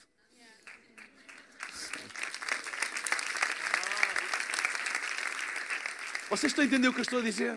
Vocês 6.29 6.51
estão 6.51 6.65
a 6.65 6.67
entender 6.67 6.89
o 6.89 6.93
que 6.93 6.99
eu 6.99 7.03
estou 7.03 7.21
a 7.21 7.23
dizer? 7.23 7.57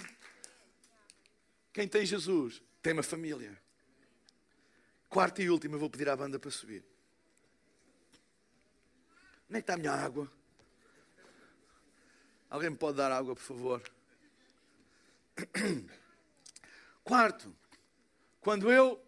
Quem 1.74 1.88
tem 1.88 2.06
Jesus 2.06 2.62
tem 2.80 2.94
uma 2.94 3.02
família. 3.02 3.60
Quarta 5.10 5.42
e 5.42 5.50
última, 5.50 5.76
vou 5.76 5.90
pedir 5.90 6.08
à 6.10 6.16
banda 6.16 6.38
para 6.38 6.52
subir. 6.52 6.86
Onde 9.50 9.58
é 9.58 9.62
que 9.62 9.64
está 9.64 9.74
a 9.74 9.78
minha 9.78 9.94
água? 9.94 10.32
Alguém 12.52 12.70
me 12.70 12.78
pode 12.78 12.98
dar 12.98 13.12
água, 13.12 13.36
por 13.36 13.42
favor? 13.42 13.82
Quarto, 17.04 17.63
quando 18.44 18.72
eu. 18.72 19.02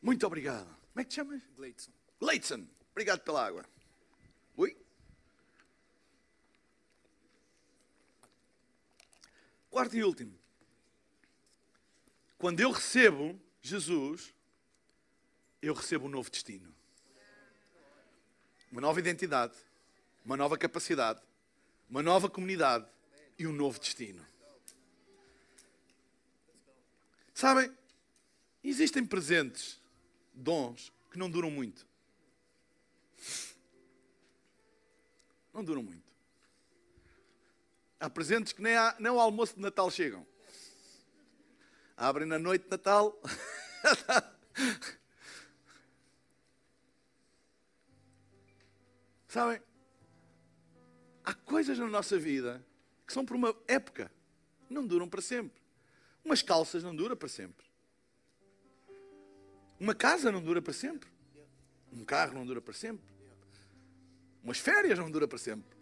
Muito 0.00 0.24
obrigado. 0.26 0.66
Como 0.66 1.00
é 1.00 1.04
que 1.04 1.10
te 1.10 1.16
chamas? 1.16 1.42
Gleitson. 1.56 1.90
Leitson. 2.20 2.66
Obrigado 2.92 3.20
pela 3.20 3.44
água. 3.44 3.64
Ui. 4.56 4.76
Quarto 9.68 9.96
e 9.96 10.04
último. 10.04 10.38
Quando 12.38 12.60
eu 12.60 12.70
recebo 12.70 13.38
Jesus, 13.60 14.32
eu 15.60 15.74
recebo 15.74 16.06
um 16.06 16.08
novo 16.08 16.30
destino. 16.30 16.72
Uma 18.70 18.80
nova 18.80 19.00
identidade, 19.00 19.54
uma 20.24 20.36
nova 20.36 20.56
capacidade, 20.56 21.20
uma 21.90 22.02
nova 22.02 22.30
comunidade 22.30 22.86
e 23.38 23.46
um 23.46 23.52
novo 23.52 23.80
destino. 23.80 24.24
Sabem, 27.36 27.70
existem 28.64 29.04
presentes, 29.04 29.78
dons, 30.32 30.90
que 31.10 31.18
não 31.18 31.28
duram 31.28 31.50
muito. 31.50 31.86
Não 35.52 35.62
duram 35.62 35.82
muito. 35.82 36.10
Há 38.00 38.08
presentes 38.08 38.54
que 38.54 38.62
nem, 38.62 38.74
há, 38.74 38.96
nem 38.98 39.08
ao 39.08 39.20
almoço 39.20 39.54
de 39.54 39.60
Natal 39.60 39.90
chegam. 39.90 40.26
Abrem 41.94 42.26
na 42.26 42.38
noite 42.38 42.62
de 42.62 42.70
Natal. 42.70 43.20
Sabem, 49.28 49.60
há 51.22 51.34
coisas 51.34 51.78
na 51.78 51.86
nossa 51.86 52.18
vida 52.18 52.66
que 53.06 53.12
são 53.12 53.26
por 53.26 53.36
uma 53.36 53.54
época, 53.68 54.10
não 54.70 54.86
duram 54.86 55.06
para 55.06 55.20
sempre. 55.20 55.65
Umas 56.26 56.42
calças 56.42 56.82
não 56.82 56.94
duram 56.94 57.16
para 57.16 57.28
sempre. 57.28 57.64
Uma 59.78 59.94
casa 59.94 60.32
não 60.32 60.42
dura 60.42 60.60
para 60.60 60.72
sempre. 60.72 61.08
Um 61.92 62.04
carro 62.04 62.34
não 62.34 62.44
dura 62.44 62.60
para 62.60 62.74
sempre. 62.74 63.06
Umas 64.42 64.58
férias 64.58 64.98
não 64.98 65.08
dura 65.08 65.28
para 65.28 65.38
sempre. 65.38 65.76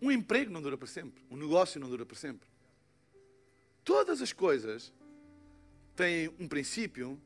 Um 0.00 0.12
emprego 0.12 0.52
não 0.52 0.62
dura 0.62 0.78
para 0.78 0.86
sempre. 0.86 1.20
Um 1.28 1.36
negócio 1.36 1.80
não 1.80 1.88
dura 1.88 2.06
para 2.06 2.16
sempre. 2.16 2.48
Todas 3.82 4.22
as 4.22 4.32
coisas 4.32 4.92
têm 5.96 6.28
um 6.38 6.46
princípio 6.46 7.20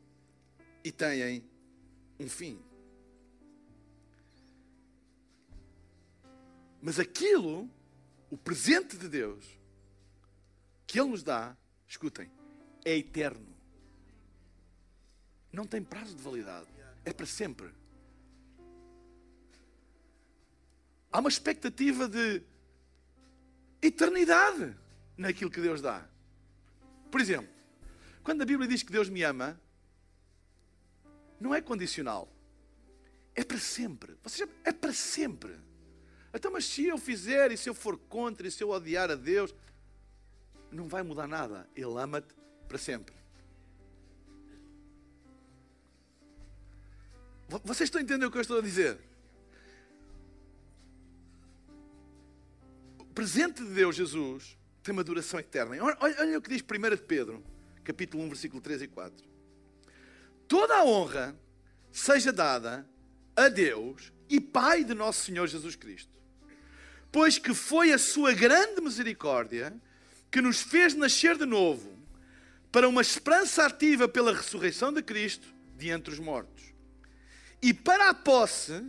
e 0.83 0.91
têm 0.91 1.45
um 2.19 2.27
fim. 2.27 2.59
Mas 6.81 6.99
aquilo, 6.99 7.69
o 8.31 8.39
presente 8.39 8.97
de 8.97 9.07
Deus, 9.07 9.60
que 10.91 10.99
Ele 10.99 11.11
nos 11.11 11.23
dá, 11.23 11.57
escutem, 11.87 12.29
é 12.85 12.97
eterno. 12.97 13.47
Não 15.53 15.65
tem 15.65 15.83
prazo 15.83 16.17
de 16.17 16.23
validade. 16.23 16.67
É 17.05 17.13
para 17.13 17.27
sempre. 17.27 17.71
Há 21.13 21.21
uma 21.21 21.29
expectativa 21.29 22.09
de 22.09 22.43
eternidade 23.81 24.77
naquilo 25.17 25.51
que 25.51 25.61
Deus 25.61 25.81
dá. 25.81 26.07
Por 27.11 27.21
exemplo, 27.21 27.53
quando 28.23 28.43
a 28.43 28.47
Bíblia 28.47 28.69
diz 28.69 28.83
que 28.83 28.93
Deus 28.93 29.09
me 29.09 29.23
ama, 29.23 29.61
não 31.41 31.55
é 31.55 31.61
condicional. 31.61 32.29
É 33.35 33.45
para 33.45 33.59
sempre. 33.59 34.17
Você 34.23 34.49
é 34.65 34.73
para 34.73 34.93
sempre. 34.93 35.57
Então, 36.35 36.51
mas 36.51 36.65
se 36.65 36.87
eu 36.87 36.99
fizer 36.99 37.51
e 37.51 37.57
se 37.57 37.69
eu 37.69 37.75
for 37.75 37.97
contra 37.97 38.47
e 38.47 38.51
se 38.51 38.63
eu 38.63 38.71
odiar 38.71 39.11
a 39.11 39.15
Deus, 39.15 39.55
não 40.71 40.89
vai 40.89 41.03
mudar 41.03 41.27
nada. 41.27 41.69
Ele 41.75 41.99
ama-te 41.99 42.35
para 42.69 42.79
sempre. 42.79 43.15
Vocês 47.65 47.89
estão 47.89 48.01
entendendo 48.01 48.29
o 48.29 48.31
que 48.31 48.39
eu 48.39 48.43
estou 48.43 48.59
a 48.59 48.63
dizer? 48.63 48.99
O 52.99 53.05
presente 53.07 53.65
de 53.65 53.71
Deus, 53.71 53.97
Jesus, 53.97 54.57
tem 54.83 54.93
uma 54.93 55.03
duração 55.03 55.41
eterna. 55.41 55.77
Olha, 55.83 55.97
olha 56.01 56.39
o 56.39 56.43
que 56.43 56.49
diz 56.49 56.63
1 56.63 56.91
de 56.97 57.03
Pedro, 57.03 57.43
capítulo 57.83 58.23
1, 58.25 58.29
versículo 58.29 58.63
3 58.63 58.83
e 58.83 58.89
4. 58.89 59.29
Toda 60.47 60.77
a 60.77 60.85
honra 60.85 61.37
seja 61.91 62.33
dada 62.33 62.89
a 63.35 63.49
Deus 63.49 64.13
e 64.29 64.41
Pai 64.41 64.85
de 64.85 64.95
nosso 64.95 65.25
Senhor 65.25 65.47
Jesus 65.49 65.75
Cristo, 65.75 66.13
pois 67.11 67.37
que 67.37 67.53
foi 67.53 67.93
a 67.93 67.99
sua 67.99 68.33
grande 68.33 68.81
misericórdia 68.81 69.75
que 70.31 70.41
nos 70.41 70.61
fez 70.61 70.95
nascer 70.95 71.37
de 71.37 71.45
novo 71.45 71.99
para 72.71 72.89
uma 72.89 73.03
esperança 73.03 73.67
ativa 73.67 74.09
pela 74.09 74.35
ressurreição 74.35 74.93
de 74.93 75.03
Cristo 75.03 75.47
de 75.77 75.91
entre 75.91 76.13
os 76.13 76.19
mortos. 76.19 76.73
E 77.61 77.75
para 77.75 78.11
a 78.11 78.15
posse, 78.15 78.85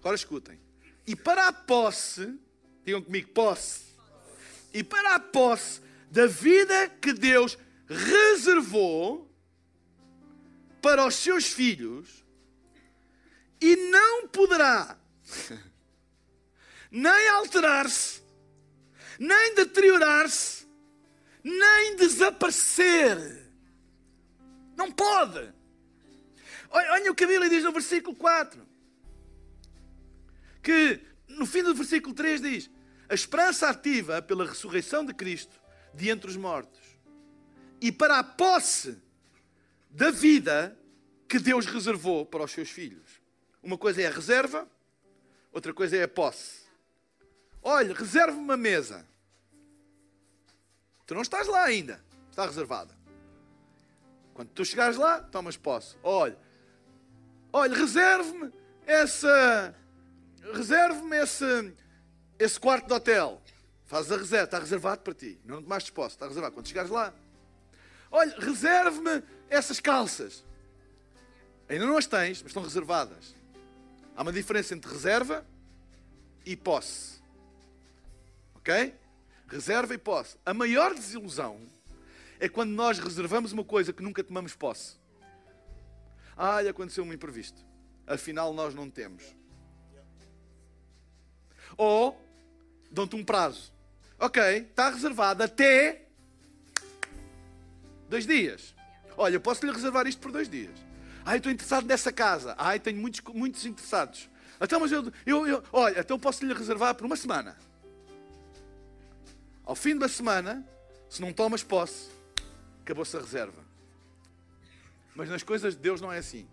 agora 0.00 0.16
escutem, 0.16 0.58
e 1.06 1.14
para 1.14 1.48
a 1.48 1.52
posse, 1.52 2.38
digam 2.84 3.02
comigo, 3.02 3.28
posse, 3.30 3.82
e 4.72 4.82
para 4.82 5.14
a 5.14 5.20
posse 5.20 5.80
da 6.10 6.26
vida 6.26 6.88
que 6.88 7.12
Deus 7.12 7.58
reservou 7.86 9.30
para 10.80 11.06
os 11.06 11.14
seus 11.14 11.46
filhos, 11.46 12.24
e 13.60 13.76
não 13.90 14.28
poderá 14.28 14.96
nem 16.90 17.28
alterar-se, 17.30 18.22
nem 19.18 19.54
deteriorar-se, 19.54 20.57
nem 21.48 21.96
desaparecer. 21.96 23.16
Não 24.76 24.92
pode. 24.92 25.52
Olha 26.70 27.10
o 27.10 27.14
que 27.14 27.24
a 27.24 27.26
Bíblia 27.26 27.48
diz 27.48 27.64
no 27.64 27.72
versículo 27.72 28.14
4. 28.14 28.66
Que 30.62 31.00
no 31.28 31.46
fim 31.46 31.62
do 31.62 31.74
versículo 31.74 32.14
3 32.14 32.40
diz: 32.40 32.70
A 33.08 33.14
esperança 33.14 33.68
ativa 33.68 34.20
pela 34.20 34.46
ressurreição 34.46 35.04
de 35.04 35.14
Cristo 35.14 35.58
de 35.94 36.10
entre 36.10 36.30
os 36.30 36.36
mortos 36.36 36.98
e 37.80 37.90
para 37.90 38.18
a 38.18 38.24
posse 38.24 38.98
da 39.90 40.10
vida 40.10 40.76
que 41.28 41.38
Deus 41.38 41.66
reservou 41.66 42.26
para 42.26 42.44
os 42.44 42.52
seus 42.52 42.70
filhos. 42.70 43.20
Uma 43.62 43.78
coisa 43.78 44.02
é 44.02 44.06
a 44.06 44.10
reserva, 44.10 44.68
outra 45.52 45.72
coisa 45.72 45.96
é 45.96 46.04
a 46.04 46.08
posse. 46.08 46.68
Olha, 47.62 47.94
reserva 47.94 48.36
uma 48.36 48.56
mesa. 48.56 49.06
Tu 51.08 51.14
não 51.14 51.22
estás 51.22 51.48
lá 51.48 51.64
ainda, 51.64 52.04
está 52.30 52.44
reservada. 52.44 52.94
Quando 54.34 54.50
tu 54.50 54.62
chegares 54.62 54.98
lá, 54.98 55.22
tomas 55.22 55.56
posse. 55.56 55.96
Olha, 56.02 56.38
olha, 57.50 57.74
reserve-me 57.74 58.52
essa, 58.86 59.74
reserve-me 60.52 61.16
esse, 61.16 61.74
esse 62.38 62.60
quarto 62.60 62.88
de 62.88 62.92
hotel. 62.92 63.40
Fazes 63.86 64.12
a 64.12 64.18
reserva, 64.18 64.44
está 64.44 64.58
reservado 64.58 65.00
para 65.00 65.14
ti. 65.14 65.40
Não 65.46 65.62
tomaste 65.62 65.90
posse, 65.92 66.14
está 66.14 66.28
reservado. 66.28 66.54
Quando 66.54 66.68
chegares 66.68 66.90
lá, 66.90 67.14
olha, 68.10 68.38
reserve-me 68.38 69.22
essas 69.48 69.80
calças. 69.80 70.44
Ainda 71.70 71.86
não 71.86 71.96
as 71.96 72.06
tens, 72.06 72.42
mas 72.42 72.50
estão 72.50 72.62
reservadas. 72.62 73.34
Há 74.14 74.20
uma 74.20 74.32
diferença 74.32 74.74
entre 74.74 74.92
reserva 74.92 75.42
e 76.44 76.54
posse. 76.54 77.22
Ok? 78.56 78.94
Reserva 79.48 79.94
e 79.94 79.98
posse. 79.98 80.36
A 80.44 80.52
maior 80.52 80.94
desilusão 80.94 81.60
é 82.38 82.48
quando 82.48 82.70
nós 82.70 82.98
reservamos 82.98 83.52
uma 83.52 83.64
coisa 83.64 83.92
que 83.92 84.02
nunca 84.02 84.22
tomamos 84.22 84.54
posse. 84.54 84.96
Ah, 86.36 86.58
aconteceu 86.60 87.02
um 87.02 87.12
imprevisto. 87.12 87.64
Afinal, 88.06 88.52
nós 88.52 88.74
não 88.74 88.88
temos. 88.88 89.24
Ou 91.76 92.20
dão-te 92.90 93.16
um 93.16 93.24
prazo. 93.24 93.72
Ok, 94.18 94.42
está 94.42 94.90
reservado 94.90 95.42
até 95.42 96.02
dois 98.08 98.26
dias. 98.26 98.74
Olha, 99.16 99.40
posso 99.40 99.64
lhe 99.64 99.72
reservar 99.72 100.06
isto 100.06 100.20
por 100.20 100.30
dois 100.30 100.48
dias. 100.48 100.76
Ai, 101.24 101.38
estou 101.38 101.50
interessado 101.50 101.86
nessa 101.86 102.12
casa. 102.12 102.54
Ai, 102.58 102.78
tenho 102.78 103.00
muitos, 103.00 103.20
muitos 103.34 103.64
interessados. 103.64 104.28
Então, 104.60 104.80
mas 104.80 104.92
eu, 104.92 105.12
eu, 105.26 105.46
eu 105.46 105.64
olha, 105.72 106.00
então 106.00 106.18
posso 106.18 106.44
lhe 106.44 106.54
reservar 106.54 106.94
por 106.94 107.06
uma 107.06 107.16
semana. 107.16 107.56
Ao 109.68 109.74
fim 109.74 109.92
uma 109.92 110.08
semana, 110.08 110.66
se 111.10 111.20
não 111.20 111.30
tomas 111.30 111.62
posse, 111.62 112.08
acabou-se 112.80 113.14
a 113.14 113.20
reserva. 113.20 113.62
Mas 115.14 115.28
nas 115.28 115.42
coisas 115.42 115.74
de 115.74 115.80
Deus 115.82 116.00
não 116.00 116.10
é 116.10 116.16
assim. 116.16 116.48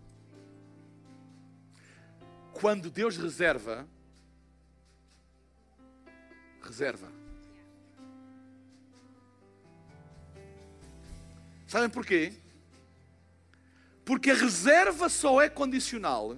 Quando 2.52 2.90
Deus 2.90 3.16
reserva, 3.16 3.88
reserva. 6.62 7.10
Sabem 11.66 11.88
porquê? 11.88 12.34
Porque 14.04 14.30
a 14.30 14.34
reserva 14.34 15.08
só 15.08 15.40
é 15.40 15.48
condicional 15.48 16.36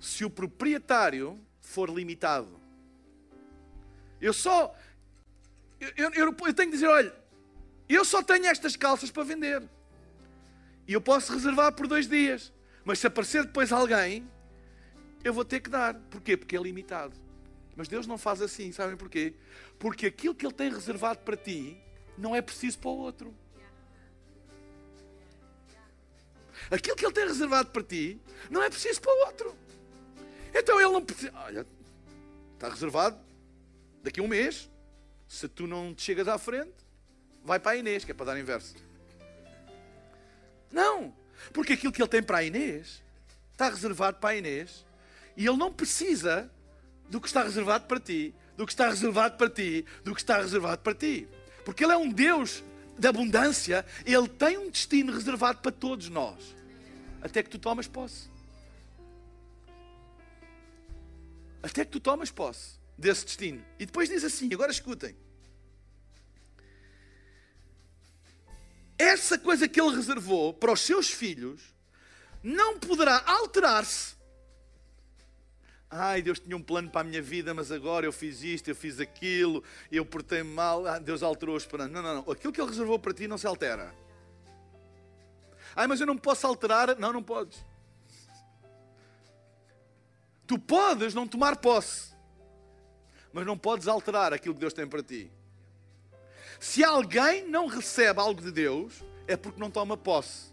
se 0.00 0.24
o 0.24 0.30
proprietário 0.30 1.38
for 1.60 1.90
limitado. 1.90 2.59
Eu 4.20 4.32
só. 4.32 4.74
Eu, 5.80 6.10
eu, 6.10 6.10
eu, 6.26 6.54
tenho 6.54 6.70
que 6.70 6.76
dizer: 6.76 6.88
olha, 6.88 7.14
eu 7.88 8.04
só 8.04 8.22
tenho 8.22 8.46
estas 8.46 8.76
calças 8.76 9.10
para 9.10 9.24
vender. 9.24 9.62
E 10.86 10.92
eu 10.92 11.00
posso 11.00 11.32
reservar 11.32 11.72
por 11.72 11.86
dois 11.86 12.06
dias. 12.06 12.52
Mas 12.84 12.98
se 12.98 13.06
aparecer 13.06 13.44
depois 13.44 13.72
alguém, 13.72 14.28
eu 15.24 15.32
vou 15.32 15.44
ter 15.44 15.60
que 15.60 15.70
dar. 15.70 15.94
Porquê? 15.94 16.36
Porque 16.36 16.56
é 16.56 16.60
limitado. 16.60 17.16
Mas 17.76 17.88
Deus 17.88 18.06
não 18.06 18.18
faz 18.18 18.42
assim, 18.42 18.72
sabem 18.72 18.96
porquê? 18.96 19.34
Porque 19.78 20.06
aquilo 20.06 20.34
que 20.34 20.44
Ele 20.44 20.54
tem 20.54 20.70
reservado 20.70 21.20
para 21.20 21.36
ti 21.36 21.80
não 22.18 22.36
é 22.36 22.42
preciso 22.42 22.78
para 22.78 22.90
o 22.90 22.98
outro. 22.98 23.34
Aquilo 26.70 26.94
que 26.94 27.06
Ele 27.06 27.14
tem 27.14 27.26
reservado 27.26 27.70
para 27.70 27.82
ti 27.82 28.20
não 28.50 28.62
é 28.62 28.68
preciso 28.68 29.00
para 29.00 29.12
o 29.12 29.26
outro. 29.26 29.56
Então 30.52 30.78
Ele 30.78 30.92
não 30.92 31.02
precisa. 31.02 31.32
Olha, 31.34 31.66
está 32.54 32.68
reservado 32.68 33.29
daqui 34.02 34.20
a 34.20 34.22
um 34.22 34.28
mês. 34.28 34.70
Se 35.28 35.48
tu 35.48 35.66
não 35.66 35.94
te 35.94 36.02
chegas 36.02 36.26
à 36.26 36.38
frente, 36.38 36.74
vai 37.44 37.60
para 37.60 37.72
a 37.72 37.76
Inês, 37.76 38.04
que 38.04 38.10
é 38.10 38.14
para 38.14 38.26
dar 38.26 38.38
inverso. 38.38 38.74
Não, 40.72 41.14
porque 41.52 41.74
aquilo 41.74 41.92
que 41.92 42.02
ele 42.02 42.08
tem 42.08 42.22
para 42.22 42.38
a 42.38 42.44
Inês 42.44 43.02
está 43.52 43.68
reservado 43.68 44.18
para 44.18 44.30
a 44.30 44.36
Inês 44.36 44.84
e 45.36 45.46
ele 45.46 45.56
não 45.56 45.72
precisa 45.72 46.50
do 47.08 47.20
que 47.20 47.28
está 47.28 47.42
reservado 47.42 47.86
para 47.86 48.00
ti, 48.00 48.34
do 48.56 48.66
que 48.66 48.72
está 48.72 48.88
reservado 48.88 49.36
para 49.36 49.48
ti, 49.48 49.84
do 50.04 50.14
que 50.14 50.20
está 50.20 50.38
reservado 50.38 50.82
para 50.82 50.94
ti. 50.94 51.28
Porque 51.64 51.84
ele 51.84 51.92
é 51.92 51.96
um 51.96 52.10
Deus 52.10 52.64
de 52.98 53.06
abundância, 53.06 53.86
ele 54.04 54.28
tem 54.28 54.58
um 54.58 54.70
destino 54.70 55.12
reservado 55.12 55.60
para 55.60 55.72
todos 55.72 56.08
nós, 56.08 56.56
até 57.22 57.42
que 57.42 57.50
tu 57.50 57.58
tomas 57.58 57.86
posse. 57.86 58.28
Até 61.62 61.84
que 61.84 61.90
tu 61.90 62.00
tomas 62.00 62.30
posse 62.30 62.79
desse 63.00 63.24
destino. 63.24 63.64
E 63.78 63.86
depois 63.86 64.08
diz 64.08 64.22
assim: 64.22 64.52
agora 64.52 64.70
escutem. 64.70 65.16
Essa 68.98 69.38
coisa 69.38 69.66
que 69.66 69.80
ele 69.80 69.96
reservou 69.96 70.52
para 70.52 70.72
os 70.72 70.80
seus 70.80 71.10
filhos 71.10 71.62
não 72.42 72.78
poderá 72.78 73.22
alterar-se. 73.26 74.14
Ai, 75.88 76.22
Deus 76.22 76.38
tinha 76.38 76.56
um 76.56 76.62
plano 76.62 76.88
para 76.88 77.00
a 77.00 77.04
minha 77.04 77.20
vida, 77.20 77.52
mas 77.52 77.72
agora 77.72 78.06
eu 78.06 78.12
fiz 78.12 78.42
isto, 78.42 78.68
eu 78.68 78.76
fiz 78.76 79.00
aquilo, 79.00 79.64
eu 79.90 80.04
portei-me 80.04 80.52
mal, 80.52 80.86
ah, 80.86 81.00
Deus 81.00 81.22
alterou 81.22 81.56
os 81.56 81.66
planos. 81.66 81.92
Não, 81.92 82.02
não, 82.02 82.22
não. 82.22 82.32
Aquilo 82.32 82.52
que 82.52 82.60
Ele 82.60 82.68
reservou 82.68 82.98
para 82.98 83.12
ti 83.12 83.26
não 83.26 83.38
se 83.38 83.46
altera. 83.46 83.92
Ai, 85.74 85.86
mas 85.86 86.00
eu 86.00 86.06
não 86.06 86.16
posso 86.16 86.46
alterar. 86.46 86.96
Não, 86.96 87.12
não 87.12 87.22
podes. 87.22 87.64
Tu 90.46 90.58
podes 90.58 91.14
não 91.14 91.26
tomar 91.26 91.56
posse, 91.56 92.09
mas 93.32 93.46
não 93.46 93.56
podes 93.56 93.88
alterar 93.88 94.32
aquilo 94.32 94.54
que 94.54 94.60
Deus 94.60 94.72
tem 94.72 94.86
para 94.86 95.02
ti. 95.02 95.30
Se 96.58 96.84
alguém 96.84 97.46
não 97.46 97.66
recebe 97.66 98.20
algo 98.20 98.40
de 98.40 98.50
Deus, 98.50 99.02
é 99.26 99.36
porque 99.36 99.60
não 99.60 99.70
toma 99.70 99.96
posse. 99.96 100.52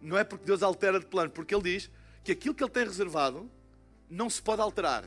Não 0.00 0.16
é 0.16 0.22
porque 0.22 0.44
Deus 0.44 0.62
altera 0.62 1.00
de 1.00 1.06
plano, 1.06 1.30
porque 1.30 1.54
Ele 1.54 1.62
diz 1.62 1.90
que 2.22 2.32
aquilo 2.32 2.54
que 2.54 2.62
Ele 2.62 2.70
tem 2.70 2.84
reservado 2.84 3.50
não 4.08 4.28
se 4.28 4.40
pode 4.40 4.60
alterar. 4.60 5.04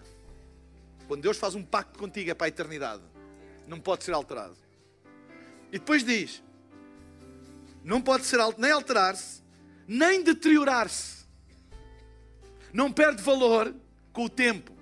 Quando 1.08 1.22
Deus 1.22 1.38
faz 1.38 1.56
um 1.56 1.64
pacto 1.64 1.98
contigo 1.98 2.30
é 2.30 2.34
para 2.34 2.48
a 2.48 2.50
eternidade. 2.50 3.04
Não 3.68 3.80
pode 3.80 4.04
ser 4.04 4.14
alterado. 4.14 4.58
E 5.72 5.80
depois 5.80 6.04
diz: 6.04 6.44
não 7.84 8.02
pode 8.02 8.26
ser 8.26 8.40
nem 8.58 8.72
alterar-se, 8.72 9.42
nem 9.88 10.22
deteriorar-se. 10.22 11.26
Não 12.74 12.92
perde 12.92 13.22
valor 13.22 13.74
com 14.12 14.26
o 14.26 14.30
tempo. 14.30 14.77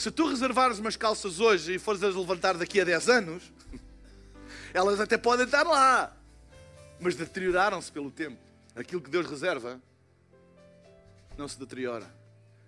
Se 0.00 0.10
tu 0.10 0.26
reservares 0.28 0.78
umas 0.78 0.96
calças 0.96 1.40
hoje 1.40 1.74
e 1.74 1.78
fores 1.78 2.02
a 2.02 2.06
levantar 2.06 2.56
daqui 2.56 2.80
a 2.80 2.84
10 2.84 3.08
anos, 3.10 3.52
elas 4.72 4.98
até 4.98 5.18
podem 5.18 5.44
estar 5.44 5.62
lá, 5.62 6.16
mas 6.98 7.16
deterioraram-se 7.16 7.92
pelo 7.92 8.10
tempo. 8.10 8.40
Aquilo 8.74 9.02
que 9.02 9.10
Deus 9.10 9.26
reserva 9.26 9.78
não 11.36 11.46
se 11.46 11.58
deteriora. 11.58 12.10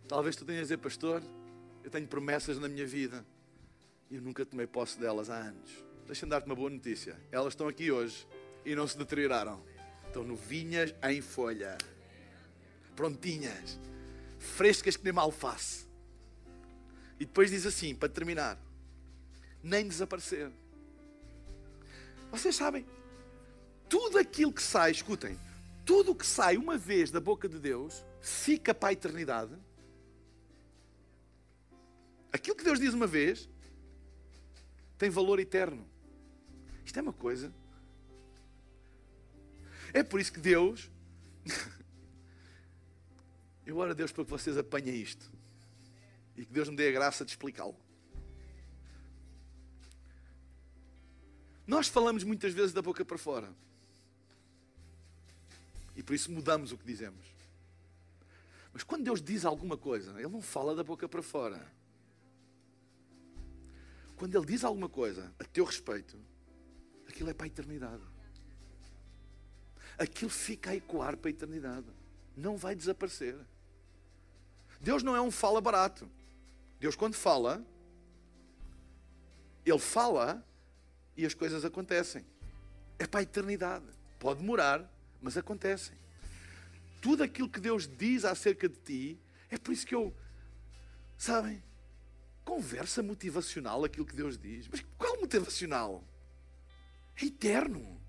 Talvez 0.07 0.37
tu 0.37 0.45
tenhas 0.45 0.61
a 0.61 0.63
dizer, 0.65 0.77
pastor, 0.77 1.23
eu 1.83 1.91
tenho 1.91 2.07
promessas 2.07 2.59
na 2.59 2.69
minha 2.69 2.87
vida 2.87 3.25
e 4.11 4.17
eu 4.17 4.21
nunca 4.21 4.45
tomei 4.45 4.67
posse 4.67 5.01
delas 5.01 5.31
há 5.31 5.37
anos. 5.37 5.71
Deixa-me 6.07 6.29
dar-te 6.29 6.45
uma 6.45 6.55
boa 6.55 6.69
notícia. 6.69 7.19
Elas 7.31 7.55
estão 7.55 7.67
aqui 7.67 7.91
hoje 7.91 8.29
e 8.63 8.75
não 8.75 8.87
se 8.87 8.99
deterioraram. 8.99 9.59
Estão 10.07 10.23
novinhas 10.23 10.95
em 11.03 11.23
folha, 11.23 11.79
prontinhas, 12.95 13.81
frescas 14.39 14.99
que 14.99 15.05
nem 15.05 15.15
mal 15.15 15.25
alface. 15.25 15.91
E 17.21 17.25
depois 17.25 17.51
diz 17.51 17.67
assim, 17.67 17.95
para 17.95 18.09
terminar: 18.09 18.59
nem 19.63 19.87
desaparecer. 19.87 20.51
Vocês 22.31 22.57
sabem, 22.57 22.87
tudo 23.89 24.19
aquilo 24.19 24.53
que 24.53 24.63
sai, 24.63 24.91
escutem, 24.91 25.39
tudo 25.85 26.13
o 26.13 26.15
que 26.15 26.27
sai 26.27 26.57
uma 26.57 26.79
vez 26.79 27.11
da 27.11 27.21
boca 27.21 27.49
de 27.49 27.59
Deus 27.59 28.05
fica 28.21 28.75
para 28.75 28.89
a 28.89 28.93
eternidade. 28.93 29.55
Aquilo 32.33 32.57
que 32.57 32.65
Deus 32.65 32.81
diz 32.81 32.95
uma 32.95 33.07
vez 33.07 33.49
tem 34.97 35.11
valor 35.11 35.39
eterno. 35.39 35.87
Isto 36.85 36.99
é 36.99 37.03
uma 37.03 37.13
coisa. 37.13 37.53
É 39.93 40.03
por 40.03 40.21
isso 40.21 40.33
que 40.33 40.41
Deus. 40.41 40.91
Eu 43.67 43.77
oro 43.77 43.91
a 43.91 43.95
Deus 43.95 44.11
para 44.11 44.25
que 44.25 44.31
vocês 44.31 44.57
apanhem 44.57 44.97
isto. 44.97 45.31
E 46.37 46.45
que 46.45 46.53
Deus 46.53 46.69
me 46.69 46.77
dê 46.77 46.89
a 46.89 46.93
graça 46.93 47.25
de 47.25 47.31
explicá-lo. 47.33 47.77
Nós 51.67 51.89
falamos 51.89 52.25
muitas 52.25 52.53
vezes 52.53 52.73
da 52.73 52.83
boca 52.83 53.05
para 53.05 53.19
fora. 53.19 53.53
E 55.95 56.03
por 56.03 56.15
isso 56.15 56.31
mudamos 56.31 56.73
o 56.73 56.79
que 56.79 56.85
dizemos. 56.85 57.25
Mas 58.73 58.83
quando 58.83 59.05
Deus 59.05 59.21
diz 59.21 59.45
alguma 59.45 59.77
coisa, 59.77 60.13
Ele 60.19 60.29
não 60.29 60.43
fala 60.43 60.75
da 60.75 60.83
boca 60.83 61.09
para 61.09 61.23
fora. 61.23 61.61
Quando 64.17 64.37
Ele 64.37 64.47
diz 64.47 64.65
alguma 64.65 64.89
coisa 64.89 65.33
a 65.39 65.45
teu 65.45 65.65
respeito, 65.65 66.19
aquilo 67.07 67.31
é 67.31 67.35
para 67.35 67.47
a 67.47 67.49
eternidade. 67.49 68.03
Aquilo 69.99 70.31
fica 70.31 70.71
a 70.71 70.77
ecoar 70.77 71.17
para 71.17 71.29
a 71.29 71.33
eternidade. 71.33 71.87
Não 72.37 72.57
vai 72.57 72.75
desaparecer. 72.75 73.37
Deus 74.81 75.03
não 75.03 75.15
é 75.15 75.21
um 75.21 75.31
fala 75.31 75.61
barato. 75.61 76.09
Deus, 76.83 76.97
quando 76.97 77.15
fala, 77.15 77.65
Ele 79.65 79.79
fala 79.79 80.45
e 81.17 81.25
as 81.25 81.33
coisas 81.33 81.65
acontecem. 81.65 82.27
É 82.99 83.07
para 83.07 83.21
a 83.21 83.23
eternidade. 83.23 83.87
Pode 84.19 84.41
demorar, 84.41 84.93
mas 85.21 85.37
acontecem. 85.37 85.97
Tudo 87.01 87.23
aquilo 87.23 87.49
que 87.49 87.61
Deus 87.61 87.87
diz 87.87 88.25
acerca 88.25 88.69
de 88.69 88.75
ti, 88.75 89.21
é 89.49 89.57
por 89.57 89.71
isso 89.71 89.87
que 89.87 89.95
eu, 89.95 90.13
sabem, 91.17 91.63
conversa 92.45 93.01
motivacional 93.01 93.85
aquilo 93.85 94.05
que 94.05 94.17
Deus 94.17 94.37
diz. 94.37 94.67
Mas 94.67 94.85
qual 94.99 95.21
motivacional? 95.21 96.03
É 97.15 97.27
eterno. 97.27 98.03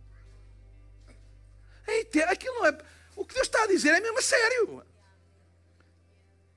É 1.86 2.00
eterno. 2.00 2.32
Aquilo 2.32 2.56
não 2.56 2.66
é. 2.66 2.78
O 3.16 3.24
que 3.24 3.36
Deus 3.36 3.46
está 3.46 3.66
a 3.66 3.68
dizer 3.68 3.90
é 3.90 4.00
mesmo 4.00 4.18
a 4.18 4.22
sério. 4.24 4.84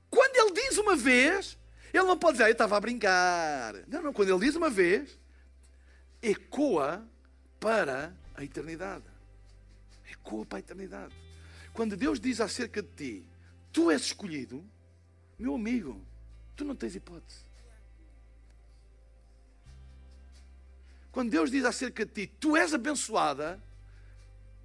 Quando 0.09 0.35
Ele 0.35 0.51
diz 0.53 0.79
uma 0.79 0.95
vez, 0.95 1.55
Ele 1.97 2.07
não 2.07 2.17
pode 2.17 2.33
dizer, 2.33 2.43
ah, 2.43 2.49
eu 2.49 2.53
estava 2.53 2.77
a 2.77 2.79
brincar. 2.79 3.73
Não, 3.87 4.03
não. 4.03 4.13
Quando 4.13 4.29
Ele 4.29 4.45
diz 4.45 4.55
uma 4.55 4.69
vez, 4.69 5.19
ecoa 6.21 7.03
para 7.59 8.15
a 8.35 8.43
eternidade. 8.43 9.05
Ecoa 10.11 10.45
para 10.45 10.57
a 10.57 10.59
eternidade. 10.59 11.15
Quando 11.73 11.97
Deus 11.97 12.19
diz 12.19 12.39
acerca 12.39 12.81
de 12.83 12.89
ti, 12.89 13.29
tu 13.71 13.89
és 13.89 14.01
escolhido, 14.01 14.63
meu 15.39 15.55
amigo, 15.55 15.99
tu 16.55 16.63
não 16.63 16.75
tens 16.75 16.95
hipótese. 16.95 17.45
Quando 21.11 21.31
Deus 21.31 21.49
diz 21.49 21.65
acerca 21.65 22.05
de 22.05 22.11
ti, 22.11 22.27
tu 22.39 22.55
és 22.55 22.75
abençoada, 22.75 23.61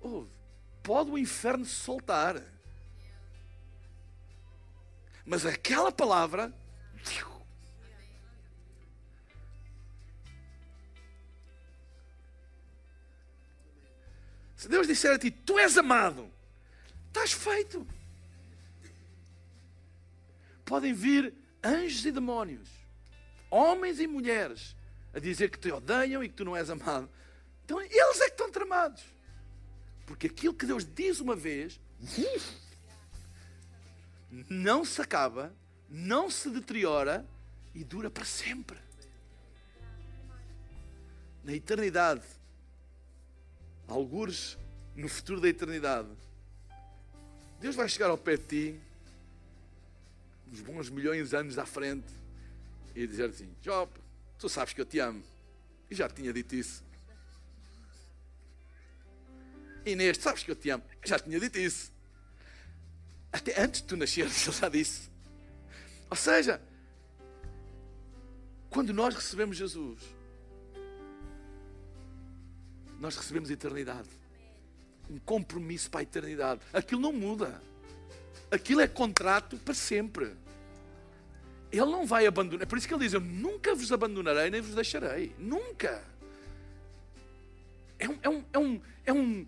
oh, 0.02 0.26
pode 0.82 1.10
o 1.10 1.16
inferno 1.16 1.64
se 1.64 1.74
soltar. 1.74 2.42
Mas 5.24 5.46
aquela 5.46 5.90
palavra 5.90 6.52
Se 14.62 14.68
Deus 14.68 14.86
disser 14.86 15.12
a 15.12 15.18
ti, 15.18 15.28
tu 15.28 15.58
és 15.58 15.76
amado, 15.76 16.30
estás 17.08 17.32
feito. 17.32 17.84
Podem 20.64 20.94
vir 20.94 21.34
anjos 21.64 22.06
e 22.06 22.12
demónios, 22.12 22.68
homens 23.50 23.98
e 23.98 24.06
mulheres, 24.06 24.76
a 25.12 25.18
dizer 25.18 25.50
que 25.50 25.58
te 25.58 25.72
odeiam 25.72 26.22
e 26.22 26.28
que 26.28 26.36
tu 26.36 26.44
não 26.44 26.56
és 26.56 26.70
amado. 26.70 27.10
Então 27.64 27.80
eles 27.80 28.20
é 28.20 28.26
que 28.26 28.34
estão 28.34 28.52
tramados. 28.52 29.02
Porque 30.06 30.28
aquilo 30.28 30.54
que 30.54 30.64
Deus 30.64 30.84
diz 30.84 31.18
uma 31.18 31.34
vez 31.34 31.80
não 34.48 34.84
se 34.84 35.00
acaba, 35.02 35.52
não 35.92 36.30
se 36.30 36.48
deteriora 36.48 37.28
e 37.74 37.84
dura 37.84 38.10
para 38.10 38.24
sempre. 38.24 38.78
Na 41.44 41.52
eternidade, 41.52 42.22
algures 43.86 44.56
no 44.96 45.06
futuro 45.06 45.38
da 45.40 45.48
eternidade, 45.48 46.08
Deus 47.60 47.76
vai 47.76 47.88
chegar 47.88 48.08
ao 48.08 48.16
pé 48.16 48.38
de 48.38 48.44
ti, 48.44 48.80
uns 50.50 50.60
bons 50.62 50.88
milhões 50.88 51.30
de 51.30 51.36
anos 51.36 51.58
à 51.58 51.66
frente, 51.66 52.08
e 52.94 53.06
dizer 53.06 53.28
assim: 53.28 53.54
Job, 53.60 53.92
tu 54.38 54.48
sabes 54.48 54.72
que 54.72 54.80
eu 54.80 54.86
te 54.86 54.98
amo. 54.98 55.22
E 55.90 55.94
já 55.94 56.08
tinha 56.08 56.32
dito 56.32 56.54
isso. 56.54 56.82
Inês, 59.84 60.16
sabes 60.16 60.42
que 60.42 60.50
eu 60.50 60.56
te 60.56 60.70
amo. 60.70 60.84
Já 61.04 61.18
tinha 61.18 61.38
dito 61.38 61.58
isso. 61.58 61.92
Até 63.30 63.60
antes 63.60 63.82
de 63.82 63.88
tu 63.88 63.96
nasceres, 63.96 64.40
ele 64.48 64.56
já 64.56 64.68
disse. 64.70 65.11
Ou 66.12 66.16
seja, 66.16 66.60
quando 68.68 68.92
nós 68.92 69.14
recebemos 69.14 69.56
Jesus, 69.56 69.98
nós 73.00 73.16
recebemos 73.16 73.50
eternidade. 73.50 74.10
Um 75.08 75.18
compromisso 75.20 75.90
para 75.90 76.00
a 76.00 76.02
eternidade. 76.02 76.60
Aquilo 76.70 77.00
não 77.00 77.14
muda. 77.14 77.62
Aquilo 78.50 78.82
é 78.82 78.86
contrato 78.86 79.56
para 79.56 79.72
sempre. 79.72 80.36
Ele 81.72 81.86
não 81.86 82.04
vai 82.04 82.26
abandonar. 82.26 82.64
É 82.64 82.66
por 82.66 82.76
isso 82.76 82.86
que 82.86 82.92
ele 82.92 83.04
diz: 83.04 83.14
Eu 83.14 83.20
nunca 83.22 83.74
vos 83.74 83.90
abandonarei 83.90 84.50
nem 84.50 84.60
vos 84.60 84.74
deixarei. 84.74 85.34
Nunca. 85.38 86.04
É, 87.98 88.06
um, 88.06 88.18
é, 88.20 88.28
um, 88.28 88.44
é, 88.52 88.58
um, 89.14 89.46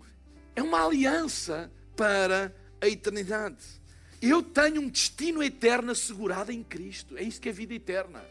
é, 0.55 0.59
é 0.61 0.63
uma 0.63 0.83
aliança 0.83 1.71
para 1.95 2.51
a 2.81 2.87
eternidade. 2.87 3.84
Eu 4.21 4.41
tenho 4.41 4.81
um 4.81 4.89
destino 4.89 5.43
eterno 5.43 5.91
assegurado 5.91 6.51
em 6.51 6.63
Cristo. 6.63 7.17
É 7.17 7.23
isso 7.23 7.39
que 7.39 7.49
é 7.49 7.51
vida 7.51 7.73
eterna. 7.73 8.23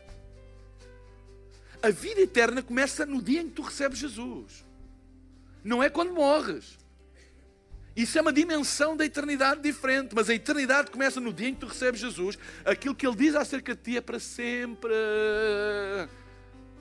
A 1.83 1.91
vida 1.91 2.21
eterna 2.21 2.63
começa 2.63 3.05
no 3.05 3.21
dia 3.21 3.43
em 3.43 3.49
que 3.49 3.57
tu 3.57 3.63
recebes 3.63 3.99
Jesus. 3.99 4.65
Não 5.63 5.83
é 5.83 5.91
quando 5.91 6.15
morres. 6.15 6.79
Isso 7.97 8.19
é 8.19 8.21
uma 8.21 8.33
dimensão 8.33 8.97
da 8.97 9.05
eternidade 9.05 9.61
diferente, 9.61 10.15
mas 10.15 10.29
a 10.29 10.35
eternidade 10.35 10.91
começa 10.91 11.21
no 11.21 11.33
dia 11.33 11.49
em 11.49 11.55
que 11.55 11.61
tu 11.61 11.67
recebes 11.67 12.01
Jesus. 12.01 12.37
Aquilo 12.65 12.95
que 12.95 13.07
Ele 13.07 13.15
diz 13.15 13.37
acerca 13.37 13.75
de 13.75 13.83
ti 13.83 13.97
é 13.97 14.01
para 14.01 14.19
sempre. 14.19 14.91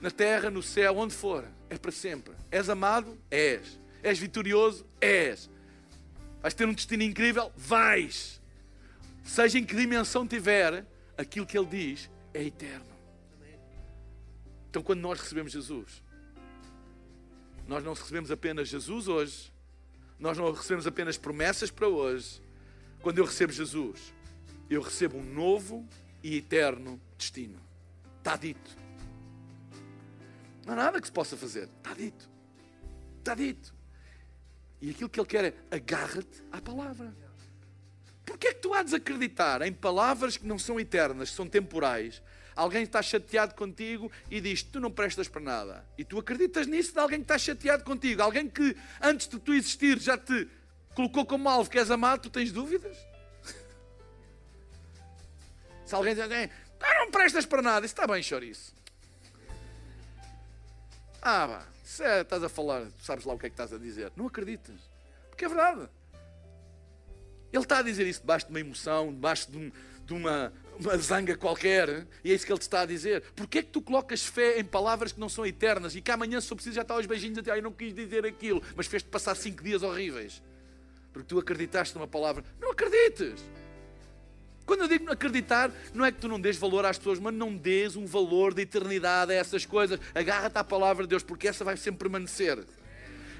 Na 0.00 0.10
terra, 0.10 0.50
no 0.50 0.62
céu, 0.62 0.96
onde 0.96 1.14
for, 1.14 1.44
é 1.70 1.78
para 1.78 1.92
sempre. 1.92 2.34
És 2.50 2.68
amado? 2.68 3.16
És. 3.30 3.78
És 4.02 4.18
vitorioso? 4.18 4.84
És. 5.00 5.48
Vais 6.42 6.52
ter 6.52 6.66
um 6.66 6.74
destino 6.74 7.02
incrível? 7.02 7.52
Vais. 7.56 8.40
Seja 9.24 9.58
em 9.58 9.64
que 9.64 9.74
dimensão 9.74 10.28
tiver, 10.28 10.86
aquilo 11.16 11.46
que 11.46 11.58
Ele 11.58 11.66
diz 11.66 12.10
é 12.32 12.44
eterno. 12.44 12.94
Então, 14.68 14.82
quando 14.82 15.00
nós 15.00 15.18
recebemos 15.20 15.52
Jesus, 15.52 16.02
nós 17.66 17.82
não 17.82 17.94
recebemos 17.94 18.30
apenas 18.30 18.68
Jesus 18.68 19.08
hoje, 19.08 19.52
nós 20.18 20.36
não 20.36 20.52
recebemos 20.52 20.86
apenas 20.86 21.16
promessas 21.16 21.70
para 21.70 21.88
hoje. 21.88 22.42
Quando 23.00 23.18
eu 23.18 23.24
recebo 23.24 23.52
Jesus, 23.52 24.12
eu 24.68 24.82
recebo 24.82 25.18
um 25.18 25.24
novo 25.24 25.88
e 26.22 26.36
eterno 26.36 27.00
destino. 27.16 27.60
Está 28.18 28.36
dito. 28.36 28.76
Não 30.66 30.72
há 30.72 30.76
nada 30.76 31.00
que 31.00 31.06
se 31.06 31.12
possa 31.12 31.36
fazer. 31.36 31.64
Está 31.64 31.94
dito. 31.94 32.28
Está 33.18 33.34
dito. 33.34 33.74
E 34.80 34.90
aquilo 34.90 35.08
que 35.08 35.20
ele 35.20 35.26
quer 35.26 35.44
é 35.44 35.54
agarra-te 35.70 36.42
à 36.50 36.60
palavra. 36.60 37.14
Porquê 38.24 38.48
é 38.48 38.54
que 38.54 38.60
tu 38.60 38.72
há 38.72 38.78
de 38.78 38.86
desacreditar 38.86 39.62
em 39.62 39.72
palavras 39.72 40.36
que 40.36 40.46
não 40.46 40.58
são 40.58 40.80
eternas, 40.80 41.30
que 41.30 41.36
são 41.36 41.48
temporais, 41.48 42.22
Alguém 42.56 42.84
está 42.84 43.02
chateado 43.02 43.54
contigo 43.54 44.10
e 44.30 44.40
diz: 44.40 44.62
Tu 44.62 44.78
não 44.78 44.90
prestas 44.90 45.26
para 45.28 45.40
nada. 45.40 45.84
E 45.98 46.04
tu 46.04 46.18
acreditas 46.18 46.66
nisso 46.66 46.92
de 46.92 46.98
alguém 47.00 47.18
que 47.18 47.24
está 47.24 47.36
chateado 47.36 47.82
contigo. 47.82 48.22
Alguém 48.22 48.48
que 48.48 48.76
antes 49.02 49.26
de 49.26 49.38
tu 49.38 49.52
existir 49.52 49.98
já 49.98 50.16
te 50.16 50.48
colocou 50.94 51.26
como 51.26 51.48
alvo 51.48 51.68
que 51.68 51.78
és 51.78 51.90
amado, 51.90 52.22
tu 52.22 52.30
tens 52.30 52.52
dúvidas? 52.52 52.96
Se 55.84 55.94
alguém 55.94 56.14
diz: 56.14 56.24
Tu 56.26 56.86
não 56.98 57.10
prestas 57.10 57.44
para 57.44 57.60
nada, 57.60 57.84
isso 57.84 57.94
está 57.94 58.06
bem, 58.06 58.22
chouriço. 58.22 58.72
Ah, 61.20 61.46
vá, 61.46 61.66
é, 62.00 62.20
estás 62.20 62.44
a 62.44 62.48
falar, 62.48 62.86
sabes 63.00 63.24
lá 63.24 63.34
o 63.34 63.38
que 63.38 63.46
é 63.46 63.48
que 63.48 63.54
estás 63.54 63.72
a 63.72 63.78
dizer. 63.78 64.12
Não 64.14 64.26
acreditas. 64.26 64.78
Porque 65.30 65.46
é 65.46 65.48
verdade. 65.48 65.88
Ele 67.54 67.62
está 67.62 67.78
a 67.78 67.82
dizer 67.82 68.04
isso 68.04 68.20
debaixo 68.20 68.46
de 68.46 68.52
uma 68.52 68.58
emoção, 68.58 69.12
debaixo 69.12 69.48
de, 69.48 69.56
um, 69.56 69.70
de 70.04 70.12
uma, 70.12 70.52
uma 70.76 70.98
zanga 70.98 71.36
qualquer, 71.36 72.04
e 72.24 72.32
é 72.32 72.34
isso 72.34 72.44
que 72.44 72.50
ele 72.50 72.58
te 72.58 72.62
está 72.62 72.80
a 72.80 72.84
dizer. 72.84 73.22
Porquê 73.36 73.58
é 73.58 73.62
que 73.62 73.68
tu 73.68 73.80
colocas 73.80 74.26
fé 74.26 74.58
em 74.58 74.64
palavras 74.64 75.12
que 75.12 75.20
não 75.20 75.28
são 75.28 75.46
eternas 75.46 75.94
e 75.94 76.00
que 76.00 76.10
amanhã, 76.10 76.40
se 76.40 76.50
eu 76.50 76.56
preciso, 76.56 76.74
já 76.74 76.82
está 76.82 76.94
aos 76.94 77.06
beijinhos 77.06 77.38
até, 77.38 77.52
ah, 77.52 77.56
eu 77.56 77.62
não 77.62 77.70
quis 77.70 77.94
dizer 77.94 78.26
aquilo, 78.26 78.60
mas 78.74 78.88
fez-te 78.88 79.08
passar 79.08 79.36
cinco 79.36 79.62
dias 79.62 79.84
horríveis? 79.84 80.42
Porque 81.12 81.28
tu 81.28 81.38
acreditaste 81.38 81.94
numa 81.94 82.08
palavra. 82.08 82.42
Não 82.60 82.72
acredites! 82.72 83.40
Quando 84.66 84.80
eu 84.80 84.88
digo 84.88 85.12
acreditar, 85.12 85.70
não 85.92 86.04
é 86.04 86.10
que 86.10 86.18
tu 86.18 86.26
não 86.26 86.40
dês 86.40 86.56
valor 86.56 86.84
às 86.84 86.98
pessoas, 86.98 87.20
mas 87.20 87.32
não 87.32 87.54
dês 87.54 87.94
um 87.94 88.04
valor 88.04 88.52
de 88.52 88.62
eternidade 88.62 89.30
a 89.30 89.34
essas 89.36 89.64
coisas. 89.64 90.00
Agarra-te 90.12 90.58
à 90.58 90.64
palavra 90.64 91.04
de 91.04 91.10
Deus, 91.10 91.22
porque 91.22 91.46
essa 91.46 91.62
vai 91.62 91.76
sempre 91.76 92.00
permanecer 92.00 92.64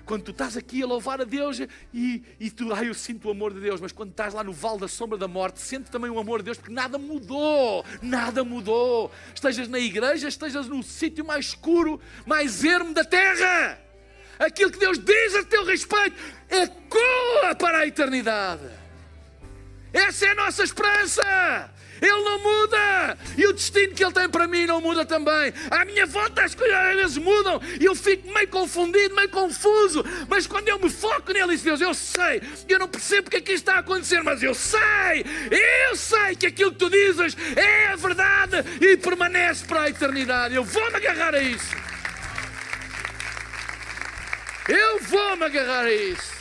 quando 0.04 0.22
tu 0.22 0.30
estás 0.30 0.56
aqui 0.56 0.82
a 0.82 0.86
louvar 0.86 1.20
a 1.20 1.24
Deus 1.24 1.60
e, 1.92 2.22
e 2.38 2.50
tu, 2.50 2.72
ai, 2.72 2.88
eu 2.88 2.94
sinto 2.94 3.28
o 3.28 3.30
amor 3.30 3.52
de 3.52 3.60
Deus, 3.60 3.80
mas 3.80 3.92
quando 3.92 4.10
estás 4.10 4.34
lá 4.34 4.44
no 4.44 4.52
vale 4.52 4.80
da 4.80 4.88
sombra 4.88 5.18
da 5.18 5.28
morte, 5.28 5.60
sente 5.60 5.90
também 5.90 6.10
o 6.10 6.18
amor 6.18 6.40
de 6.40 6.46
Deus, 6.46 6.58
porque 6.58 6.72
nada 6.72 6.98
mudou, 6.98 7.84
nada 8.02 8.44
mudou. 8.44 9.10
Estejas 9.34 9.68
na 9.68 9.78
igreja, 9.78 10.28
estejas 10.28 10.68
no 10.68 10.82
sítio 10.82 11.24
mais 11.24 11.46
escuro, 11.46 12.00
mais 12.26 12.62
ermo 12.64 12.92
da 12.92 13.04
terra. 13.04 13.80
Aquilo 14.38 14.70
que 14.70 14.78
Deus 14.78 14.98
diz 14.98 15.34
a 15.36 15.44
teu 15.44 15.64
respeito 15.64 16.16
ecoa 16.50 17.54
para 17.58 17.78
a 17.78 17.86
eternidade. 17.86 18.83
Essa 20.06 20.26
é 20.26 20.30
a 20.30 20.34
nossa 20.34 20.62
esperança. 20.62 21.70
Ele 22.00 22.22
não 22.22 22.38
muda. 22.38 23.18
E 23.38 23.46
o 23.46 23.52
destino 23.54 23.94
que 23.94 24.04
Ele 24.04 24.12
tem 24.12 24.28
para 24.28 24.46
mim 24.46 24.66
não 24.66 24.80
muda 24.80 25.04
também. 25.06 25.52
À 25.70 25.84
minha 25.84 26.04
volta 26.04 26.42
as 26.42 26.54
coisas 26.54 26.76
às 26.76 26.96
vezes 26.96 27.16
mudam 27.16 27.60
e 27.80 27.84
eu 27.84 27.94
fico 27.94 28.30
meio 28.32 28.48
confundido, 28.48 29.14
meio 29.14 29.30
confuso. 29.30 30.04
Mas 30.28 30.46
quando 30.46 30.68
eu 30.68 30.78
me 30.78 30.90
foco 30.90 31.32
nele, 31.32 31.56
Deus, 31.56 31.80
eu 31.80 31.94
sei. 31.94 32.42
Eu 32.68 32.78
não 32.78 32.88
percebo 32.88 33.28
é 33.32 33.40
que 33.40 33.52
isto 33.52 33.64
está 33.64 33.76
a 33.76 33.78
acontecer, 33.78 34.22
mas 34.22 34.42
eu 34.42 34.54
sei. 34.54 35.24
Eu 35.88 35.96
sei 35.96 36.36
que 36.36 36.46
aquilo 36.46 36.72
que 36.72 36.78
tu 36.78 36.90
dizes 36.90 37.34
é 37.56 37.86
a 37.88 37.96
verdade 37.96 38.56
e 38.80 38.96
permanece 38.98 39.64
para 39.64 39.82
a 39.82 39.88
eternidade. 39.88 40.54
Eu 40.54 40.64
vou-me 40.64 40.96
agarrar 40.96 41.34
a 41.34 41.42
isso. 41.42 41.74
Eu 44.68 45.00
vou-me 45.00 45.44
agarrar 45.44 45.84
a 45.84 45.92
isso. 45.92 46.34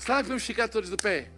Sabe, 0.00 0.22
podemos 0.22 0.44
ficar 0.44 0.68
todos 0.68 0.90
de 0.90 0.96
pé. 0.96 1.35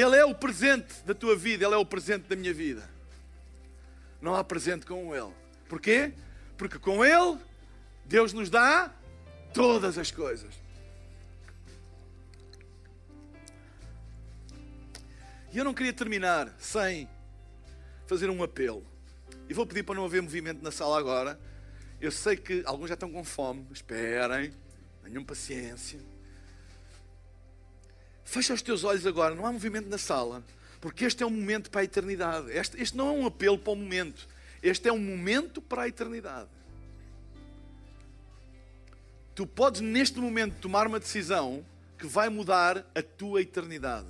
Ele 0.00 0.16
é 0.16 0.24
o 0.24 0.34
presente 0.34 1.02
da 1.04 1.14
tua 1.14 1.36
vida, 1.36 1.64
Ele 1.64 1.74
é 1.74 1.78
o 1.78 1.84
presente 1.84 2.28
da 2.28 2.34
minha 2.34 2.54
vida. 2.54 2.88
Não 4.20 4.34
há 4.34 4.42
presente 4.42 4.86
com 4.86 5.14
Ele. 5.14 5.32
Porquê? 5.68 6.12
Porque 6.56 6.78
com 6.78 7.04
Ele, 7.04 7.38
Deus 8.04 8.32
nos 8.32 8.48
dá 8.48 8.92
todas 9.52 9.98
as 9.98 10.10
coisas. 10.10 10.54
E 15.52 15.58
eu 15.58 15.64
não 15.64 15.74
queria 15.74 15.92
terminar 15.92 16.54
sem 16.58 17.08
fazer 18.06 18.30
um 18.30 18.42
apelo. 18.42 18.86
E 19.48 19.54
vou 19.54 19.66
pedir 19.66 19.82
para 19.82 19.96
não 19.96 20.04
haver 20.04 20.22
movimento 20.22 20.62
na 20.62 20.70
sala 20.70 20.98
agora. 20.98 21.38
Eu 22.00 22.10
sei 22.10 22.36
que 22.36 22.62
alguns 22.64 22.88
já 22.88 22.94
estão 22.94 23.10
com 23.10 23.24
fome. 23.24 23.66
Esperem, 23.72 24.54
tenham 25.02 25.24
paciência. 25.24 26.00
Fecha 28.30 28.54
os 28.54 28.62
teus 28.62 28.84
olhos 28.84 29.04
agora, 29.08 29.34
não 29.34 29.44
há 29.44 29.50
movimento 29.50 29.88
na 29.88 29.98
sala, 29.98 30.44
porque 30.80 31.04
este 31.04 31.20
é 31.20 31.26
um 31.26 31.30
momento 31.30 31.68
para 31.68 31.80
a 31.80 31.84
eternidade. 31.84 32.48
Este, 32.52 32.80
este 32.80 32.96
não 32.96 33.08
é 33.08 33.10
um 33.10 33.26
apelo 33.26 33.58
para 33.58 33.72
o 33.72 33.74
momento, 33.76 34.28
este 34.62 34.88
é 34.88 34.92
um 34.92 35.00
momento 35.00 35.60
para 35.60 35.82
a 35.82 35.88
eternidade. 35.88 36.48
Tu 39.34 39.44
podes 39.44 39.80
neste 39.80 40.20
momento 40.20 40.60
tomar 40.60 40.86
uma 40.86 41.00
decisão 41.00 41.66
que 41.98 42.06
vai 42.06 42.28
mudar 42.28 42.88
a 42.94 43.02
tua 43.02 43.42
eternidade. 43.42 44.06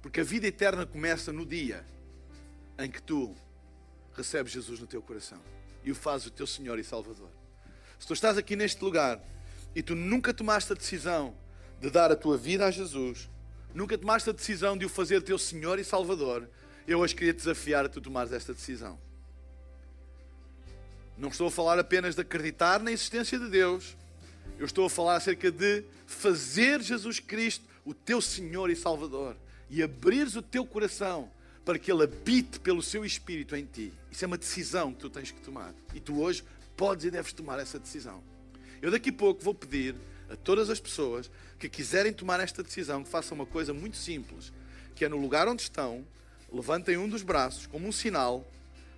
Porque 0.00 0.20
a 0.20 0.24
vida 0.24 0.46
eterna 0.46 0.86
começa 0.86 1.32
no 1.32 1.44
dia 1.44 1.84
em 2.78 2.88
que 2.88 3.02
tu 3.02 3.34
recebes 4.16 4.52
Jesus 4.52 4.78
no 4.78 4.86
teu 4.86 5.02
coração 5.02 5.40
e 5.82 5.90
o 5.90 5.96
fazes 5.96 6.28
o 6.28 6.30
teu 6.30 6.46
Senhor 6.46 6.78
e 6.78 6.84
Salvador. 6.84 7.30
Se 7.98 8.06
tu 8.06 8.12
estás 8.12 8.38
aqui 8.38 8.54
neste 8.54 8.84
lugar 8.84 9.20
e 9.74 9.82
tu 9.82 9.96
nunca 9.96 10.32
tomaste 10.32 10.72
a 10.72 10.76
decisão 10.76 11.41
de 11.82 11.90
dar 11.90 12.12
a 12.12 12.16
tua 12.16 12.38
vida 12.38 12.64
a 12.64 12.70
Jesus, 12.70 13.28
nunca 13.74 13.98
tomaste 13.98 14.30
a 14.30 14.32
decisão 14.32 14.78
de 14.78 14.86
o 14.86 14.88
fazer 14.88 15.20
teu 15.20 15.36
Senhor 15.36 15.80
e 15.80 15.84
Salvador, 15.84 16.48
eu 16.86 17.00
hoje 17.00 17.12
queria 17.12 17.34
desafiar 17.34 17.84
a 17.84 17.88
tu 17.88 18.00
tomares 18.00 18.32
esta 18.32 18.54
decisão. 18.54 18.96
Não 21.18 21.28
estou 21.28 21.48
a 21.48 21.50
falar 21.50 21.80
apenas 21.80 22.14
de 22.14 22.20
acreditar 22.20 22.78
na 22.78 22.92
existência 22.92 23.36
de 23.36 23.48
Deus, 23.48 23.96
eu 24.60 24.64
estou 24.64 24.86
a 24.86 24.90
falar 24.90 25.16
acerca 25.16 25.50
de 25.50 25.82
fazer 26.06 26.80
Jesus 26.80 27.18
Cristo 27.18 27.64
o 27.84 27.92
teu 27.92 28.20
Senhor 28.20 28.70
e 28.70 28.76
Salvador 28.76 29.36
e 29.68 29.82
abrires 29.82 30.36
o 30.36 30.42
teu 30.42 30.64
coração 30.64 31.28
para 31.64 31.80
que 31.80 31.90
Ele 31.90 32.04
habite 32.04 32.60
pelo 32.60 32.80
seu 32.80 33.04
Espírito 33.04 33.56
em 33.56 33.64
ti. 33.64 33.92
Isso 34.10 34.24
é 34.24 34.26
uma 34.28 34.38
decisão 34.38 34.92
que 34.92 35.00
tu 35.00 35.10
tens 35.10 35.32
que 35.32 35.40
tomar. 35.40 35.74
E 35.92 35.98
tu 35.98 36.20
hoje 36.20 36.44
podes 36.76 37.06
e 37.06 37.10
deves 37.10 37.32
tomar 37.32 37.58
essa 37.58 37.78
decisão. 37.78 38.22
Eu 38.80 38.90
daqui 38.90 39.10
a 39.10 39.12
pouco 39.12 39.42
vou 39.42 39.54
pedir 39.54 39.94
a 40.32 40.36
todas 40.36 40.70
as 40.70 40.80
pessoas 40.80 41.30
que 41.58 41.68
quiserem 41.68 42.12
tomar 42.12 42.40
esta 42.40 42.62
decisão, 42.62 43.04
que 43.04 43.10
façam 43.10 43.34
uma 43.34 43.46
coisa 43.46 43.74
muito 43.74 43.96
simples, 43.96 44.52
que 44.94 45.04
é 45.04 45.08
no 45.08 45.18
lugar 45.18 45.46
onde 45.46 45.62
estão, 45.62 46.04
levantem 46.50 46.96
um 46.96 47.08
dos 47.08 47.22
braços 47.22 47.66
como 47.66 47.86
um 47.86 47.92
sinal, 47.92 48.46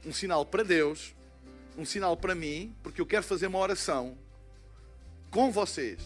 um 0.06 0.12
sinal 0.12 0.46
para 0.46 0.62
Deus, 0.62 1.14
um 1.76 1.84
sinal 1.84 2.16
para 2.16 2.34
mim, 2.34 2.74
porque 2.82 3.00
eu 3.00 3.06
quero 3.06 3.24
fazer 3.24 3.48
uma 3.48 3.58
oração 3.58 4.16
com 5.30 5.50
vocês. 5.50 6.00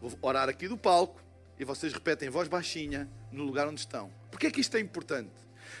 Vou 0.00 0.12
orar 0.20 0.48
aqui 0.48 0.68
do 0.68 0.76
palco 0.76 1.20
e 1.58 1.64
vocês 1.64 1.92
repetem 1.92 2.28
em 2.28 2.30
voz 2.30 2.46
baixinha 2.46 3.08
no 3.32 3.44
lugar 3.44 3.66
onde 3.66 3.80
estão. 3.80 4.12
Porquê 4.30 4.48
é 4.48 4.50
que 4.50 4.60
isto 4.60 4.76
é 4.76 4.80
importante? 4.80 5.32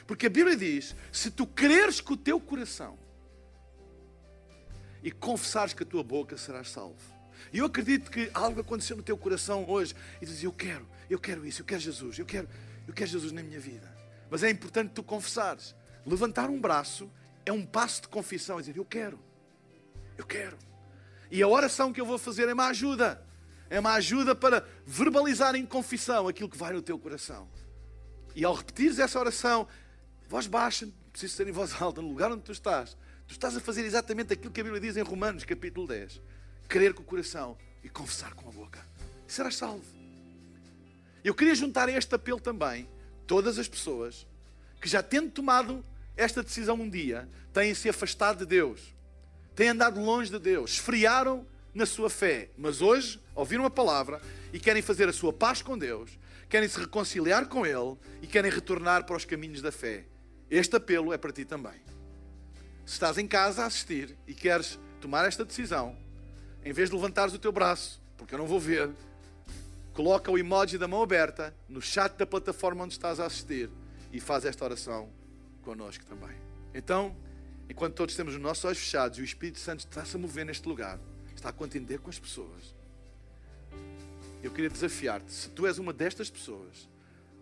Porque 0.06 0.26
a 0.26 0.30
Bíblia 0.30 0.56
diz: 0.56 0.94
se 1.12 1.30
tu 1.30 1.46
creres 1.46 2.00
com 2.00 2.14
o 2.14 2.16
teu 2.16 2.40
coração 2.40 2.98
e 5.02 5.10
confessares 5.10 5.74
com 5.74 5.82
a 5.82 5.86
tua 5.86 6.02
boca, 6.02 6.38
serás 6.38 6.70
salvo. 6.70 7.13
E 7.54 7.58
eu 7.58 7.66
acredito 7.66 8.10
que 8.10 8.28
algo 8.34 8.60
aconteceu 8.60 8.96
no 8.96 9.02
teu 9.04 9.16
coração 9.16 9.64
hoje 9.68 9.94
e 10.20 10.26
dizes: 10.26 10.42
Eu 10.42 10.52
quero, 10.52 10.84
eu 11.08 11.20
quero 11.20 11.46
isso, 11.46 11.62
eu 11.62 11.64
quero 11.64 11.80
Jesus, 11.80 12.18
eu 12.18 12.26
quero, 12.26 12.48
eu 12.84 12.92
quero 12.92 13.08
Jesus 13.08 13.30
na 13.30 13.44
minha 13.44 13.60
vida. 13.60 13.96
Mas 14.28 14.42
é 14.42 14.50
importante 14.50 14.90
tu 14.92 15.04
confessares. 15.04 15.72
Levantar 16.04 16.50
um 16.50 16.60
braço 16.60 17.08
é 17.46 17.52
um 17.52 17.64
passo 17.64 18.02
de 18.02 18.08
confissão, 18.08 18.58
é 18.58 18.60
dizer: 18.60 18.76
Eu 18.76 18.84
quero, 18.84 19.20
eu 20.18 20.26
quero. 20.26 20.58
E 21.30 21.40
a 21.44 21.46
oração 21.46 21.92
que 21.92 22.00
eu 22.00 22.04
vou 22.04 22.18
fazer 22.18 22.48
é 22.48 22.52
uma 22.52 22.66
ajuda. 22.66 23.24
É 23.70 23.78
uma 23.78 23.92
ajuda 23.92 24.34
para 24.34 24.66
verbalizar 24.84 25.54
em 25.54 25.64
confissão 25.64 26.26
aquilo 26.26 26.48
que 26.48 26.58
vai 26.58 26.72
no 26.72 26.82
teu 26.82 26.98
coração. 26.98 27.48
E 28.34 28.44
ao 28.44 28.52
repetires 28.52 28.98
essa 28.98 29.18
oração, 29.20 29.68
voz 30.28 30.48
baixa, 30.48 30.86
não 30.86 30.92
precisa 31.12 31.36
ser 31.36 31.46
em 31.46 31.52
voz 31.52 31.80
alta, 31.80 32.02
no 32.02 32.08
lugar 32.08 32.32
onde 32.32 32.42
tu 32.42 32.50
estás, 32.50 32.96
tu 33.28 33.30
estás 33.30 33.56
a 33.56 33.60
fazer 33.60 33.84
exatamente 33.84 34.32
aquilo 34.32 34.52
que 34.52 34.60
a 34.60 34.64
Bíblia 34.64 34.80
diz 34.80 34.96
em 34.96 35.02
Romanos, 35.02 35.44
capítulo 35.44 35.86
10 35.86 36.20
crer 36.68 36.94
com 36.94 37.02
o 37.02 37.06
coração 37.06 37.56
e 37.82 37.88
confessar 37.88 38.34
com 38.34 38.48
a 38.48 38.52
boca. 38.52 38.84
E 39.28 39.32
serás 39.32 39.56
salvo. 39.56 39.84
Eu 41.22 41.34
queria 41.34 41.54
juntar 41.54 41.88
a 41.88 41.92
este 41.92 42.14
apelo 42.14 42.40
também 42.40 42.88
todas 43.26 43.58
as 43.58 43.68
pessoas 43.68 44.26
que 44.80 44.88
já 44.88 45.02
tendo 45.02 45.30
tomado 45.30 45.84
esta 46.16 46.42
decisão 46.42 46.76
um 46.76 46.88
dia, 46.88 47.28
têm 47.52 47.74
se 47.74 47.88
afastado 47.88 48.38
de 48.38 48.46
Deus, 48.46 48.94
têm 49.54 49.68
andado 49.68 50.00
longe 50.00 50.30
de 50.30 50.38
Deus, 50.38 50.72
esfriaram 50.72 51.46
na 51.74 51.86
sua 51.86 52.08
fé, 52.08 52.50
mas 52.56 52.80
hoje 52.80 53.20
ouviram 53.34 53.64
a 53.64 53.70
palavra 53.70 54.20
e 54.52 54.60
querem 54.60 54.82
fazer 54.82 55.08
a 55.08 55.12
sua 55.12 55.32
paz 55.32 55.62
com 55.62 55.76
Deus, 55.76 56.18
querem 56.48 56.68
se 56.68 56.78
reconciliar 56.78 57.46
com 57.46 57.66
Ele 57.66 57.96
e 58.22 58.26
querem 58.26 58.50
retornar 58.50 59.04
para 59.04 59.16
os 59.16 59.24
caminhos 59.24 59.60
da 59.60 59.72
fé. 59.72 60.04
Este 60.50 60.76
apelo 60.76 61.12
é 61.12 61.18
para 61.18 61.32
ti 61.32 61.44
também. 61.44 61.82
Se 62.86 62.92
estás 62.92 63.18
em 63.18 63.26
casa 63.26 63.62
a 63.62 63.66
assistir 63.66 64.16
e 64.26 64.34
queres 64.34 64.78
tomar 65.00 65.26
esta 65.26 65.44
decisão, 65.44 65.96
em 66.64 66.72
vez 66.72 66.88
de 66.88 66.96
levantares 66.96 67.34
o 67.34 67.38
teu 67.38 67.52
braço, 67.52 68.00
porque 68.16 68.34
eu 68.34 68.38
não 68.38 68.46
vou 68.46 68.58
ver, 68.58 68.90
coloca 69.92 70.30
o 70.30 70.38
emoji 70.38 70.78
da 70.78 70.88
mão 70.88 71.02
aberta 71.02 71.54
no 71.68 71.80
chat 71.82 72.16
da 72.16 72.26
plataforma 72.26 72.84
onde 72.84 72.94
estás 72.94 73.20
a 73.20 73.26
assistir 73.26 73.70
e 74.12 74.18
faz 74.18 74.44
esta 74.44 74.64
oração 74.64 75.08
connosco 75.62 76.04
também. 76.06 76.36
Então, 76.72 77.14
enquanto 77.68 77.94
todos 77.94 78.16
temos 78.16 78.34
os 78.34 78.40
nossos 78.40 78.64
olhos 78.64 78.78
fechados 78.78 79.18
e 79.18 79.22
o 79.22 79.24
Espírito 79.24 79.58
Santo 79.58 79.80
está-se 79.80 80.16
a 80.16 80.18
mover 80.18 80.46
neste 80.46 80.66
lugar, 80.66 80.98
está 81.34 81.50
a 81.50 81.52
contender 81.52 81.98
com 82.00 82.08
as 82.08 82.18
pessoas, 82.18 82.74
eu 84.42 84.50
queria 84.50 84.70
desafiar-te, 84.70 85.32
se 85.32 85.48
tu 85.50 85.66
és 85.66 85.78
uma 85.78 85.92
destas 85.92 86.28
pessoas, 86.30 86.88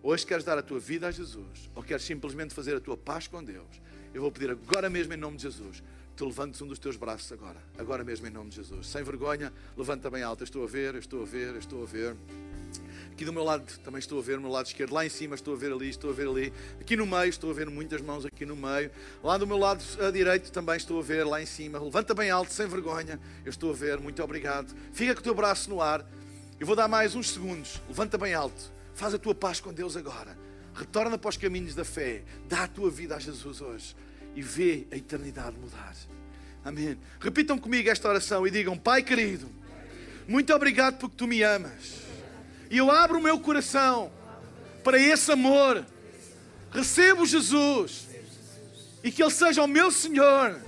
hoje 0.03 0.27
queres 0.27 0.45
dar 0.45 0.59
a 0.59 0.63
tua 0.63 0.79
vida 0.79 1.09
a 1.09 1.11
Jesus, 1.11 1.71
ou 1.75 1.83
queres 1.83 2.05
simplesmente 2.05 2.55
fazer 2.55 2.77
a 2.77 2.81
tua 2.81 2.97
paz 2.97 3.27
com 3.27 3.43
Deus, 3.43 3.81
eu 4.15 4.21
vou 4.21 4.31
pedir 4.31 4.51
agora 4.51 4.91
mesmo 4.91 5.13
em 5.13 5.17
nome 5.17 5.37
de 5.37 5.45
Jesus, 5.45 5.83
tu 6.17 6.27
levantes 6.27 6.61
um 6.61 6.67
dos 6.67 6.79
teus 6.79 6.97
braços 6.97 7.31
agora, 7.33 7.63
agora 7.79 8.05
mesmo 8.05 8.27
em 8.27 8.31
nome 8.31 8.51
de 8.51 8.57
Jesus. 8.57 8.87
Sem 8.87 9.03
vergonha, 9.03 9.53
levanta 9.77 10.11
bem 10.11 10.23
alto. 10.23 10.45
Estou 10.45 10.65
a 10.65 10.67
ver, 10.67 10.95
estou 10.97 11.23
a 11.23 11.25
ver, 11.25 11.57
estou 11.57 11.83
a 11.83 11.87
ver. 11.87 12.17
Aqui 13.11 13.25
do 13.25 13.33
meu 13.33 13.45
lado 13.45 13.65
também 13.81 13.99
estou 13.99 14.19
a 14.19 14.23
ver, 14.23 14.37
no 14.37 14.43
meu 14.43 14.51
lado 14.51 14.67
esquerdo, 14.67 14.93
lá 14.93 15.05
em 15.05 15.09
cima 15.09 15.35
estou 15.35 15.55
a 15.55 15.57
ver 15.57 15.73
ali, 15.73 15.89
estou 15.89 16.11
a 16.11 16.13
ver 16.13 16.29
ali. 16.29 16.53
Aqui 16.81 16.97
no 16.97 17.07
meio 17.07 17.29
estou 17.29 17.51
a 17.51 17.53
ver 17.53 17.69
muitas 17.69 18.01
mãos 18.01 18.25
aqui 18.25 18.47
no 18.47 18.57
meio. 18.57 18.91
Lá 19.23 19.37
do 19.37 19.47
meu 19.47 19.59
lado 19.59 19.83
direito 20.13 20.51
também 20.51 20.77
estou 20.77 20.99
a 20.99 21.03
ver, 21.03 21.25
lá 21.25 21.41
em 21.41 21.47
cima. 21.47 21.79
Levanta 21.79 22.15
bem 22.15 22.31
alto, 22.31 22.53
sem 22.53 22.67
vergonha. 22.67 23.21
Eu 23.45 23.51
estou 23.51 23.71
a 23.71 23.75
ver, 23.75 23.99
muito 23.99 24.23
obrigado. 24.23 24.75
Fica 24.93 25.15
com 25.15 25.21
o 25.21 25.25
teu 25.25 25.35
braço 25.35 25.69
no 25.69 25.81
ar. 25.81 26.07
Eu 26.59 26.67
vou 26.67 26.77
dar 26.77 26.89
mais 26.89 27.15
uns 27.15 27.31
segundos. 27.31 27.81
Levanta 27.89 28.17
bem 28.17 28.35
alto. 28.35 28.73
Faz 28.95 29.13
a 29.15 29.19
tua 29.19 29.35
paz 29.35 29.61
com 29.61 29.73
Deus 29.73 29.97
agora. 29.97 30.39
Retorna 30.75 31.19
para 31.19 31.29
os 31.29 31.37
caminhos 31.37 31.75
da 31.75 31.85
fé. 31.85 32.23
Dá 32.49 32.65
a 32.65 32.69
tua 32.69 32.91
vida 32.91 33.17
a 33.17 33.19
Jesus 33.19 33.61
hoje 33.61 33.95
e 34.35 34.43
vê 34.43 34.87
a 34.91 34.97
eternidade 34.97 35.57
mudar. 35.59 35.95
Amém. 36.65 36.97
Repitam 37.21 37.59
comigo 37.59 37.89
esta 37.91 38.09
oração 38.09 38.47
e 38.47 38.51
digam: 38.51 38.77
Pai 38.79 39.03
querido, 39.03 39.51
muito 40.27 40.53
obrigado 40.55 40.99
porque 40.99 41.17
tu 41.17 41.27
me 41.27 41.43
amas. 41.43 42.03
E 42.71 42.79
eu 42.79 42.91
abro 42.91 43.19
o 43.19 43.23
meu 43.23 43.39
coração 43.41 44.11
para 44.83 44.99
esse 44.99 45.31
amor. 45.33 45.85
Recebo 46.71 47.27
Jesus 47.27 48.09
e 49.05 49.11
que 49.11 49.23
Ele 49.23 49.31
seja 49.31 49.63
o 49.63 49.67
meu 49.67 49.91
Senhor 49.91 50.59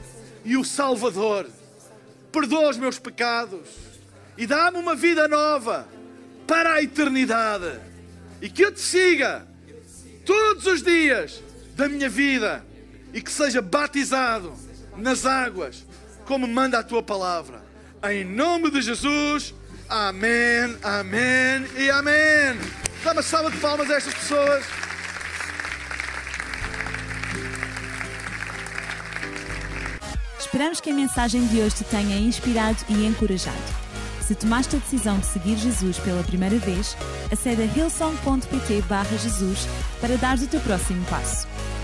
e 0.44 0.56
o 0.56 0.64
Salvador. 0.64 1.48
Perdoa 2.30 2.70
os 2.70 2.76
meus 2.76 2.98
pecados 2.98 3.68
e 4.36 4.46
dá-me 4.46 4.78
uma 4.78 4.94
vida 4.94 5.28
nova 5.28 5.88
para 6.46 6.74
a 6.74 6.82
eternidade. 6.82 7.80
e 8.42 8.50
que 8.50 8.62
eu 8.62 8.72
te 8.72 8.80
siga 8.80 9.46
todos 10.26 10.66
os 10.66 10.82
dias 10.82 11.42
da 11.74 11.88
minha 11.88 12.08
vida 12.10 12.64
e 13.14 13.22
que 13.22 13.30
seja 13.30 13.62
batizado 13.62 14.52
nas 14.96 15.24
águas, 15.24 15.86
como 16.26 16.48
manda 16.48 16.80
a 16.80 16.82
tua 16.82 17.02
palavra. 17.02 17.62
Em 18.02 18.24
nome 18.24 18.70
de 18.70 18.82
Jesus, 18.82 19.54
amém, 19.88 20.76
amém 20.82 21.64
e 21.78 21.88
amém. 21.90 22.58
Dá 23.04 23.12
uma 23.12 23.22
salva 23.22 23.50
de 23.50 23.58
palmas 23.58 23.88
a 23.88 23.94
estas 23.94 24.14
pessoas. 24.14 24.64
Esperamos 30.38 30.80
que 30.80 30.90
a 30.90 30.94
mensagem 30.94 31.46
de 31.46 31.60
hoje 31.60 31.76
te 31.76 31.84
tenha 31.84 32.16
inspirado 32.16 32.78
e 32.88 33.06
encorajado. 33.06 33.56
Se 34.26 34.34
tomaste 34.34 34.76
a 34.76 34.78
decisão 34.78 35.18
de 35.18 35.26
seguir 35.26 35.56
Jesus 35.56 35.98
pela 35.98 36.22
primeira 36.22 36.58
vez, 36.58 36.96
acede 37.30 37.62
a 37.62 37.66
hillsong.pt 37.66 38.82
Jesus 39.18 39.68
para 40.00 40.16
dar 40.16 40.38
o 40.38 40.46
teu 40.46 40.60
próximo 40.60 41.04
passo. 41.06 41.53